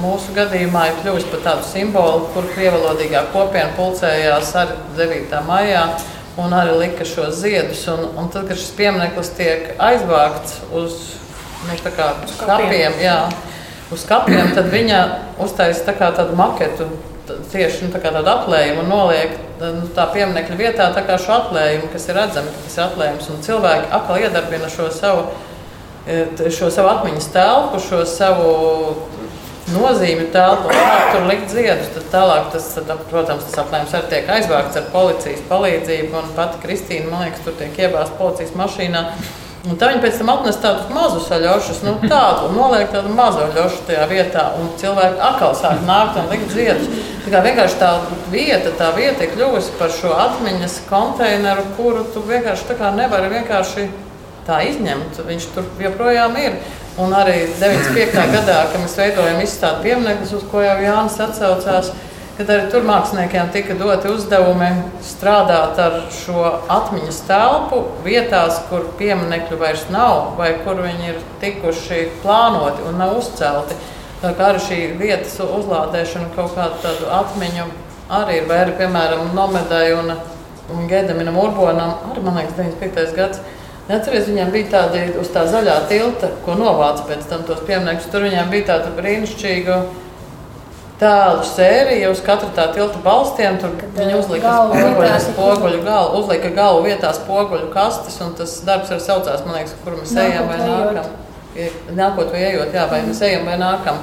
mūsu 0.00 0.32
gadījumā, 0.38 0.86
ir 0.88 1.02
kļuvis 1.02 1.28
par 1.34 1.44
tādu 1.50 1.68
simbolu, 1.68 2.30
kur 2.32 2.48
krievalodīgā 2.54 3.26
kopiena 3.34 3.76
pulcējās 3.76 4.54
arī 4.62 4.80
9. 4.96 5.42
maijā 5.44 5.90
un 6.38 6.54
arī 6.54 6.76
lika 6.78 7.04
šos 7.08 7.40
ziedus. 7.42 7.82
Un, 7.90 8.06
un 8.16 8.30
tad, 8.32 8.46
kad 8.48 8.58
šis 8.58 8.74
piemineklis 8.78 9.32
tiek 9.36 9.72
aizvākts 9.82 10.60
uz 10.76 10.96
nu, 11.66 11.76
kā, 11.96 12.12
kapiem, 12.38 12.94
jā, 13.02 13.18
uz 13.94 14.04
kapiem, 14.08 14.54
tad 14.54 14.70
viņa 14.72 15.02
uztaisa 15.42 15.86
tā 15.88 15.96
tādu 15.98 16.38
maketu. 16.38 16.88
Tieši 17.28 17.84
nu, 17.84 17.92
tā 17.92 18.00
tādu 18.00 18.24
atlējumu 18.24 18.86
un 18.86 18.88
noliek 18.88 19.34
nu, 19.60 19.84
tā 19.92 20.06
pieminiekta 20.14 20.56
vietā 20.56 20.88
šo 21.20 21.34
atlējumu, 21.42 21.90
kas 21.92 22.08
ir 22.08 22.16
redzami, 22.16 22.54
ka 22.54 22.64
tas 22.64 22.78
ir 22.78 22.84
atlējums. 22.86 23.28
Un 23.34 23.42
cilvēki 23.44 23.90
atkal 23.98 24.22
iedarbina 24.22 24.70
šo 24.72 24.88
savu, 24.94 25.26
e, 26.08 26.22
šo 26.54 26.70
savu 26.72 26.88
atmiņas 26.94 27.28
telpu, 27.34 27.82
šo 27.84 28.04
savu 28.08 28.54
nozīmi 29.74 30.28
telpu, 30.34 30.70
kā 30.72 30.94
tur 31.12 31.26
likt 31.28 31.50
ziedus. 31.52 31.90
Tad 31.96 32.06
tālāk, 32.12 32.48
tas, 32.54 32.70
protams, 33.10 33.48
tas 33.48 33.60
aplējums 33.64 33.98
arī 33.98 34.12
tiek 34.12 34.32
aizvākts 34.38 34.80
ar 34.80 34.88
policijas 34.94 35.44
palīdzību. 35.50 36.14
Un 36.22 36.32
pati 36.38 36.62
Kristīna, 36.62 37.10
man 37.12 37.26
liekas, 37.26 37.44
tur 37.44 37.58
tiek 37.58 37.84
iebāzta 37.86 38.16
policijas 38.20 38.56
mašīnā. 38.58 39.04
Un 39.68 39.76
tā 39.76 39.88
viņi 39.90 40.00
pēc 40.00 40.20
tam 40.20 40.30
atnes 40.32 40.58
tādus 40.62 40.86
mazus 40.94 41.26
aļošus, 41.34 41.80
nu 41.84 41.96
tādu, 42.04 42.46
un 42.46 42.54
noliek 42.56 42.92
tādu 42.92 43.10
mazu 43.12 43.42
aļošu 43.42 43.82
tajā 43.88 44.04
vietā, 44.08 44.44
un 44.56 44.70
cilvēki 44.78 45.18
atkal 45.28 45.56
sāk 45.58 45.82
nākt 45.84 46.20
un 46.20 46.28
likt 46.30 46.54
ziedus. 46.54 46.86
Tā 47.24 47.32
kā 47.34 47.42
vienkārši 47.44 47.80
tā 47.80 47.90
vieta, 48.32 48.72
tā 48.78 48.92
vieta 48.96 49.26
ir 49.26 49.34
kļuvusi 49.34 49.74
par 49.80 49.90
šo 49.92 50.14
atmiņas 50.14 50.78
konteineru, 50.88 51.66
kuru 51.76 52.06
tu 52.14 52.22
vienkārši 52.30 52.78
nevari 52.96 53.32
vienkārši 53.34 53.88
tā 54.46 54.62
izņemt. 54.70 55.20
Viņš 55.26 55.50
tur 55.56 55.66
joprojām 55.82 56.38
ir. 56.40 56.60
Un 56.98 57.14
arī 57.14 57.46
95. 57.60 58.14
gadā, 58.36 58.58
kad 58.72 58.82
mēs 58.82 58.96
veidojam 58.98 59.40
izstādi 59.44 59.86
pieminekļus, 59.86 60.36
uz 60.40 60.46
ko 60.50 60.62
jau 60.64 60.76
Jānis 60.82 61.18
atsaucās, 61.22 61.92
kad 62.38 62.50
arī 62.54 62.70
tur 62.72 62.86
māksliniekiem 62.86 63.50
tika 63.54 63.74
doti 63.78 64.10
uzdevumi 64.10 64.70
strādāt 65.06 65.78
ar 65.82 66.00
šo 66.14 66.42
atmiņas 66.70 67.20
telpu 67.26 67.82
vietās, 68.04 68.60
kur 68.70 68.88
pieminekļu 68.98 69.58
vairs 69.60 69.84
nav, 69.94 70.34
vai 70.38 70.52
kur 70.64 70.82
viņi 70.82 71.12
ir 71.12 71.20
tikuši 71.42 72.04
plānoti 72.22 72.86
un 72.90 72.98
nav 72.98 73.18
uzcelti. 73.18 73.78
Tā 74.18 74.32
kā 74.34 74.50
arī 74.52 74.62
šī 74.62 74.80
vietas 74.98 75.36
uzlādēšana 75.42 76.32
kaut 76.34 76.56
kādu 76.58 77.06
atmiņu 77.20 77.68
arī 78.10 78.40
ir, 78.40 78.48
vai 78.50 78.62
arī, 78.64 78.74
piemēram, 78.80 79.30
Nomedai 79.36 79.92
un, 79.94 80.10
un 80.74 80.90
Gedaminam 80.90 81.38
Urbonam, 81.38 81.94
arī, 82.10 82.24
man 82.24 82.40
liekas, 82.40 82.56
95. 82.58 83.14
gads 83.14 83.42
Atceries, 83.88 84.26
viņiem 84.28 84.50
bija 84.52 84.68
tāda 84.74 85.06
uz 85.16 85.30
tā 85.32 85.46
zaļā 85.48 85.78
tilta, 85.88 86.28
ko 86.44 86.58
novāca 86.60 87.06
pēc 87.08 87.22
tam 87.30 87.46
tos 87.48 87.62
pieminekļus. 87.64 88.10
Tur 88.12 88.26
viņiem 88.26 88.50
bija 88.52 88.66
tāda 88.74 88.90
brīnišķīga 88.98 89.78
tēlu 91.00 91.46
sērija 91.48 92.10
uz 92.12 92.20
katra 92.26 92.50
tā 92.52 92.66
tilta 92.74 93.00
balstiem. 93.00 93.56
Tur 93.62 93.72
viņi 93.96 94.18
uzlika 94.18 94.52
spoguļu, 94.66 95.14
spoguļu 95.30 95.80
galu, 95.86 96.20
uzlika 96.20 96.50
galu 96.58 96.82
vietā 96.84 97.14
spoguļu 97.16 97.70
kastes, 97.72 98.18
un 98.26 98.34
tas 98.36 98.58
darbs 98.66 98.92
arī 98.92 99.06
saucās, 99.06 99.46
man 99.46 99.56
liekas, 99.56 99.72
kur 99.80 99.96
mēs 99.96 100.12
ejam 100.20 100.52
vai 100.52 100.60
nākam. 100.66 101.08
Nākot 101.96 102.34
vai 102.34 102.44
ejot, 102.50 102.76
jā, 102.76 102.84
vai 102.92 103.00
mēs 103.08 103.22
ejam 103.24 103.48
vai 103.48 103.56
nākam. 103.62 104.02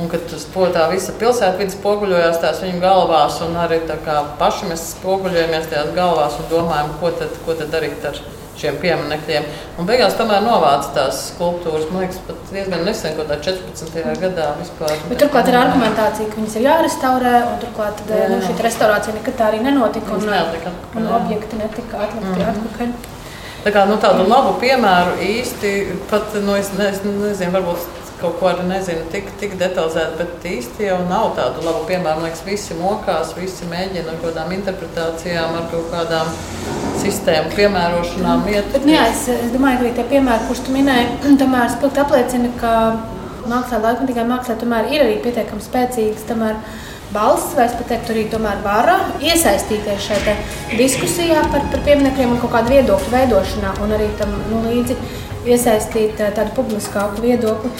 Un 0.00 0.08
kad 0.12 0.24
tas 0.32 0.48
tā 0.48 0.88
visa 0.94 1.12
pilsēta 1.20 1.60
vidus 1.60 1.76
spoguļojās 1.76 2.40
tās 2.40 2.64
viņu 2.64 2.80
galvās, 2.80 3.36
un 3.44 3.60
arī 3.60 3.82
paši 4.40 4.72
mēs 4.72 4.88
spoguļojamies 4.94 5.70
tajās 5.72 5.94
galvās 5.96 6.40
un 6.40 6.50
domājam, 6.52 6.96
ko 7.04 7.12
tad, 7.20 7.38
ko 7.44 7.60
tad 7.60 7.72
darīt 7.76 8.04
ar 8.04 8.16
viņu 8.24 8.45
šiem 8.60 8.78
pieminekļiem. 8.82 9.48
Un 9.80 9.88
beigās 9.88 10.16
tomēr 10.18 10.44
novāca 10.44 10.92
tās 10.96 11.20
skulptūras. 11.32 11.88
Man 11.92 12.04
liekas, 12.04 12.20
pat 12.28 12.52
diezgan 12.52 12.84
nesen, 12.86 13.16
kaut 13.16 13.28
kādā 13.28 13.38
14. 13.48 14.14
gadā 14.22 14.46
vispār. 14.60 14.94
Bet 15.10 15.20
turklāt 15.22 15.50
ir 15.50 15.58
argumentācija, 15.60 16.30
ka 16.30 16.40
viņas 16.40 16.56
ir 16.56 16.66
jārestaurē, 16.68 17.34
un 17.50 17.60
turklāt 17.64 18.00
tad, 18.00 18.14
jā. 18.14 18.30
nu, 18.32 18.40
šī 18.46 18.56
restaurācija 18.68 19.18
nekad 19.18 19.38
tā 19.40 19.50
arī 19.50 19.60
nenotika. 19.66 20.16
Un, 20.16 20.26
netika. 20.32 20.72
un 20.96 21.12
objekti 21.20 21.60
netika 21.60 22.02
atlikti 22.06 22.32
mm 22.32 22.40
-hmm. 22.40 22.50
atpakaļ. 22.54 23.14
Tā 23.66 23.72
kā, 23.74 23.82
nu, 23.90 23.96
tādu 23.98 24.28
labu 24.30 24.52
piemēru 24.62 25.16
īsti 25.26 25.70
pat, 26.10 26.34
nu, 26.46 26.54
es, 26.54 26.68
ne, 26.78 26.90
es 26.92 27.00
nezinu, 27.04 27.52
varbūt 27.52 28.05
kaut 28.20 28.38
ko 28.40 28.48
arī 28.50 28.64
nezinu 28.68 29.04
tik, 29.12 29.28
tik 29.40 29.56
detalizēti, 29.60 30.16
bet 30.20 30.46
īsti 30.48 30.88
jau 30.88 30.98
nav 31.10 31.34
tādu 31.36 31.64
labu 31.66 31.84
piemēru. 31.88 32.20
Man 32.20 32.28
liekas, 32.28 32.44
visi 32.46 32.76
mokās, 32.78 33.34
visi 33.36 33.68
mēģina 33.70 34.12
ar 34.12 34.20
kaut 34.22 34.30
kādām 34.30 34.54
interpretācijām, 34.56 35.58
ar 35.58 35.68
kaut 35.72 35.90
kādām 35.92 36.32
sistēmu 37.02 37.52
piemērošanām 37.56 38.48
iet. 38.54 38.80
Nu 38.84 38.94
jā, 38.96 39.04
es, 39.12 39.26
es 39.34 39.52
domāju, 39.52 39.84
ka 39.84 40.00
tie 40.00 40.08
piemēri, 40.16 40.48
kurus 40.48 40.64
tu 40.64 40.74
minēji, 40.76 41.12
tomēr 41.42 41.70
spilgti 41.74 42.02
apliecina, 42.06 42.50
ka 42.62 42.72
mākslā, 43.50 43.82
laikmatīgā 43.84 44.26
mākslā 44.28 44.58
tomēr 44.62 44.90
ir 44.94 45.06
arī 45.06 45.20
pietiekami 45.24 45.64
spēcīgas. 45.66 46.24
Tomēr, 46.30 46.56
balss, 47.12 47.52
vai 47.58 47.68
es 47.68 47.76
teiktu, 47.78 48.14
arī 48.14 48.24
tomēr 48.32 48.64
vara 48.64 48.96
iesaistīties 49.22 50.08
šajā 50.08 50.34
diskusijā 50.74 51.44
par, 51.52 51.68
par 51.70 51.84
pieminekļiem 51.86 52.34
un 52.34 52.40
kaut 52.42 52.56
kādu 52.56 52.74
viedokļu 52.74 53.12
veidošanā, 53.12 53.76
un 53.84 53.94
arī 53.98 54.08
tam 54.18 54.32
nu, 54.50 54.64
līdzi 54.66 54.96
iesaistīt 55.46 56.18
eh, 56.20 56.34
tādu 56.34 56.56
publiskāku 56.58 57.22
viedokli. 57.22 57.70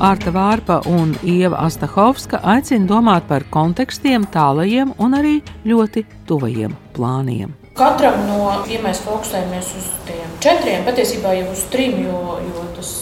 Arta 0.00 0.32
Vārpa 0.32 0.78
un 0.88 1.10
Ieva 1.28 1.58
Astahovska 1.66 2.38
aicina 2.48 2.88
domāt 2.88 3.26
par 3.28 3.44
kontekstiem, 3.52 4.24
tālajiem 4.32 4.94
un 4.96 5.16
arī 5.18 5.34
ļoti 5.68 6.06
tuvajiem 6.24 6.72
plāniem. 6.96 7.52
Katram 7.76 8.16
no, 8.24 8.38
ja 8.72 8.80
mēs 8.80 9.02
fokusējamies 9.04 9.68
uz 9.76 9.90
tiem 10.08 10.30
četriem, 10.40 10.86
patiesībā 10.88 11.34
jau 11.36 11.50
uz 11.52 11.66
trim, 11.72 12.00
jo, 12.06 12.38
jo 12.46 12.64
tas 12.78 12.94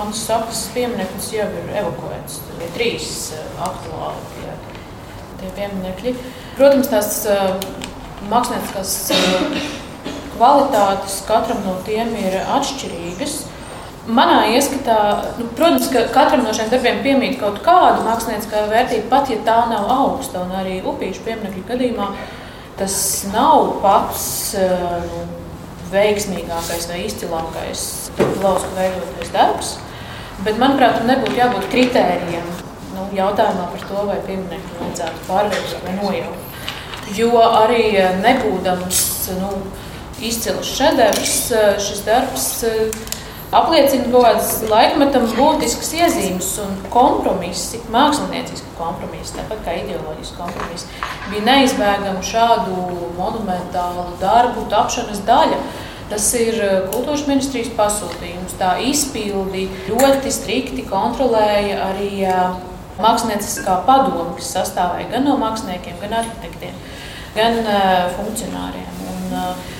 Annas 0.00 0.20
sakas 0.28 0.60
piemineklis 0.74 1.32
jau 1.34 1.46
ir 1.56 1.72
evakuēts. 1.82 2.38
Tur 2.46 2.60
ir 2.64 2.70
trīs 2.76 3.08
aktuāli 3.60 4.28
tie, 4.36 4.54
tie 5.40 5.50
pieminekļi. 5.56 6.14
Protams, 6.56 6.88
tās 6.92 7.18
mākslinieckās 8.30 8.94
kvalitātes 10.36 11.18
katram 11.28 11.64
no 11.64 11.78
tiem 11.88 12.12
ir 12.20 12.38
atšķirīgas. 12.44 13.40
Manā 14.08 14.46
ieskatā, 14.54 14.96
nu, 15.36 15.44
protams, 15.58 15.90
ka 15.92 16.06
katram 16.14 16.46
no 16.46 16.54
šiem 16.56 16.70
darbiem 16.72 17.02
piemīt 17.04 17.34
kaut 17.40 17.58
kāda 17.64 18.00
mākslinieckā 18.06 18.62
vērtība, 18.70 19.10
pat 19.10 19.28
ja 19.28 19.36
tā 19.44 19.58
nav 19.68 19.90
augsta. 19.92 20.46
Un 20.46 20.54
arī 20.56 20.78
upīšu 20.80 21.26
pieminiektu 21.26 21.66
gadījumā 21.68 22.06
tas 22.80 22.96
nav 23.28 23.74
pats 23.82 24.24
nu, 24.56 25.26
veiksmīgākais 25.92 26.88
vai 26.88 27.02
izcilākais 27.04 27.84
lausku 28.40 28.72
veidotais 28.78 29.34
darbs. 29.34 29.74
Bet, 30.46 30.56
manuprāt, 30.56 30.96
tam 30.96 31.10
nebūtu 31.10 31.36
jābūt 31.36 31.68
kritērijiem 31.68 32.48
nu, 32.94 33.04
jautājumā 33.18 33.68
par 33.74 33.84
to, 33.84 34.08
vai 34.08 34.18
pieminiektu 34.24 34.80
vajadzētu 34.80 35.24
pārveidot 35.28 35.84
vai 35.84 35.96
nojaukt. 36.00 36.58
Jo 37.20 37.36
arī 37.42 37.84
nebūdams 38.22 39.04
nu, 39.42 39.54
izcils 40.24 40.72
šedevrs, 40.78 41.40
šis 41.84 42.04
darbs 42.06 42.50
apliecina 43.54 44.06
kaut 44.12 44.24
kādas 44.26 44.50
laikmetam 44.70 45.26
būtiskas 45.34 45.92
iezīmes 45.98 46.50
un 46.64 46.74
kompromisi, 46.92 47.82
mākslinieciski 47.92 48.74
kompromisi, 48.78 49.36
tāpat 49.38 49.62
kā 49.66 49.76
ideoloģiski 49.82 50.38
kompromisi, 50.38 50.90
bija 51.30 51.46
neizbēgama 51.48 52.24
šādu 52.24 52.88
monumentālu 53.18 54.08
darbu 54.22 54.66
tapšanas 54.72 55.22
daļa. 55.28 55.60
Tas 56.10 56.24
ir 56.34 56.56
eh, 56.58 56.72
kultūras 56.90 57.22
ministrijas 57.28 57.68
pasūtījums. 57.78 58.56
Tā 58.58 58.72
izpildi 58.82 59.68
ļoti 59.86 60.32
strikti 60.34 60.82
kontrolēja 60.88 61.84
arī 61.86 62.24
eh, 62.26 62.40
mākslinieckā 62.98 63.76
padoma, 63.86 64.32
kas 64.38 64.50
sastāvēja 64.56 65.12
gan 65.12 65.28
no 65.28 65.36
māksliniekiem, 65.40 66.00
gan 66.02 66.18
arhitektiem, 66.20 66.74
gan 67.36 67.60
uh, 67.62 68.10
funkcionāriem. 68.16 68.88
Un, 69.12 69.20
uh, 69.32 69.79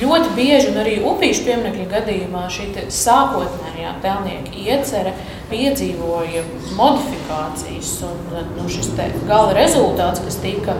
ļoti 0.00 0.32
bieži, 0.36 0.70
un 0.72 0.80
arī 0.82 0.96
upīšu 1.06 1.44
pieminiektu 1.46 1.86
gadījumā, 1.90 2.46
šī 2.52 2.70
sākotnējā 2.94 3.92
tēlnieka 4.04 4.56
iecerē 4.64 5.14
piedzīvoja 5.50 6.44
modifikācijas, 6.78 7.92
un 8.08 8.50
nu, 8.56 8.66
šis 8.70 8.92
gala 9.28 9.54
rezultāts, 9.56 10.22
kas 10.24 10.38
tika 10.42 10.76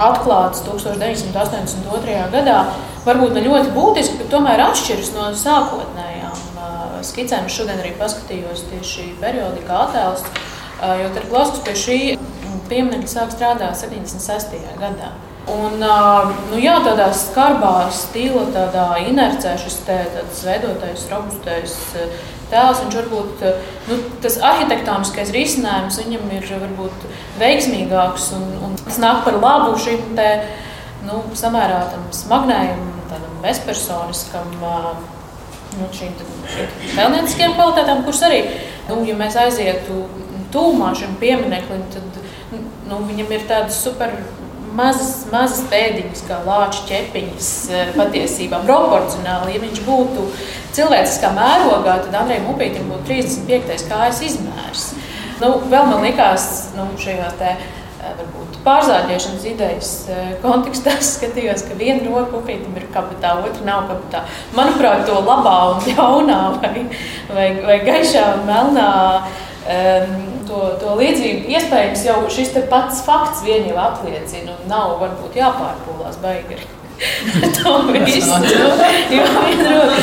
atklāts 0.00 0.64
1982. 0.66 2.18
gadā, 2.32 2.60
varbūt 3.04 3.36
ne 3.36 3.44
ļoti 3.46 3.74
būtiski, 3.76 4.20
bet 4.22 4.32
tomēr 4.32 4.64
atšķiras 4.70 5.12
no 5.16 5.30
sākotnējām 5.36 6.20
skicēm. 7.06 7.48
Es 7.48 7.56
šodien 7.56 7.80
arī 7.80 7.94
paskatījos 8.00 8.66
tieši 8.72 9.10
periodikā 9.22 9.84
attēlus, 9.86 10.26
jo 11.00 11.10
Terklauskas 11.16 11.64
pie 11.66 11.76
šī 11.84 11.98
pieminiekta 12.70 13.14
sāk 13.14 13.34
strādāt 13.34 13.76
76. 13.80 14.58
gadā. 14.80 15.12
Un, 15.48 15.80
nu, 15.80 16.58
jā, 16.60 16.74
tādā 16.84 17.08
skarbā 17.16 17.88
stila, 17.94 18.44
tādā 18.54 18.84
inercē 19.02 19.54
šis 19.58 19.78
te, 19.86 19.96
veidotais, 20.44 21.06
robustais 21.10 21.76
tēls. 22.52 22.82
Viņš 22.84 22.98
varbūt 22.98 23.44
nu, 23.88 23.98
tas 24.22 24.36
arhitektoniskais 24.50 25.32
risinājums 25.34 26.00
viņam 26.02 26.26
ir 26.36 26.50
varbūt 26.50 27.06
veiksmīgāks 27.40 28.30
un, 28.36 28.46
un 28.66 28.76
tas 28.82 29.00
nāk 29.02 29.24
par 29.26 29.40
labu 29.40 29.78
šim 29.80 30.12
te, 30.18 30.28
nu, 31.08 31.22
samērā 31.38 31.86
smagnējam, 32.14 32.84
tādam 33.10 33.40
bezpersoniskam. 33.44 34.52
Nu, 35.70 35.86
šīm 35.94 36.16
tēlnieciskiem 36.96 37.52
kvalitātēm, 37.54 38.00
kuras 38.02 38.24
arī, 38.26 38.40
nu, 38.88 38.96
ja 39.06 39.14
mēs 39.14 39.36
aizietu 39.38 40.00
tūmā 40.50 40.90
šim 40.98 41.14
piemineklim, 41.20 41.84
tad 41.94 42.18
nu, 42.90 42.98
viņam 43.06 43.30
ir 43.36 43.44
tādas 43.46 43.78
super 43.78 44.16
mazas, 44.80 45.12
mazas 45.32 45.64
pēdiņas, 45.70 46.22
kā 46.28 46.40
lāča 46.46 46.86
ķepiņas, 46.88 47.50
eh, 47.70 47.92
patiesībā 47.96 48.62
proporcionāli. 48.66 49.56
Ja 49.56 49.64
viņš 49.64 49.82
būtu 49.86 50.28
cilvēciskā 50.76 51.32
mērogā, 51.36 51.98
tad 52.06 52.16
Andrejam 52.22 52.50
Upītam 52.54 52.88
būtu 52.92 53.08
35. 53.10 53.88
kājas 53.90 54.22
izmērs. 54.28 54.92
Nu, 55.40 55.54
vēl 55.72 55.86
man 55.88 56.04
likās, 56.04 56.72
nu, 56.76 56.88
šajā 57.00 57.30
te, 57.40 57.52
eh, 57.56 58.14
varbūt, 58.20 58.60
pārzāģēšanas 58.64 59.44
idejas 59.48 59.92
eh, 60.08 60.32
kontekstā 60.42 60.96
skatījos, 61.12 61.66
ka 61.68 61.76
viena 61.80 62.04
roka 62.08 62.40
upītam 62.40 62.76
ir 62.76 62.88
kabatā, 62.94 63.36
otra 63.44 63.64
nav 63.64 63.86
kabatā. 63.90 64.24
Manuprāt, 64.56 65.06
to 65.06 65.20
labā 65.20 65.58
un 65.74 65.86
ļaunā 65.88 66.40
vai, 66.60 66.84
vai, 67.28 67.48
vai 67.64 67.78
gaišā 67.86 68.26
un 68.38 68.44
melnā 68.48 68.90
to, 70.48 70.60
to 70.80 70.96
līdzību 70.98 71.52
iespējams 71.54 72.04
jau 72.08 72.18
šis 72.32 72.52
pats 72.70 73.04
fakts 73.06 73.44
vien 73.46 73.68
jau 73.68 73.78
apliecina, 73.78 74.56
un 74.56 74.68
nav 74.70 74.98
varbūt 75.02 75.38
jāpārpūlās 75.38 76.20
baigi. 76.22 76.58
to 77.56 77.76
visu. 78.04 78.30
Jo 79.16 79.24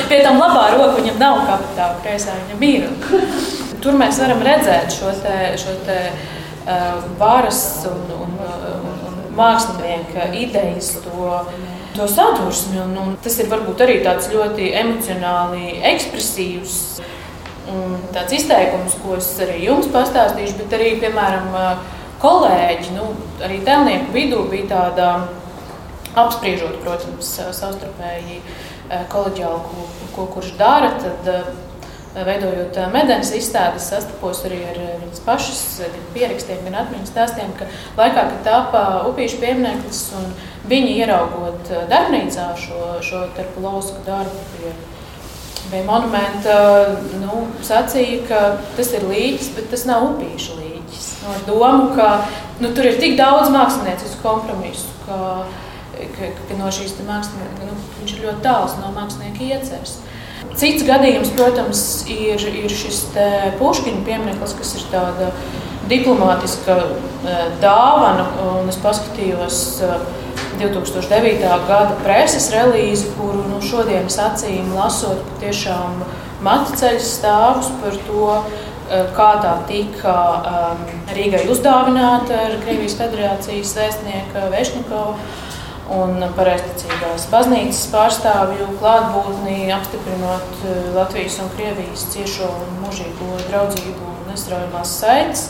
pie 0.10 0.20
tam 0.24 0.40
labā 0.42 0.72
roka 0.74 0.98
viņam 0.98 1.20
nav 1.22 1.44
kapitāla, 1.48 2.00
kreisā 2.04 2.34
viņam 2.42 2.64
ir. 2.68 2.88
Tur 3.84 3.98
mēs 4.00 4.20
varam 4.24 4.42
redzēt 4.44 4.92
šo 4.96 5.14
te, 5.22 5.36
šo 5.62 5.76
te 5.88 5.98
uh, 6.10 7.04
varas 7.20 7.62
un, 7.92 8.02
un, 8.18 8.34
un, 8.42 8.98
un 9.10 9.20
mākslinieka 9.38 10.32
idejas, 10.36 10.96
to, 11.06 11.30
to 11.96 12.08
sadursmi. 12.10 12.82
Un, 12.84 12.98
un 13.04 13.16
tas 13.24 13.38
ir 13.40 13.52
varbūt 13.52 13.86
arī 13.86 14.00
tāds 14.06 14.32
ļoti 14.34 14.72
emocionāli 14.82 15.78
ekspresīvs 15.94 16.80
tāds 18.16 18.38
izteikums, 18.38 18.98
ko 19.04 19.18
es 19.18 19.30
arī 19.44 19.60
jums 19.66 19.90
pastāstīšu, 19.94 20.58
bet 20.62 20.76
arī, 20.78 20.94
piemēram, 21.02 21.52
kolēģi, 22.24 22.96
nu, 22.96 23.12
arī 23.44 23.60
tēlnieku 23.66 24.16
vidū 24.16 24.42
bija 24.52 24.72
tāda 24.72 25.12
apspriežot, 26.18 26.80
protams, 26.86 27.36
savstarpēji 27.60 28.42
kolēģiāli, 29.12 29.64
ko, 29.70 29.88
ko 30.16 30.28
kurš 30.38 30.54
dara. 30.60 30.94
Tad, 31.02 31.34
veidojot 32.26 32.78
medaļas 32.94 33.30
izstādes, 33.38 33.88
sastapos 33.92 34.40
arī 34.48 34.62
ar 34.72 34.78
viņas 35.04 35.24
pašas 35.26 35.60
pierakstiem, 36.16 36.64
gan 36.66 36.80
atmiņas 36.82 37.12
stāstiem, 37.12 37.52
ka 37.60 37.68
laikā, 38.00 38.24
kad 38.32 38.40
tāpa 38.48 38.84
upīšu 39.12 39.42
piemineklis 39.44 40.02
un 40.18 40.32
viņi 40.72 40.96
ieraugot 41.04 41.72
darbnīcā 41.92 42.48
šo, 42.64 42.82
šo 43.06 43.26
terpulosku 43.38 44.02
darbu 44.08 44.46
pie 44.56 44.74
Vai 45.68 45.82
monumenta 45.84 46.58
nu, 47.20 47.42
sacīja, 47.66 48.22
ka 48.30 48.42
tas 48.78 48.94
ir 48.96 49.04
līķis, 49.10 49.50
bet 49.58 49.70
tas 49.74 49.84
nav 49.90 50.06
upīšu 50.14 50.56
līķis. 50.62 51.08
No 51.26 51.34
domu, 51.50 51.90
ka 51.98 52.12
nu, 52.64 52.72
tur 52.72 52.88
ir 52.88 53.00
tik 53.02 53.18
daudz 53.20 53.52
māksliniecisku 53.52 54.24
kompromisu, 54.24 54.88
ka, 55.04 55.44
ka, 55.98 56.30
ka 56.48 56.60
no 56.60 56.72
šīs 56.72 56.96
mākslinieca 57.02 57.68
nu, 57.68 57.76
viņš 58.00 58.14
ir 58.16 58.24
ļoti 58.30 58.46
tāls 58.46 58.78
no 58.80 58.94
mākslinieka 58.96 59.50
ieceres. 59.50 59.98
Cits 60.58 60.86
gadījums, 60.88 61.34
protams, 61.38 61.82
ir, 62.10 62.42
ir 62.64 62.72
šis 62.72 63.04
Puškina 63.60 64.06
piemineklis, 64.08 64.56
kas 64.58 64.72
ir 64.80 64.88
tāda 64.94 65.34
diplomātiska 65.92 66.78
dāvana, 67.62 68.26
un 68.56 68.72
es 68.72 68.80
paskatījos 68.82 69.60
2009. 70.58 71.42
gada 71.68 71.96
preses 72.04 72.50
relīzi, 72.54 73.12
kuru 73.18 73.44
nu, 73.52 73.60
šodienas 73.62 74.18
acīm 74.22 74.72
lasot, 74.76 75.22
patiešām 75.36 76.00
maticeļas 76.46 77.12
stāvus 77.20 77.70
par 77.82 77.98
to, 78.08 78.32
eh, 78.90 79.12
kā 79.18 79.30
tā 79.44 79.54
tika 79.70 80.16
um, 80.38 80.82
Rīgai 81.14 81.46
uzdāvināta 81.52 82.40
ar 82.48 82.58
Krievijas 82.64 82.98
federācijas 82.98 83.76
vēstnieka 83.78 84.50
Vešņikovu 84.54 85.16
un 85.98 86.26
pareizticīgās 86.36 87.30
baznīcas 87.32 87.86
pārstāvju 87.94 88.74
klātbūtni, 88.82 89.72
apstiprinot 89.78 90.66
eh, 90.66 90.92
Latvijas 90.98 91.40
un 91.46 91.54
Krievijas 91.56 92.10
ciešo 92.14 92.50
un 92.50 92.78
mūžīgo 92.86 93.34
draudzību 93.48 94.12
un 94.12 94.30
nesraujamās 94.34 95.00
saites. 95.00 95.50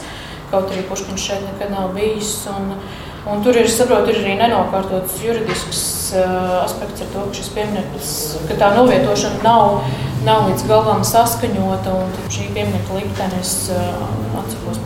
Kaut 0.51 0.72
arī 0.72 0.86
Puškins 0.88 1.20
šeit 1.20 1.41
nekad 1.43 1.74
nav 1.74 1.89
bijis. 1.91 2.38
Un, 2.47 2.70
uh, 2.72 3.07
Un 3.28 3.41
tur 3.43 3.57
ir, 3.59 3.67
saprotu, 3.67 4.13
ir 4.13 4.21
arī 4.21 4.36
nenokārtots 4.39 5.17
juridisks 5.19 5.82
uh, 6.15 6.61
aspekts 6.63 7.03
ar 7.03 7.09
to, 7.11 7.23
ka 7.28 7.36
šis 7.36 7.49
piemineklis, 7.55 8.11
ka 8.47 8.55
tā 8.61 8.69
novietošana 8.78 9.41
nav, 9.43 9.82
nav 10.23 10.47
līdz 10.47 10.63
galam 10.69 11.03
saskaņota. 11.07 11.95
Šī 12.32 12.47
pieminekļa 12.55 13.01
liktenis 13.01 13.53
uh, 13.75 14.05
atsakos 14.39 14.80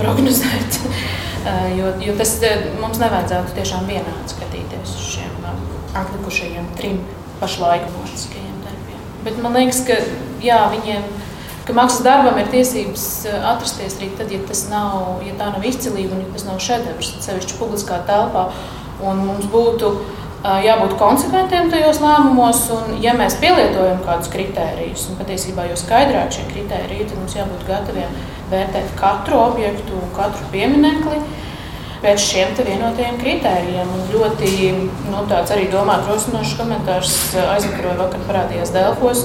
prognozēt. 0.00 0.80
uh, 0.82 1.66
jo, 1.78 1.94
jo 2.04 2.16
tas 2.20 2.36
mums 2.82 3.00
nevajadzētu 3.00 3.56
tiešām 3.56 3.88
vienādi 3.88 4.34
skatīties 4.36 4.96
uz 4.98 5.10
šiem 5.16 5.48
uh, 5.48 5.56
atlikušajiem 6.04 6.68
trim 6.76 7.00
pašlaik 7.40 7.88
mūziskajiem 7.96 8.60
darbiem. 8.66 9.04
Bet 9.24 9.40
man 9.40 9.56
liekas, 9.56 9.80
ka 9.88 10.02
jā, 10.44 10.60
viņiem 10.76 11.08
ka 11.64 11.76
mākslas 11.76 12.04
darbam 12.04 12.38
ir 12.40 12.50
tiesības 12.52 13.06
eh, 13.28 13.38
atrasties 13.52 13.96
arī 13.98 14.10
tad, 14.18 14.32
ja, 14.32 14.40
nav, 14.70 15.22
ja 15.26 15.36
tā 15.38 15.52
nav 15.54 15.64
izcilība 15.64 16.16
un 16.16 16.26
ja 16.26 16.34
tas 16.34 16.46
nav 16.48 16.60
šedevrs, 16.62 17.14
sevišķi 17.24 17.60
publiskā 17.60 18.02
telpā. 18.08 18.48
Un 19.04 19.24
mums 19.26 19.48
būtu 19.50 19.88
uh, 19.90 20.60
jābūt 20.62 20.94
konsekventiem 21.00 21.70
tajos 21.72 21.98
lēmumos, 22.02 22.60
un 22.76 23.00
ja 23.02 23.14
mēs 23.18 23.34
pielietojam 23.42 23.98
kādus 24.06 24.30
kritērijus, 24.32 25.08
un 25.10 25.18
patiesībā 25.18 25.66
jo 25.70 25.78
skaidrāk 25.80 26.30
šie 26.36 26.44
kritēriji, 26.52 27.08
tad 27.10 27.18
mums 27.18 27.34
jābūt 27.36 27.66
gataviem 27.68 28.14
vērtēt 28.52 28.94
katru 29.00 29.40
objektu, 29.48 29.98
katru 30.14 30.46
pieminekli 30.54 31.18
pēc 32.04 32.20
šiem 32.20 32.52
vienotajiem 32.58 33.18
kritērijiem. 33.20 33.90
Un 33.96 34.06
ļoti 34.12 34.50
nu, 35.08 35.24
tāds 35.30 35.54
arī 35.54 35.68
domāt 35.72 36.04
rosinošs 36.08 36.56
komentārs 36.60 37.14
eh, 37.32 37.52
aizvakaroja 37.56 38.00
vakar 38.02 38.24
parādījās 38.28 38.74
Delfos 38.74 39.24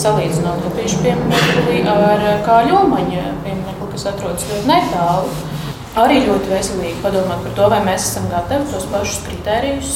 salīdzinot 0.00 0.62
Lupīšu 0.64 1.02
pieminekli 1.04 1.82
ar 1.90 2.22
Kāļomaņa 2.46 3.24
pieminekli, 3.44 3.88
kas 3.92 4.06
atrodas 4.12 4.46
ļoti 4.48 4.70
netālu. 4.70 5.34
Arī 6.00 6.20
ļoti 6.22 6.52
veselīgi 6.52 7.02
padomāt 7.02 7.42
par 7.44 7.54
to, 7.58 7.66
vai 7.72 7.80
mēs 7.84 8.06
esam 8.12 8.28
gatavi 8.30 8.70
tos 8.70 8.86
pašus 8.92 9.24
kritērijus, 9.26 9.94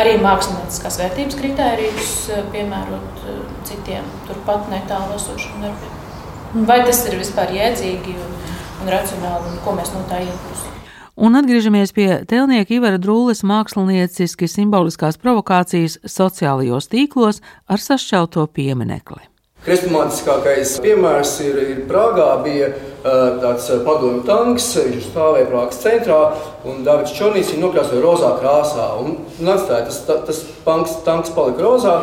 arī 0.00 0.16
mākslinieckās 0.24 0.96
vērtības 1.02 1.36
kritērijus 1.42 2.14
piemērot 2.54 3.22
citiem 3.68 4.08
turpat 4.24 4.72
netālu 4.72 5.20
esošiem 5.20 5.66
darbiem. 5.66 6.64
Vai 6.66 6.80
tas 6.88 7.04
ir 7.06 7.20
vispār 7.20 7.52
jēdzīgi 7.54 8.16
un, 8.24 8.34
un 8.80 8.92
racionāli, 8.96 9.52
un 9.52 9.64
ko 9.66 9.76
mēs 9.76 9.92
no 9.94 10.02
tā 10.10 10.24
iegūstam? 10.24 10.69
Un 11.18 11.38
atgriežamies 11.38 11.94
pie 11.96 12.08
tēlnieka 12.30 12.76
Ivara 12.76 13.00
Drūles 13.02 13.42
mākslinieciski 13.46 14.46
simboliskās 14.50 15.18
provokācijas 15.20 15.98
sociālajos 16.06 16.90
tīklos 16.92 17.42
ar 17.66 17.82
sašķelto 17.82 18.46
pieminekli. 18.54 19.30
Hrestomātiskākais 19.60 20.78
piemērs 20.80 21.34
ir, 21.44 21.58
ir 21.60 21.80
Prāgā. 21.88 22.30
Bija 22.40 22.70
tāds 23.42 23.66
padomju 23.84 24.22
tanks, 24.24 24.70
viņš 24.78 25.08
stāvēja 25.10 25.48
Prāgas 25.50 25.82
centrā, 25.82 26.20
un 26.64 26.80
Davids 26.86 27.12
Čornīs 27.18 27.50
viņu 27.52 27.66
nokrāsoja 27.66 28.00
rozā 28.00 28.30
krāsā. 28.40 28.86
Un, 29.02 29.18
un 29.36 29.52
atstāja, 29.52 29.90
tas, 29.90 30.00
tas 30.30 30.40
panks, 30.64 31.02
tanks 31.04 31.34
palika 31.36 31.66
rozā. 31.66 31.96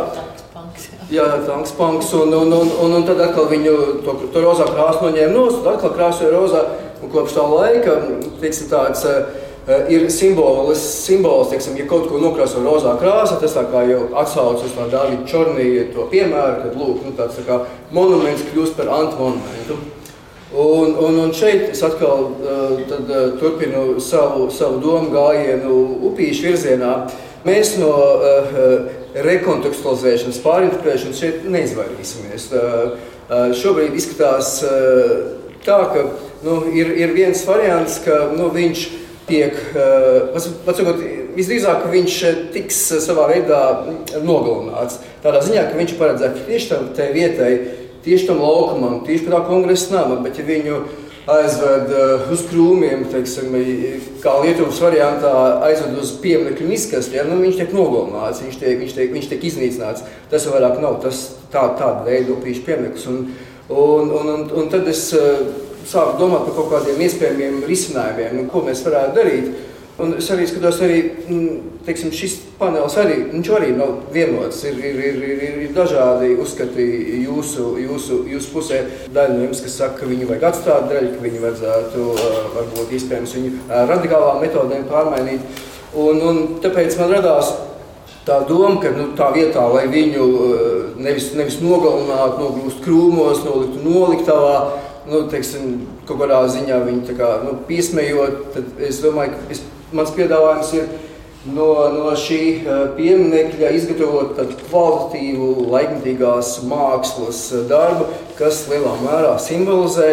Jā, 1.10 1.26
tanks 1.48 1.72
panks, 1.74 2.12
un, 2.14 2.36
un, 2.36 2.54
un, 2.54 2.70
un, 2.84 2.94
un 3.00 3.08
tad 3.08 3.24
atkal 3.26 3.50
viņu 3.50 3.74
to, 4.06 4.18
to 4.34 4.44
rozā 4.44 4.68
krāsu 4.70 5.08
noņēma 5.08 5.34
nost, 5.34 5.64
un 5.64 5.72
atkal 5.74 5.96
krāsoja 5.98 6.34
rozā. 6.36 6.66
Un 7.04 7.12
kopš 7.14 7.36
tā 7.38 7.44
laika 7.46 7.98
tiksim, 8.42 8.70
tāds, 8.72 9.04
eh, 9.06 9.92
ir 9.94 10.08
simbolis, 10.10 10.82
simbols, 11.06 11.52
teiksim, 11.52 11.78
ja 11.78 11.86
kaut 11.86 12.08
ko 12.10 12.22
nokrāso 12.22 12.64
rozā 12.64 12.96
krāsā, 13.02 13.40
tas 13.40 13.54
jau 13.54 14.08
atsauc 14.16 14.64
uz 14.64 14.72
Dāvida 14.72 15.28
Čornija 15.28 15.94
to 15.94 16.08
piemēru, 16.12 16.64
kad 16.64 16.76
lūk, 16.76 17.06
nu, 17.06 17.12
tāds 17.18 17.38
tā 17.38 17.46
kā 17.46 17.66
monuments 17.92 18.44
kļūst 18.50 18.76
par 18.78 18.88
antimonumentu. 18.88 19.78
Un, 20.56 20.96
un, 20.96 21.20
un 21.20 21.34
šeit 21.36 21.74
es 21.74 21.84
atkal 21.84 22.32
uh, 22.32 22.78
tad, 22.88 23.10
turpinu 23.40 24.00
savu, 24.00 24.48
savu 24.50 24.80
domu 24.80 25.12
gājienu 25.12 26.00
upīšu 26.08 26.48
virzienā. 26.48 26.94
Mēs 27.44 27.74
no 27.82 27.92
uh, 27.92 28.88
rekontekstualizēšanas, 29.28 30.40
pārinterpretēšanas 30.46 31.20
šeit 31.20 31.44
neizvairīsimies. 31.52 32.48
Uh, 32.56 32.96
uh, 33.28 33.52
šobrīd 33.60 34.00
izskatās 34.00 34.62
uh, 34.64 35.36
tā, 35.68 35.82
ka 35.92 36.06
nu, 36.48 36.62
ir, 36.72 36.94
ir 36.96 37.14
viens 37.16 37.44
variants, 37.48 38.00
ka 38.06 38.30
nu, 38.32 38.48
viņš 38.56 38.84
tiek, 39.28 39.56
pacakot, 40.66 41.02
visdrīzāk 41.36 41.90
viņš 41.92 42.20
tiks 42.56 42.78
savā 43.04 43.28
veidā 43.34 43.62
nogalināts. 44.24 45.02
Tādā 45.24 45.44
ziņā, 45.44 45.68
ka 45.68 45.80
viņš 45.80 45.98
paredzēts 46.00 46.46
tieši 46.48 46.72
tam 46.72 46.88
vietai, 46.96 47.52
tieši 48.08 48.30
tam 48.30 48.40
laukumam, 48.42 49.02
tieši 49.06 49.26
pie 49.26 49.36
tā 49.36 49.44
kongresa 49.50 49.98
nama, 49.98 50.22
bet 50.24 50.40
ja 50.40 50.48
viņu 50.48 50.80
aizved 51.28 51.92
uz 52.32 52.46
krūmiem, 52.48 53.04
teiksim, 53.12 53.52
kā 54.24 54.38
Lietuvas 54.46 54.80
variantā, 54.80 55.34
aizved 55.68 55.98
uz 56.00 56.14
pieminiektu 56.24 56.70
izkastiem, 56.72 57.28
nu, 57.28 57.42
viņš 57.44 57.60
tiek 57.60 57.76
nogalināts, 57.76 58.46
viņš 58.46 58.60
tiek, 58.62 58.78
viņš, 58.80 58.96
tiek, 58.96 59.12
viņš 59.12 59.28
tiek 59.34 59.44
iznīcināts. 59.50 60.06
Tas 60.32 60.48
vairāk 60.48 60.80
nav 60.80 61.02
tas, 61.04 61.26
tā, 61.52 61.66
tāda 61.76 62.08
veida 62.08 62.32
upīšu 62.32 62.64
piemineklis. 62.64 63.10
Un, 63.12 63.26
un, 63.68 64.14
un, 64.22 64.46
un 64.56 64.72
tad 64.72 64.88
es 64.88 65.10
sāku 65.88 66.20
domāt 66.20 66.46
par 66.48 66.58
kaut 66.58 66.70
kādiem 66.76 67.02
iespējamiem 67.06 67.64
risinājumiem, 67.68 68.38
nu, 68.42 68.46
ko 68.52 68.64
mēs 68.68 68.84
varētu 68.86 69.18
darīt. 69.18 69.50
Un 69.98 70.12
es 70.14 70.28
arī 70.30 70.44
skatos, 70.46 70.78
arī 70.86 70.98
mm, 71.26 71.78
teiksim, 71.88 72.12
šis 72.14 72.36
panelis 72.60 72.94
arī, 73.02 73.16
arī 73.34 73.72
nav 73.74 73.96
vienots. 74.14 74.60
Ir, 74.70 74.78
ir, 74.78 75.00
ir, 75.08 75.24
ir, 75.26 75.56
ir 75.66 75.72
dažādi 75.74 76.36
uzskati 76.38 76.86
jūsu, 77.24 77.72
jūsu, 77.82 78.20
jūsu 78.30 78.52
pusē. 78.54 78.84
Daļa 79.10 79.34
no 79.34 79.48
jums, 79.48 79.64
kas 79.66 79.80
saka, 79.80 80.04
ka 80.04 80.10
viņu 80.12 80.28
vajag 80.30 80.46
atstāt, 80.52 80.86
daļa, 80.92 81.16
ka 81.16 81.24
viņu 81.24 81.42
vajadzētu 81.48 82.06
varbūt 82.60 82.94
iespējams 83.00 83.34
viņu 83.40 83.56
radikālām 83.94 84.44
metodēm 84.46 84.86
pārmainīt. 84.92 85.66
Un, 85.98 86.22
un 86.30 86.44
tāpēc 86.62 87.00
man 87.02 87.16
radās 87.18 87.56
tā 88.28 88.42
doma, 88.46 88.78
ka 88.84 88.92
nu, 88.94 89.08
tā 89.18 89.32
vietā, 89.34 89.64
lai 89.72 89.88
viņu 89.90 90.28
nevis, 91.02 91.32
nevis 91.38 91.58
nogalinātu, 91.64 92.44
nogūst 92.44 92.84
krūmos, 92.86 93.42
noliktu 93.48 93.82
noliktavā, 93.82 94.58
nu, 95.10 95.24
teiksim, 95.32 95.82
kaut 96.08 96.22
kādā 96.22 96.42
ziņā 96.52 96.80
viņu 96.86 97.18
kā, 97.18 97.34
nu, 97.46 97.58
piesmējot, 97.68 98.40
tad 98.56 98.82
es 98.88 99.02
domāju, 99.04 99.36
ka 99.36 99.54
es, 99.56 99.62
mans 99.96 100.14
piedāvājums 100.16 100.74
ir 100.78 100.90
no, 101.54 101.70
no 101.94 102.16
šī 102.20 102.42
pieminiekļa 102.98 103.72
izgatavot 103.78 104.36
tādu 104.40 104.58
kvalitatīvu, 104.66 105.52
laikmatīgās 105.74 106.58
mākslas 106.68 107.46
darbu, 107.70 108.10
kas 108.40 108.66
lielā 108.72 108.98
mērā 109.04 109.38
simbolizē 109.42 110.12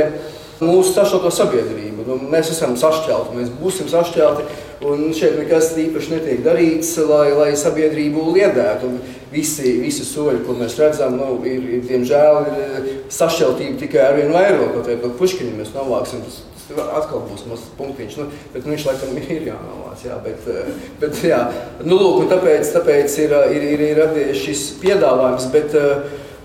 mūsu 0.63 0.95
sašķelto 0.95 1.33
sabiedrību. 1.35 2.07
Nu, 2.07 2.19
mēs 2.31 2.53
esam 2.55 2.77
sašķelti, 2.79 3.39
mēs 3.39 3.51
būsim 3.59 3.89
sašķelti, 3.91 4.47
un 4.91 5.12
šeit 5.16 5.37
nekas 5.39 5.72
īpaši 5.80 6.12
netiek 6.12 6.41
darīts, 6.45 6.95
lai, 7.09 7.28
lai 7.37 7.51
sabiedrību 7.59 8.30
liedētu. 8.37 8.91
Visi, 9.35 9.76
visi 9.82 10.07
soļi, 10.07 10.45
ko 10.47 10.55
mēs 10.59 10.76
redzam, 10.78 11.16
nu, 11.18 11.41
ir, 11.49 11.62
ir, 11.78 11.85
diemžēl, 11.89 12.41
ir 12.55 12.91
sašķeltība 13.12 13.80
tikai 13.80 14.03
ar 14.05 14.18
vienu 14.20 14.37
vairāk, 14.37 14.76
kaut 14.76 14.91
vai 14.93 15.14
puškiņu 15.18 15.57
mēs 15.59 15.72
novāksim. 15.74 16.22
Tas, 16.22 16.43
atkal 16.85 17.24
būs 17.28 17.43
mazs 17.51 17.72
punktiņš, 17.78 18.18
nu, 18.20 18.28
bet 18.55 18.64
nu, 18.64 18.74
viņš 18.74 18.85
laikam 18.91 19.18
ir 19.37 19.49
jānovāc. 19.51 20.05
Jā, 20.07 20.20
bet, 20.24 20.47
bet, 21.03 21.18
jā. 21.26 21.41
Nu, 21.82 21.99
lūk, 21.99 22.28
tāpēc, 22.30 22.70
tāpēc 22.76 23.18
ir, 23.24 23.35
ir, 23.57 23.66
ir, 23.74 23.89
ir 23.91 24.05
radies 24.05 24.45
šis 24.45 24.68
piedāvājums. 24.85 25.51
Bet, 25.55 25.74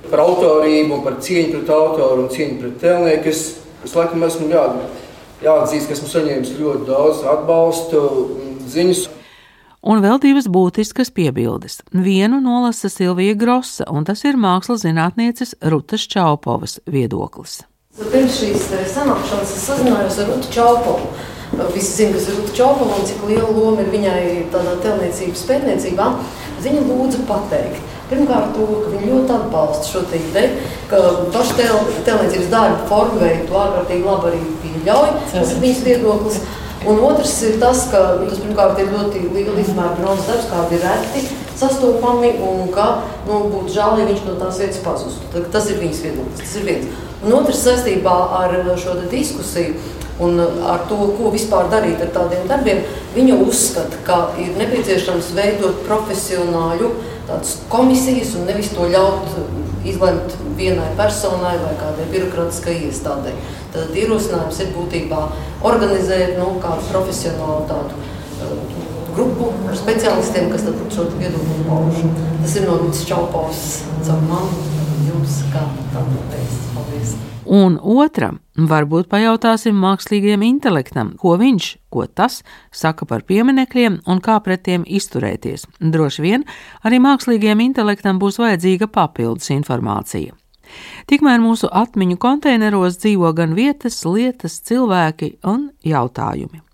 par 0.09 0.23
autorību, 0.25 1.03
par 1.05 1.19
cieņu 1.23 1.59
pret 1.59 1.71
autoru 1.73 2.25
un 2.25 2.33
cieņu 2.33 2.57
pret 2.63 2.81
tēlnieku. 2.83 3.31
Es, 3.31 3.43
es 3.85 3.95
laikam 3.95 4.25
esmu 4.27 4.49
jā, 4.51 4.65
jāatzīst, 5.43 5.87
ka 5.87 5.95
esmu 5.95 6.09
saņēmis 6.11 6.53
ļoti 6.59 6.85
daudz 6.89 7.23
atbalstu, 7.29 8.03
ziņas. 8.69 9.07
Un 9.89 10.01
vēl 10.03 10.19
divas 10.19 10.49
būtiskas 10.51 11.11
piebildes. 11.15 11.79
Vienu 11.95 12.41
nolasa 12.43 12.91
Silvija 12.91 13.37
Grosa, 13.39 13.87
un 13.87 14.03
tas 14.07 14.25
ir 14.27 14.39
mākslas 14.39 14.83
zinātnieces 14.83 15.55
Rutas 15.71 16.03
Čaupovas 16.11 16.81
viedoklis. 16.83 17.61
Pirms 17.99 18.41
šīs 18.41 18.67
eh, 18.75 18.83
sanākšanas 18.87 19.53
es 19.55 19.63
sazinājos 19.67 20.19
ar 20.19 20.33
Rutu 20.33 20.51
Čaupovu. 20.55 21.13
Visi 21.73 21.95
zina, 21.95 22.17
kas 22.17 22.27
ir 22.27 22.35
Ruta 22.37 22.57
Čaupova 22.59 22.99
un 22.99 23.07
cik 23.07 23.23
liela 23.27 23.49
loma 23.55 23.81
ir 23.83 23.89
viņai 23.95 24.25
tādā 24.53 24.75
telniecības 24.83 25.47
pētniecībā. 25.49 26.09
Viņa 26.59 26.83
lūdza 26.85 27.23
pateikt, 27.27 27.79
Pirmkārt, 28.09 28.55
to, 28.57 28.65
ka 28.81 28.89
viņi 28.89 29.09
ļoti 29.11 29.33
atbalsta 29.35 29.85
šo 29.85 29.99
ideju, 30.17 30.61
ka 30.89 30.99
pašu 31.33 31.57
tel, 31.59 31.75
telniecības 32.07 32.47
darbu 32.49 32.87
formu 32.89 33.19
veidu 33.21 33.57
ārkārtīgi 33.61 34.07
labi 34.07 34.31
arī 34.31 34.39
pieļauj. 34.79 35.11
Tas 35.33 35.53
ir 35.53 35.61
viņas 35.63 35.83
viedoklis. 35.85 36.39
Un 36.87 37.01
otrs 37.03 37.33
ir 37.43 37.59
tas, 37.59 37.83
ka 37.91 37.99
nu, 38.21 38.29
tas 38.29 38.39
pirmkārt 38.39 38.79
ir 38.79 38.93
ļoti 38.93 39.25
liela 39.35 39.59
izmēra 39.59 39.97
bronzas 39.97 40.29
darbs, 40.29 40.47
kādi 40.47 40.77
ir 40.77 40.85
reti 40.87 41.25
sastopami, 41.59 42.31
un 42.39 42.69
ka 42.71 42.87
nu, 43.27 43.41
būtu 43.51 43.73
žēl, 43.75 43.99
ja 43.99 44.07
viņš 44.07 44.25
no 44.29 44.35
tās 44.39 44.61
vietas 44.61 44.79
pazustu. 44.85 45.43
Tas 45.51 45.67
ir 45.67 45.81
viņas 45.81 46.03
viedoklis. 46.05 46.39
Tas 46.39 46.55
ir 46.55 46.67
viens. 46.69 46.99
Un 47.19 47.35
otrs 47.35 47.63
saistībā 47.65 48.15
ar 48.39 48.55
šo 48.79 48.95
diskusiju. 49.11 49.75
Un 50.19 50.35
ar 50.67 50.81
to, 50.87 50.97
ko 51.15 51.29
vispār 51.31 51.69
darīt 51.71 52.01
ar 52.03 52.09
tādiem 52.11 52.47
darbiem, 52.47 52.81
viņa 53.15 53.37
uzskata, 53.39 54.01
ka 54.03 54.17
ir 54.39 54.57
nepieciešams 54.59 55.31
veidot 55.37 55.85
profesionāļu 55.85 56.89
komisijas 57.71 58.33
un 58.35 58.49
nevis 58.49 58.73
to 58.73 58.87
ļaut 58.91 59.37
izlemt 59.89 60.35
vienai 60.57 60.89
personai 60.97 61.55
vai 61.61 61.73
kādai 61.79 62.07
birokrātiskai 62.13 62.75
iestādei. 62.89 63.35
Tad 63.73 63.95
ierosinājums 63.97 64.61
ir 64.63 64.73
būtībā 64.75 65.23
organizēt 65.69 66.37
nu, 66.39 66.55
kādu 66.63 66.87
profesionālu 66.91 67.65
tādu 67.69 67.99
uh, 67.99 68.79
grupu 69.15 69.51
ar 69.67 69.77
speciālistiem, 69.77 70.51
kas 70.53 70.67
tad 70.67 70.79
šo 70.95 71.09
viedokli 71.17 71.65
pauž. 71.67 72.05
Tas 72.43 72.55
ir 72.59 72.69
no 72.69 72.77
Rūtas 72.83 73.03
Čaupovas 73.09 73.65
caur 74.07 74.23
mani, 74.29 74.63
jums 75.09 75.41
kā 75.53 75.65
tādu 75.95 76.23
teikt. 76.31 76.63
Paldies! 76.77 77.19
Un 77.49 77.79
otram, 77.81 78.35
varbūt 78.53 79.07
pajautāsim 79.09 79.77
mākslīgajam 79.81 80.43
intelektam, 80.45 81.15
ko 81.17 81.33
viņš, 81.41 81.69
ko 81.89 82.05
tas 82.05 82.43
saka 82.69 83.07
par 83.09 83.23
pieminekļiem 83.25 83.95
un 84.05 84.21
kā 84.21 84.35
pret 84.45 84.67
tiem 84.67 84.85
izturēties. 84.85 85.65
Droši 85.81 86.25
vien 86.27 86.45
arī 86.85 87.01
mākslīgajam 87.01 87.65
intelektam 87.65 88.21
būs 88.21 88.37
vajadzīga 88.37 88.91
papildus 88.93 89.49
informācija. 89.57 90.37
Tikmēr 91.09 91.41
mūsu 91.41 91.73
atmiņu 91.73 92.21
konteineros 92.21 93.01
dzīvo 93.01 93.33
gan 93.33 93.57
vietas, 93.57 94.03
lietas, 94.05 94.61
cilvēki 94.69 95.39
un 95.49 95.71
jautājumi. 95.81 96.68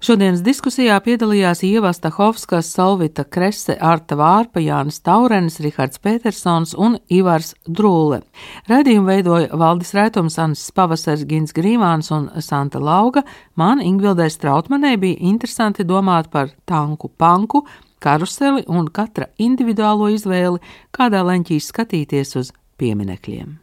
Šodienas 0.00 0.40
diskusijā 0.40 0.96
piedalījās 1.04 1.60
Ieva 1.66 1.92
Stahovskas, 1.92 2.70
Salvita 2.72 3.26
Krese, 3.28 3.76
Arta 3.76 4.16
Vārpa, 4.16 4.62
Jānis 4.64 5.02
Taurenis, 5.04 5.60
Rihards 5.60 6.00
Petersons 6.00 6.72
un 6.72 6.96
Ivars 7.12 7.52
Drūle. 7.68 8.22
Radījumu 8.70 9.06
veidoja 9.12 9.60
Valdis 9.60 9.92
Raitums, 9.96 10.40
Ansis 10.40 10.72
Pavasars, 10.72 11.26
Gins 11.28 11.52
Grīvāns 11.56 12.10
un 12.16 12.30
Santa 12.40 12.80
Lauga. 12.80 13.26
Man 13.60 13.84
Ingvildē 13.84 14.30
Strautmanē 14.32 14.96
bija 14.98 15.20
interesanti 15.20 15.84
domāt 15.84 16.32
par 16.32 16.54
tanku 16.64 17.12
panku, 17.12 17.66
karuseli 18.00 18.64
un 18.72 18.88
katra 18.88 19.28
individuālo 19.38 20.08
izvēli, 20.16 20.62
kādā 20.96 21.20
leņķī 21.28 21.60
skatīties 21.60 22.38
uz 22.40 22.54
pieminekļiem. 22.80 23.60